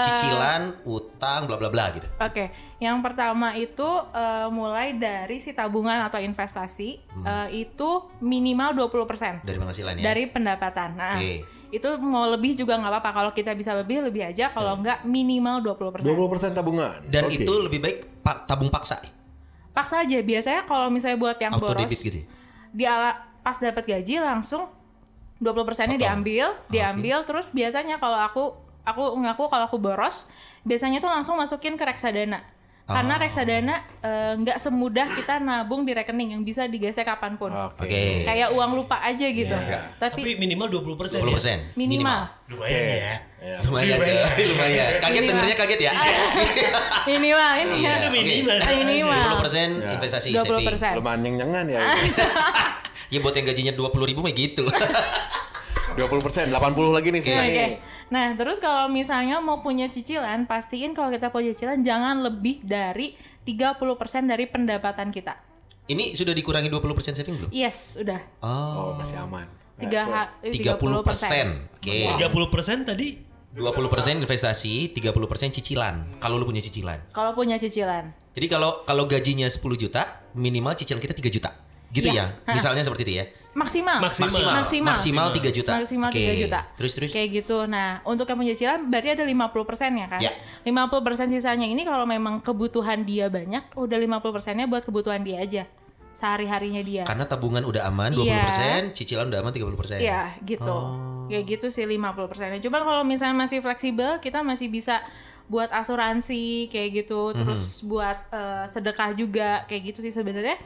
[0.00, 2.06] Cicilan, utang, bla bla bla gitu.
[2.16, 6.90] Oke, yang pertama itu eh, mulai dari si tabungan atau investasi
[7.20, 7.88] eh, itu
[8.18, 10.02] minimal 20% Dari penghasilan ya.
[10.04, 10.90] dari pendapatan.
[10.94, 11.42] Nah, Oke.
[11.68, 13.10] itu mau lebih juga nggak apa-apa.
[13.12, 14.48] Kalau kita bisa lebih lebih aja.
[14.48, 16.04] Kalau nggak minimal 20%.
[16.04, 16.98] 20% tabungan.
[17.06, 17.40] Dan Oke.
[17.40, 17.98] itu lebih baik
[18.44, 19.00] tabung paksa,
[19.72, 20.18] Paksa aja.
[20.18, 22.18] Biasanya kalau misalnya buat yang auto boros, debit gitu.
[22.20, 22.26] ya?
[22.68, 24.68] di ala- pas dapat gaji langsung
[25.40, 27.22] 20 persennya diambil, diambil.
[27.24, 28.44] Terus biasanya kalau aku
[28.88, 30.24] aku ngaku kalau aku boros,
[30.62, 32.40] biasanya tuh langsung masukin ke reksadana.
[32.88, 37.52] Karena reksadana eh, nggak semudah kita nabung di rekening yang bisa digesek kapan pun.
[37.52, 37.84] Oke.
[37.84, 38.24] Oke.
[38.24, 39.52] Kayak uang lupa aja gitu.
[40.00, 41.20] Tapi Tapi minimal 20%.
[41.20, 41.20] 20%.
[41.20, 41.28] Ya?
[41.28, 41.58] persen.
[41.76, 42.24] minimal.
[42.48, 43.14] Lumayan ya.
[43.60, 43.98] Lumayan, Lumayan.
[44.00, 44.44] coy.
[44.56, 44.88] lumayan.
[44.96, 45.28] Kaget Minimal.
[45.28, 45.92] dengernya kaget ya.
[47.12, 47.92] minimal ini Iya, ya.
[47.94, 48.56] Itu minimal.
[48.56, 48.72] oke.
[48.80, 49.28] Minimal.
[49.36, 50.66] 20% investasi 20 saving.
[50.66, 50.92] persen.
[50.96, 51.80] Lumayan nyenyengan ya.
[53.08, 54.64] Ya buat yang gajinya 20 ribu mah gitu.
[54.64, 56.52] 20%, 80
[56.92, 57.48] lagi nih sisa Oke.
[57.48, 57.68] nih.
[58.08, 63.12] Nah, terus kalau misalnya mau punya cicilan, pastiin kalau kita punya cicilan jangan lebih dari
[63.44, 63.76] 30%
[64.24, 65.36] dari pendapatan kita.
[65.88, 67.50] Ini sudah dikurangi 20% saving belum?
[67.50, 68.20] Yes, udah.
[68.40, 69.48] Oh, Oh, masih aman.
[69.78, 71.70] Tiga ha- eh, 30 persen.
[71.70, 72.12] Oke.
[72.12, 73.06] 30% tadi
[73.54, 76.20] 20% investasi, 30% cicilan.
[76.20, 77.08] Kalau lu punya cicilan.
[77.10, 78.12] Kalau punya cicilan.
[78.36, 81.50] Jadi kalau kalau gajinya 10 juta, minimal cicilan kita 3 juta.
[81.88, 82.36] Gitu Iya.
[82.44, 82.52] ya.
[82.52, 83.24] Misalnya seperti itu ya.
[83.56, 83.98] Maksimal.
[83.98, 84.28] Maksimal.
[84.28, 84.54] Maksimal.
[84.62, 84.88] Maksimal.
[84.94, 85.72] Maksimal 3 juta.
[85.80, 86.20] Maksimal Oke.
[86.20, 86.60] 3 juta.
[86.78, 87.10] Terus terus.
[87.10, 87.58] Kayak gitu.
[87.66, 90.20] Nah, untuk yang punya cicilan berarti ada 50% ya kan?
[90.22, 90.32] Ya.
[90.62, 95.64] 50% sisanya ini kalau memang kebutuhan dia banyak, udah 50%-nya buat kebutuhan dia aja.
[96.14, 97.02] Sehari-harinya dia.
[97.02, 99.98] Karena tabungan udah aman 20%, cicilan udah aman 30%.
[100.02, 100.78] Iya gitu.
[101.26, 102.60] Kayak gitu sih 50 persennya.
[102.62, 105.02] Cuman kalau misalnya masih fleksibel, kita masih bisa
[105.48, 110.60] buat asuransi kayak gitu, terus buat eh, sedekah juga kayak gitu sih sebenarnya.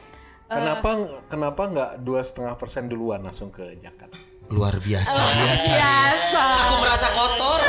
[0.53, 0.89] Kenapa
[1.29, 4.17] kenapa nggak dua setengah persen duluan langsung ke Jakarta?
[4.53, 5.71] Luar biasa, biasa.
[5.71, 6.43] Biasa.
[6.67, 7.61] Aku merasa kotor.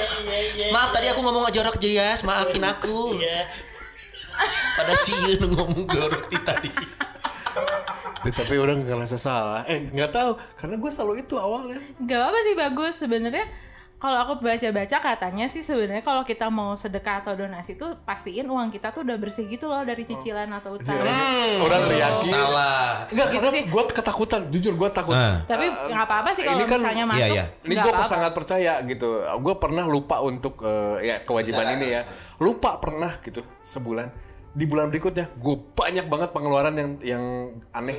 [0.74, 3.18] Maaf tadi aku ngomong jorok Jias, maafin aku.
[3.18, 3.46] ya
[4.74, 6.70] Pada cium ngomong jorok di tadi.
[8.24, 9.62] Tapi orang nggak ngerasa salah.
[9.68, 11.78] Eh nggak tahu karena gue selalu itu awalnya.
[12.02, 13.46] Gak apa sih bagus sebenarnya.
[14.04, 18.68] Kalau aku baca-baca katanya sih sebenarnya kalau kita mau sedekah atau donasi tuh pastiin uang
[18.68, 21.00] kita tuh udah bersih gitu loh dari cicilan atau utang.
[21.64, 22.28] Orang yakin.
[22.28, 23.08] Salah.
[23.08, 23.62] Enggak, Gitu karena sih.
[23.64, 24.40] gue ketakutan.
[24.52, 25.16] Jujur gue takut.
[25.16, 25.40] Ah.
[25.48, 27.32] Tapi nggak apa-apa sih kalau ini kan- misalnya iya, masuk.
[27.32, 27.44] iya.
[27.64, 29.08] Ini nggak gue sangat percaya gitu.
[29.40, 32.04] Gue pernah lupa untuk eh, ya kewajiban ini ya.
[32.44, 34.12] Lupa pernah gitu sebulan.
[34.52, 37.24] Di bulan berikutnya gue banyak banget pengeluaran yang yang
[37.72, 37.96] aneh.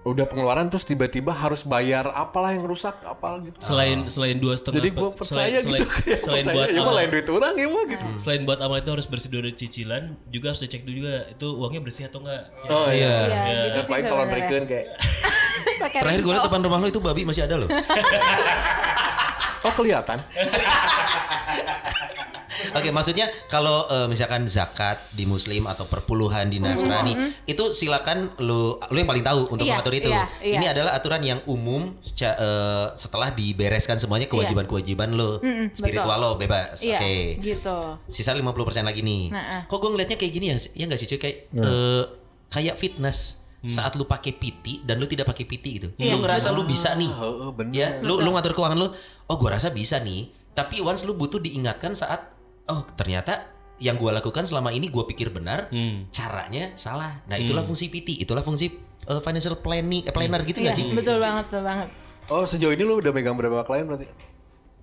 [0.00, 3.52] Udah pengeluaran terus tiba-tiba harus bayar apalah yang rusak apalah gitu.
[3.60, 5.84] Selain selain dua setengah Jadi gue percaya selain, gitu.
[5.84, 8.06] Selain, Kayak selain percaya, buat ya amal, lain duit orang ya mah gitu.
[8.16, 11.80] selain buat amal itu harus bersih dari cicilan, juga harus dicek dulu juga itu uangnya
[11.84, 12.42] bersih atau enggak.
[12.48, 12.72] Ya.
[12.72, 13.12] Oh iya.
[13.28, 14.86] Iya, gitu Ya, sih paling kalau berikan kayak
[16.00, 17.68] Terakhir gue liat depan rumah lo itu babi masih ada loh.
[19.68, 20.18] oh kelihatan.
[22.70, 27.12] Oke, maksudnya kalau eh, misalkan zakat di Muslim atau perpuluhan di Nasrani
[27.44, 30.08] itu silakan lu lu yang paling tahu untuk Iya, mengatur itu.
[30.08, 30.56] iya, iya.
[30.56, 35.38] Ini adalah aturan yang umum seca- eh, setelah dibereskan semuanya kewajiban-kewajiban lo,
[35.70, 36.80] spiritual lo bebas.
[36.80, 37.16] Iya, Oke.
[37.40, 37.78] gitu.
[38.06, 38.46] Sisa 50%
[38.82, 39.22] lagi nih.
[39.28, 39.62] Nah, ah.
[39.64, 40.56] Kok gue ngeliatnya kayak gini ya?
[40.74, 42.02] Ya nggak sih cuy kayak eh,
[42.48, 43.40] kayak fitness.
[43.60, 45.88] Saat lu pakai PT dan lu tidak pakai PT itu.
[45.94, 46.16] Iya.
[46.16, 47.12] Lu ngerasa lu bisa nih.
[47.12, 47.76] Oh, bener.
[47.76, 48.88] Ya, lu lu ngatur keuangan lu.
[49.26, 50.32] Oh, gua rasa bisa nih.
[50.50, 52.24] Tapi once lu butuh diingatkan saat
[52.70, 56.06] oh ternyata yang gua lakukan selama ini gua pikir benar, Hmm.
[56.10, 57.24] caranya salah.
[57.24, 58.68] Nah, itulah fungsi PT, itulah fungsi
[59.06, 60.84] uh, financial planning eh, planner gitu Iya, nggak sih?
[60.92, 61.88] betul banget, betul banget.
[62.28, 64.06] Oh sejauh ini lu udah megang berapa klien berarti?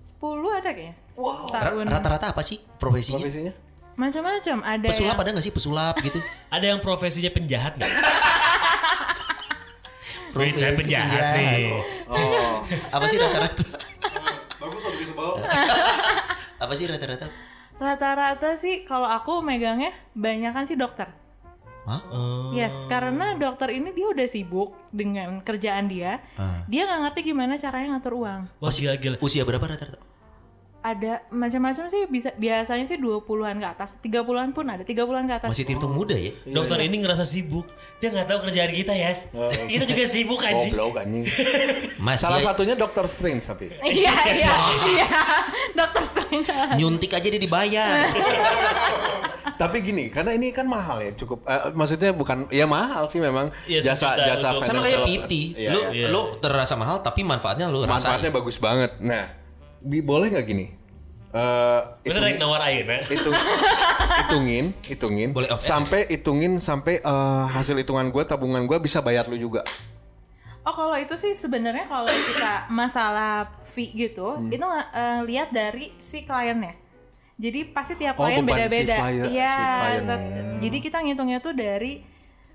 [0.00, 0.18] 10
[0.52, 0.94] ada kayaknya.
[1.14, 1.84] Setahun.
[1.86, 3.18] Rata-rata apa sih profesinya?
[3.18, 3.52] Profesinya?
[3.94, 6.18] Macam-macam ada Pesulap yang ada nggak sih pesulap gitu?
[6.54, 7.90] Ada yang profesinya penjahat nggak?
[10.28, 11.34] Profesi saya penjahat penjahat.
[11.34, 11.66] nih.
[12.06, 12.62] Oh.
[12.92, 13.64] Apa sih rata-rata?
[14.58, 15.30] Bagus lebih sebel.
[16.58, 17.26] apa sih rata-rata?
[17.78, 21.10] Rata-rata sih kalau aku megangnya banyak kan sih dokter.
[21.88, 22.04] Hah?
[22.52, 26.20] Yes, karena dokter ini dia udah sibuk dengan kerjaan dia.
[26.68, 28.40] Dia nggak ngerti gimana caranya ngatur uang.
[28.60, 29.16] Wah gila-gila.
[29.24, 30.04] Usia berapa rata-rata?
[30.78, 35.50] Ada macam-macam sih bisa biasanya sih 20-an ke atas, 30-an pun ada, 30-an ke atas.
[35.50, 36.30] Masih terhitung muda ya?
[36.46, 37.66] Dokter ini ngerasa sibuk.
[37.98, 39.10] Dia nggak tahu kerjaan kita ya.
[39.66, 40.70] Kita juga sibuk anjing.
[40.70, 41.26] Goblok anjing.
[42.06, 43.66] Mas Salah satunya Dokter Strange tapi.
[43.90, 44.54] Iya, iya,
[44.86, 45.08] iya.
[45.74, 46.46] Dokter Strange.
[46.78, 47.90] nyuntik aja dia dibayar.
[49.58, 51.42] Tapi gini, karena ini kan mahal ya, cukup.
[51.42, 55.58] eh, maksudnya bukan, ya mahal sih memang Iya, jasa jasa Sama kayak PT.
[55.58, 56.06] Iya, lu iya.
[56.14, 57.90] lu terasa mahal tapi manfaatnya lu rasain.
[57.90, 58.94] manfaatnya bagus banget.
[59.02, 59.26] Nah,
[59.80, 60.66] bi- boleh nggak gini?
[61.28, 63.04] Eh, Bener yang nawar air ya.
[63.06, 63.36] hitung,
[64.18, 69.28] hitungin, hitungin, Boleh off sampai hitungin sampai eh, hasil hitungan gue, tabungan gue bisa bayar
[69.28, 69.60] lu juga.
[70.62, 74.48] Oh kalau itu sih sebenarnya kalau kita masalah fee gitu, Hmm.
[74.48, 76.72] itu eh, lihat dari si kliennya.
[77.36, 78.96] Jadi pasti tiap Oh, klien beda-beda.
[79.24, 79.52] Iya.
[79.52, 79.62] si
[80.58, 82.02] jadi kita ngitungnya tuh dari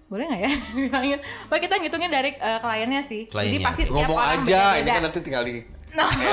[0.06, 0.52] boleh nggak ya?
[0.78, 1.20] Bilangin.
[1.48, 3.26] Kita ngitungnya dari eh, kliennya sih.
[3.26, 3.64] Jadi Kliennya.
[3.64, 4.92] pasti tiap Ngomong orang aja, ini beda-beda.
[4.92, 5.56] kan nanti tinggal di.
[5.94, 6.26] Oke.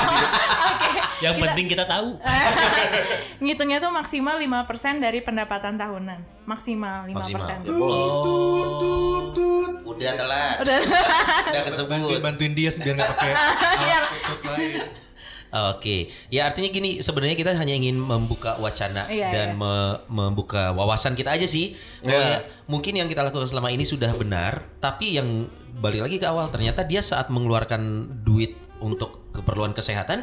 [1.20, 2.08] Yang Kita- penting kita tahu.
[3.44, 4.48] ngitungnya tuh maksimal 5%
[4.98, 6.20] dari pendapatan tahunan.
[6.44, 7.68] Maksimal 5%.
[9.84, 10.56] Udah telat.
[10.61, 10.78] Udah.
[11.46, 11.90] Udah kesebut.
[11.90, 14.72] Bantuin bantuin dia biar nggak pakai alat lain.
[15.50, 15.96] Oke,
[16.30, 19.58] ya artinya gini sebenarnya kita hanya ingin membuka wacana Iya, dan iya.
[19.58, 21.74] me- membuka wawasan kita aja sih.
[22.00, 26.26] Bahwa ya, mungkin yang kita lakukan selama ini sudah benar, tapi yang balik lagi ke
[26.30, 27.82] awal ternyata dia saat mengeluarkan
[28.22, 30.22] duit untuk keperluan kesehatan,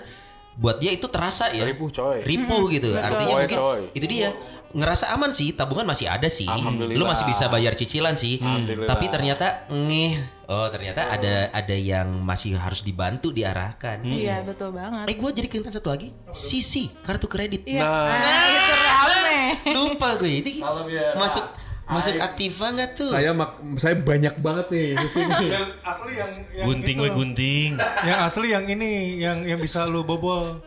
[0.55, 1.64] buat dia itu terasa ya.
[1.64, 2.20] Ripuh, coy.
[2.22, 2.93] Ripuh gitu.
[2.93, 3.82] Artinya Coy, mungkin coy.
[3.93, 4.30] itu dia
[4.68, 6.43] ngerasa aman sih, tabungan masih ada sih.
[6.91, 8.38] Lu masih bisa bayar cicilan sih.
[8.84, 14.03] Tapi ternyata ngeh, oh ternyata ada ada yang masih harus dibantu diarahkan.
[14.03, 15.08] Iya, betul banget.
[15.08, 17.80] Eh gue jadi keingetan satu lagi Sisi kartu kredit Iya.
[17.80, 18.12] Nah.
[18.12, 19.39] Nah, itu rame.
[19.72, 21.45] Lupa gue itu Kalau biar- Masuk
[21.88, 23.07] Masuk aktiva nggak tuh?
[23.07, 25.45] Saya mak, saya banyak banget nih di sini.
[25.55, 27.03] Yang asli yang, yang Gunting itu.
[27.03, 27.69] we gunting.
[28.03, 28.91] Yang asli yang ini
[29.23, 30.59] yang yang bisa lu bobol.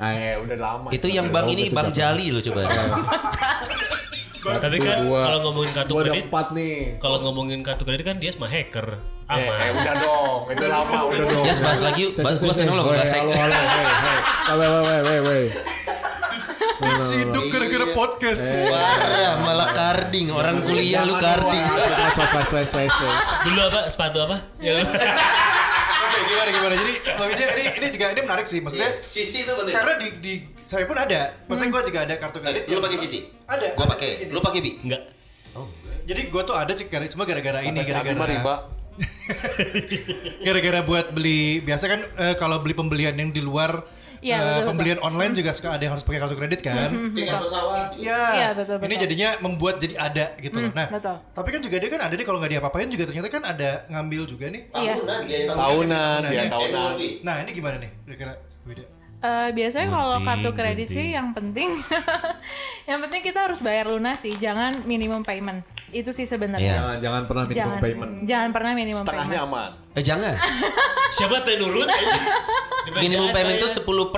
[0.00, 0.88] Ah, ya, udah lama.
[0.90, 2.66] Itu yang bang ini Bang Jali lo coba
[4.44, 6.76] Tapi kan kalau ngomongin kartu kredit, empat nih.
[7.00, 9.00] kalau ngomongin kartu kredit kan dia mah hacker.
[9.24, 10.40] Eh, eh, udah dong.
[10.52, 11.44] Itu lama, udah dong.
[11.48, 14.18] Yes bahas lagi Bahas gue lo Woi, ngerasa Halo, halo, hei, hei.
[14.52, 15.44] Wei, wei, wei, wei,
[16.82, 18.42] Hidup gara-gara podcast.
[18.58, 21.64] Parah malah karding Orang kuliah lu karding
[22.66, 22.88] sway.
[23.46, 23.80] Dulu apa?
[23.86, 24.36] Sepatu apa?
[24.58, 24.82] Ya.
[24.82, 26.74] Oke, gimana gimana.
[26.74, 26.94] Jadi
[27.54, 28.90] ini ini juga ini menarik sih maksudnya.
[29.06, 30.32] Sisi itu penting Karena di di
[30.66, 31.20] saya pun ada.
[31.46, 32.62] Maksudnya gue juga ada kartu kredit.
[32.66, 33.18] Lu pakai sisi?
[33.46, 33.66] Ada.
[33.78, 34.10] Gue pakai.
[34.34, 34.70] Lu pakai bi?
[34.82, 35.02] Enggak.
[36.04, 36.72] Jadi gue tuh ada
[37.06, 38.56] semua gara-gara ini gara-gara riba.
[40.46, 43.82] gara-gara buat beli biasa kan eh, kalau beli pembelian yang di luar
[44.24, 44.68] Eh, betul, betul.
[44.72, 46.88] pembelian online juga suka ada yang harus pakai kartu kredit kan.
[47.12, 48.22] Tinggal pesawat Iya.
[48.32, 49.02] Iya, betul, Ini betul.
[49.04, 50.72] jadinya membuat jadi ada gitu loh.
[50.72, 51.16] Nah, betul.
[51.36, 54.22] tapi kan juga dia kan ada nih kalau nggak diapa-apain juga ternyata kan ada ngambil
[54.24, 54.62] juga nih.
[54.72, 54.94] Iya.
[55.52, 56.92] Tahunan, dia tahunan.
[57.20, 57.90] Nah, ini gimana nih?
[58.08, 58.32] Kira-kira
[58.64, 58.84] beda.
[59.24, 61.80] Eh, biasanya kalau kartu kredit sih yang penting
[62.90, 65.64] yang penting kita harus bayar lunas sih, jangan minimum payment.
[65.88, 66.76] Itu sih sebenarnya.
[66.76, 68.12] Jangan, jangan pernah minimum Jangan payment.
[68.28, 69.72] jangan pernah minimum Setengahnya payment.
[69.72, 69.96] aman.
[69.96, 70.36] Eh jangan
[71.16, 71.88] Siapa yang nurut?
[73.00, 74.12] Minimum payment tuh 10% minimum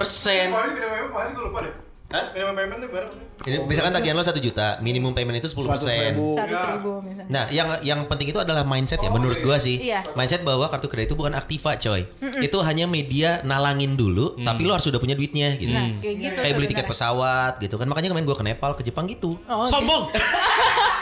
[2.17, 2.25] Hah?
[2.33, 3.25] Minimum payment tuh berapa sih?
[3.47, 6.41] Ini Misalkan tagihan lo 1 juta Minimum payment itu 10% 100 ribu.
[6.41, 7.29] Seratus ribu misalnya.
[7.29, 9.77] Nah, yang yang penting itu adalah mindset ya menurut gua sih.
[9.79, 10.01] Iya.
[10.17, 12.09] Mindset bahwa kartu kredit itu bukan aktiva, coy.
[12.41, 15.71] Itu hanya media nalangin dulu, tapi lo harus sudah punya duitnya gitu.
[15.71, 16.39] Nah, kayak gitu.
[16.41, 17.87] Kayak beli tiket pesawat gitu kan.
[17.87, 19.37] Makanya kemarin gua ke Nepal, ke Jepang gitu.
[19.47, 20.09] Oh, Sombong.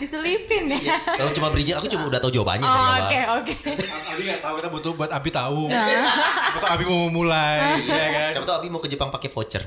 [0.00, 0.96] diselipin ya.
[0.96, 3.24] Kalau cuma bridging aku cuma udah tahu jawabannya Oh, oke, Pak.
[3.36, 3.54] oke.
[4.08, 5.68] Abi nggak tahu kita butuh buat Abi tahu.
[6.50, 8.30] Butuh Abi mau mulai, ya kan?
[8.32, 9.62] Siapa tahu Abi mau ke Jepang pakai voucher.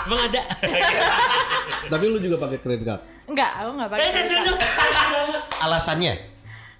[0.00, 0.42] Emang ada.
[1.86, 3.02] Tapi lu juga pakai credit card.
[3.26, 4.02] Enggak, aku enggak pakai.
[4.02, 4.24] Eh.
[5.60, 6.14] Alasannya?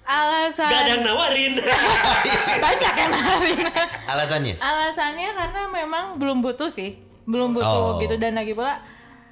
[0.01, 1.53] Alasan Gak ada yang nawarin.
[2.59, 3.59] banyak yang nawarin.
[4.03, 4.55] Alasannya?
[4.57, 8.01] Alasannya karena memang belum butuh sih, belum butuh Oh.
[8.01, 8.81] gitu dan lagi pula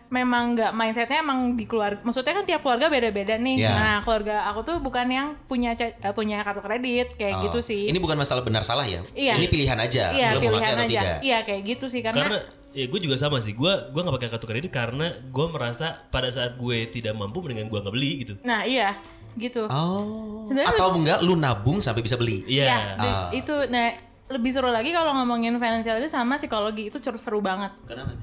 [0.10, 2.01] memang nggak mindsetnya emang di keluarga.
[2.01, 3.62] Maksudnya kan tiap keluarga beda-beda nih.
[3.62, 3.72] Iya.
[3.72, 7.41] Nah keluarga aku tuh bukan yang punya eh, punya kartu kredit kayak Oh.
[7.45, 7.88] gitu sih.
[7.88, 9.05] Ini bukan masalah benar salah ya.
[9.14, 9.38] Iya.
[9.38, 10.03] Ini pilihan aja.
[10.10, 10.89] Iya lo pilihan atau aja.
[10.89, 11.18] tidak.
[11.22, 12.38] Iya kayak gitu sih karena, Karena
[12.70, 13.53] ya gue juga sama sih.
[13.53, 17.70] Gue gue nggak pakai kartu kredit karena gue merasa pada saat gue tidak mampu mendingan
[17.70, 18.34] gue nggak beli gitu.
[18.41, 18.97] Nah iya
[19.38, 19.70] gitu.
[19.70, 20.41] Oh.
[20.41, 22.41] Sebenarnya Atau enggak lu nabung sampai bisa beli.
[22.43, 22.66] Iya.
[22.66, 23.93] Ya, di- itu nah
[24.26, 27.74] lebih seru lagi kalau ngomongin financial itu sama psikologi itu seru seru banget.
[27.86, 28.14] Kenapa?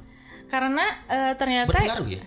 [0.47, 2.23] Karena eh, ternyata Berpengaruh ya?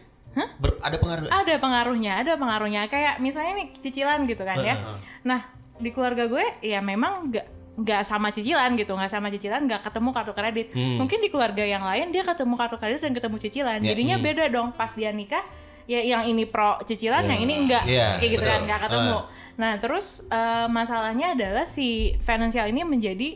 [0.59, 1.27] Ber- ada pengaruh.
[1.27, 2.81] ada pengaruhnya, ada pengaruhnya.
[2.87, 4.79] Kayak misalnya nih cicilan gitu kan ya.
[5.23, 5.43] Nah
[5.75, 7.47] di keluarga gue ya memang nggak
[7.79, 10.67] nggak sama cicilan gitu, nggak sama cicilan, nggak ketemu kartu kredit.
[10.75, 13.79] Mungkin di keluarga yang lain dia ketemu kartu kredit dan ketemu cicilan.
[13.81, 15.43] Jadinya beda dong pas dia nikah.
[15.89, 18.53] Ya yang ini pro cicilan, yang ini enggak, Iya, kayak gitu betul.
[18.53, 19.17] kan, nggak ketemu.
[19.57, 23.35] Nah terus eh, masalahnya adalah si financial ini menjadi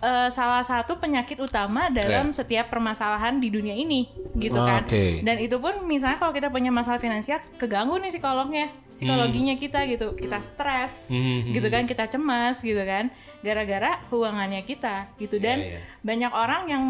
[0.00, 4.84] eh, salah satu penyakit utama dalam setiap permasalahan di dunia ini, gitu kan.
[4.84, 5.20] Oke.
[5.24, 10.12] Dan itu pun misalnya kalau kita punya masalah finansial, keganggu nih psikolognya, psikologinya kita gitu,
[10.16, 11.12] kita stres,
[11.52, 13.12] gitu kan, kita cemas gitu kan,
[13.44, 15.36] gara-gara keuangannya kita gitu.
[15.40, 16.84] Dan banyak orang yang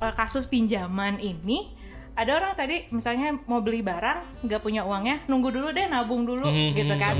[0.00, 1.79] eh, kasus pinjaman ini
[2.20, 6.44] ada orang tadi misalnya mau beli barang nggak punya uangnya nunggu dulu deh nabung dulu
[6.76, 7.16] gitu kan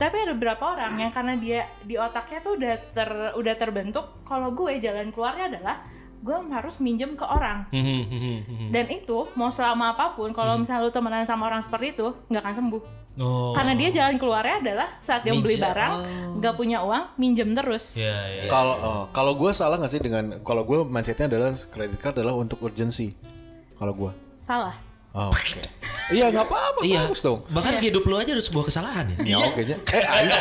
[0.00, 4.50] tapi ada beberapa orang yang karena dia di otaknya tuh udah ter udah terbentuk kalau
[4.50, 5.84] gue jalan keluarnya adalah
[6.22, 7.68] gue harus minjem ke orang
[8.72, 12.42] dan itu mau selama apa pun kalau misalnya lu temenan sama orang seperti itu nggak
[12.42, 12.84] akan sembuh
[13.20, 13.52] Oh.
[13.52, 15.92] karena dia jalan keluarnya adalah saat dia beli barang
[16.40, 18.48] nggak punya uang minjem terus Ya, ya.
[18.48, 22.40] Kalau oh, kalau gue salah nggak sih dengan kalau gue mindsetnya adalah kredit card adalah
[22.40, 23.12] untuk urgency.
[23.76, 24.12] Kalau gue.
[24.42, 24.74] Salah
[25.12, 25.60] Oh, Oke.
[26.16, 26.80] iya nggak apa-apa.
[26.80, 27.04] Iya.
[27.04, 27.44] Bagus dong.
[27.52, 29.36] Bahkan hidup lu aja ada sebuah kesalahan ya.
[29.36, 29.76] Ya oke nya.
[29.92, 30.32] Eh aing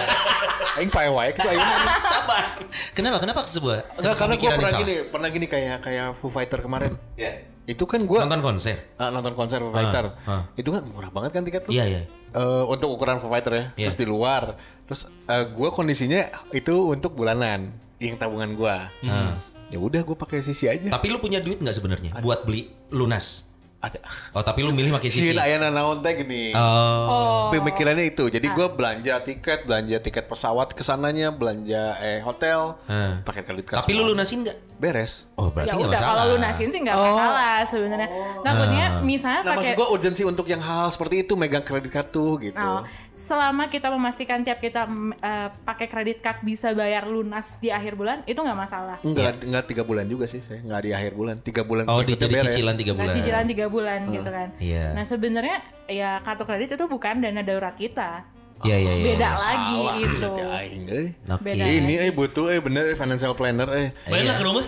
[0.79, 1.59] aing pae wae gitu aing.
[1.99, 2.55] Sabar.
[2.95, 3.19] Kenapa?
[3.19, 3.99] Kenapa sebuah?
[3.99, 6.95] Enggak karena gue pernah gini, pernah gini kayak kayak Foo Fighter kemarin.
[7.19, 7.51] salah?
[7.67, 8.95] Itu kan gue Nonton konser.
[9.11, 10.15] nonton konser Foo Fighter.
[10.23, 10.47] ah.
[10.55, 11.75] Itu kan murah banget kan tiket tuh.
[11.75, 12.01] Iya, iya.
[12.31, 13.65] Eh, untuk ukuran Foo Fighter ya.
[13.75, 13.91] Iya.
[13.91, 14.55] Terus di luar.
[14.87, 15.11] Terus
[15.51, 18.75] gue kondisinya itu untuk bulanan yang tabungan gue.
[19.03, 19.35] Hmm.
[19.67, 20.87] Ya udah gue pakai sisi aja.
[20.87, 23.50] Tapi lu punya duit nggak sebenarnya buat beli lunas?
[23.81, 23.97] Ada.
[24.37, 25.33] Oh, tapi lu milih pakai sisi.
[25.33, 26.53] Sieun aya naon teh gini.
[26.53, 27.49] Oh.
[27.49, 28.29] Pemikirannya itu.
[28.29, 33.25] Jadi gue belanja tiket, belanja tiket pesawat ke sananya, belanja eh hotel, Hmm.
[33.25, 33.81] pakai kredit card.
[33.81, 34.57] Tapi lu lunasin nggak?
[34.81, 35.29] beres.
[35.37, 36.09] Oh, berarti ya udah masalah.
[36.09, 38.09] kalau lunasin sih nggak masalah sebenarnya
[38.41, 42.41] takutnya misalnya Nah, maksud pakai gue urgensi untuk yang hal seperti itu megang kredit kartu
[42.41, 42.57] gitu.
[42.57, 42.81] Nah,
[43.21, 48.25] selama kita memastikan tiap kita eh, pakai kredit card bisa bayar lunas di akhir bulan
[48.25, 51.61] itu nggak masalah Enggak, enggak tiga bulan juga sih saya, enggak di akhir bulan, tiga
[51.61, 51.85] bulan.
[51.85, 52.49] Oh, di beres.
[52.49, 53.13] cicilan tiga Nah, bulan.
[53.13, 54.85] cicilan tiga bulan gitu kan Iya.
[54.91, 58.25] nah sebenarnya ya kartu kredit itu bukan dana darurat kita
[58.61, 59.05] Iya, iya, iya.
[59.07, 61.07] beda lagi gitu Ya, aing, eh.
[61.39, 61.63] Beda.
[61.63, 63.89] Ini eh butuh eh bener eh, financial planner eh.
[64.05, 64.65] Main lah ke rumah.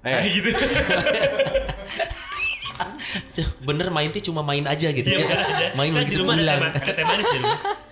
[0.00, 0.12] Eh.
[0.16, 0.48] Kayak gitu.
[3.68, 5.36] Bener main tuh cuma main aja gitu Iya, ya.
[5.36, 5.66] aja.
[5.74, 6.38] Main Saya di begitu pulang.
[6.38, 6.70] rumah.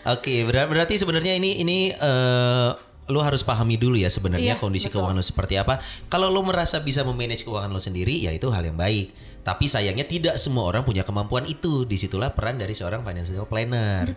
[0.15, 2.71] Oke, ber- berarti sebenarnya ini ini eh
[3.07, 5.07] lu harus pahami dulu ya sebenarnya Iya, kondisi betul.
[5.07, 5.79] keuangan lu seperti apa.
[6.07, 9.15] Kalau lu merasa bisa memanage keuangan lu sendiri, ya itu hal yang baik.
[9.47, 11.87] Tapi sayangnya tidak semua orang punya kemampuan itu.
[11.87, 14.11] Di situlah peran dari seorang financial planner.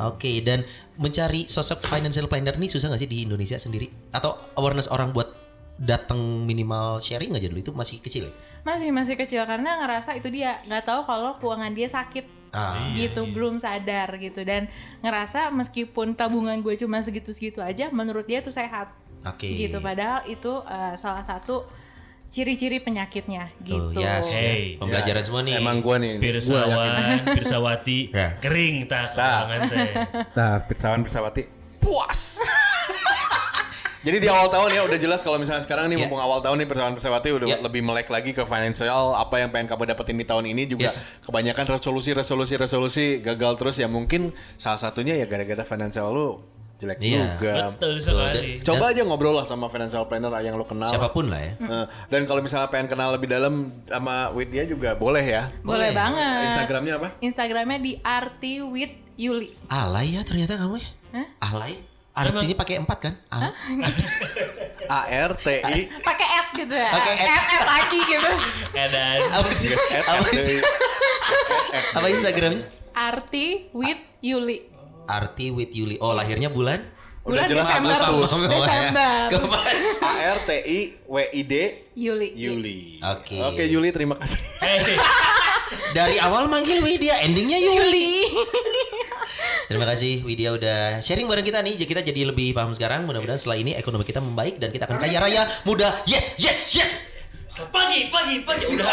[0.00, 0.64] Oke, dan
[0.96, 3.92] mencari sosok financial planner ini susah nggak sih di Indonesia sendiri?
[4.08, 5.28] Atau awareness orang buat
[5.80, 8.32] datang minimal sharing aja dulu itu masih kecil ya?
[8.60, 13.30] masih masih kecil karena ngerasa itu dia nggak tahu kalau keuangan dia sakit Ah, gitu
[13.30, 14.66] belum sadar gitu dan
[15.00, 18.90] ngerasa meskipun tabungan gue cuma segitu-segitu aja menurut dia tuh sehat
[19.22, 19.46] Oke.
[19.46, 21.62] gitu padahal itu eh, salah satu
[22.26, 24.78] ciri-ciri penyakitnya Tuh, gitu yes, Hey.
[24.78, 25.58] Pembelajaran semua nih.
[25.58, 26.18] Emang gua nih.
[26.18, 28.38] Pirsawan, Pirsawati, Ya.
[28.38, 29.90] kering tak keuangan teh.
[30.34, 31.42] Nah, pirsawan pirsawati
[31.82, 32.38] puas.
[34.00, 36.00] Jadi di awal tahun ya udah jelas kalau misalnya sekarang nih Ya.
[36.02, 37.56] mumpung awal tahun nih pirsawan pirsawati udah Ya.
[37.60, 41.04] lebih melek lagi ke financial apa yang pengen kamu dapetin di tahun ini juga Yes.
[41.20, 46.40] kebanyakan resolusi resolusi resolusi gagal terus ya mungkin salah satunya ya gara-gara financial lu
[46.76, 47.36] jelek Iya.
[47.36, 47.54] juga.
[47.76, 48.56] Betul sekali.
[48.58, 50.88] Coba aja ngobrol lah sama financial planner yang lo kenal.
[50.88, 51.52] Siapa pun lah ya.
[51.60, 55.44] Eh, dan kalau misalnya pengen kenal lebih dalam sama Widya juga boleh ya.
[55.60, 57.08] boleh banget Instagramnya apa?
[57.20, 60.88] Instagramnya di arti with Yuli Alay ya ternyata kamu ya.
[61.38, 61.89] Alay.
[62.10, 63.14] Artinya pakai empat kan?
[63.30, 63.54] Ah.
[64.90, 67.30] A R T I pakai app gitu ya Pakai app.
[67.30, 68.30] app, app lagi gitu
[68.74, 69.18] Edan.
[69.30, 69.68] Apa sih?
[70.02, 70.58] Apa sih?
[71.94, 72.64] Apa Instagramnya?
[72.90, 74.66] arti with Yuli
[75.06, 75.94] Arti with Yuli.
[76.02, 76.82] Oh lahirnya bulan?
[77.22, 78.30] Udah bulan jelas Desember Agustus.
[78.50, 79.82] Desember Kemarin.
[80.02, 81.54] A R T I W I D
[81.94, 82.80] Yuli Yuli.
[82.98, 83.38] Oke.
[83.46, 84.42] Oke Yuli terima kasih.
[85.94, 88.26] Dari awal manggil Widya, endingnya Yuli.
[89.70, 91.78] Terima kasih Widya udah sharing bareng kita nih.
[91.78, 93.06] Kita jadi lebih paham sekarang.
[93.06, 96.02] Mudah-mudahan setelah ini ekonomi kita membaik dan kita akan kaya raya, muda.
[96.10, 96.92] Yes, yes, yes.
[97.70, 98.86] Pagi, pagi, pagi udah.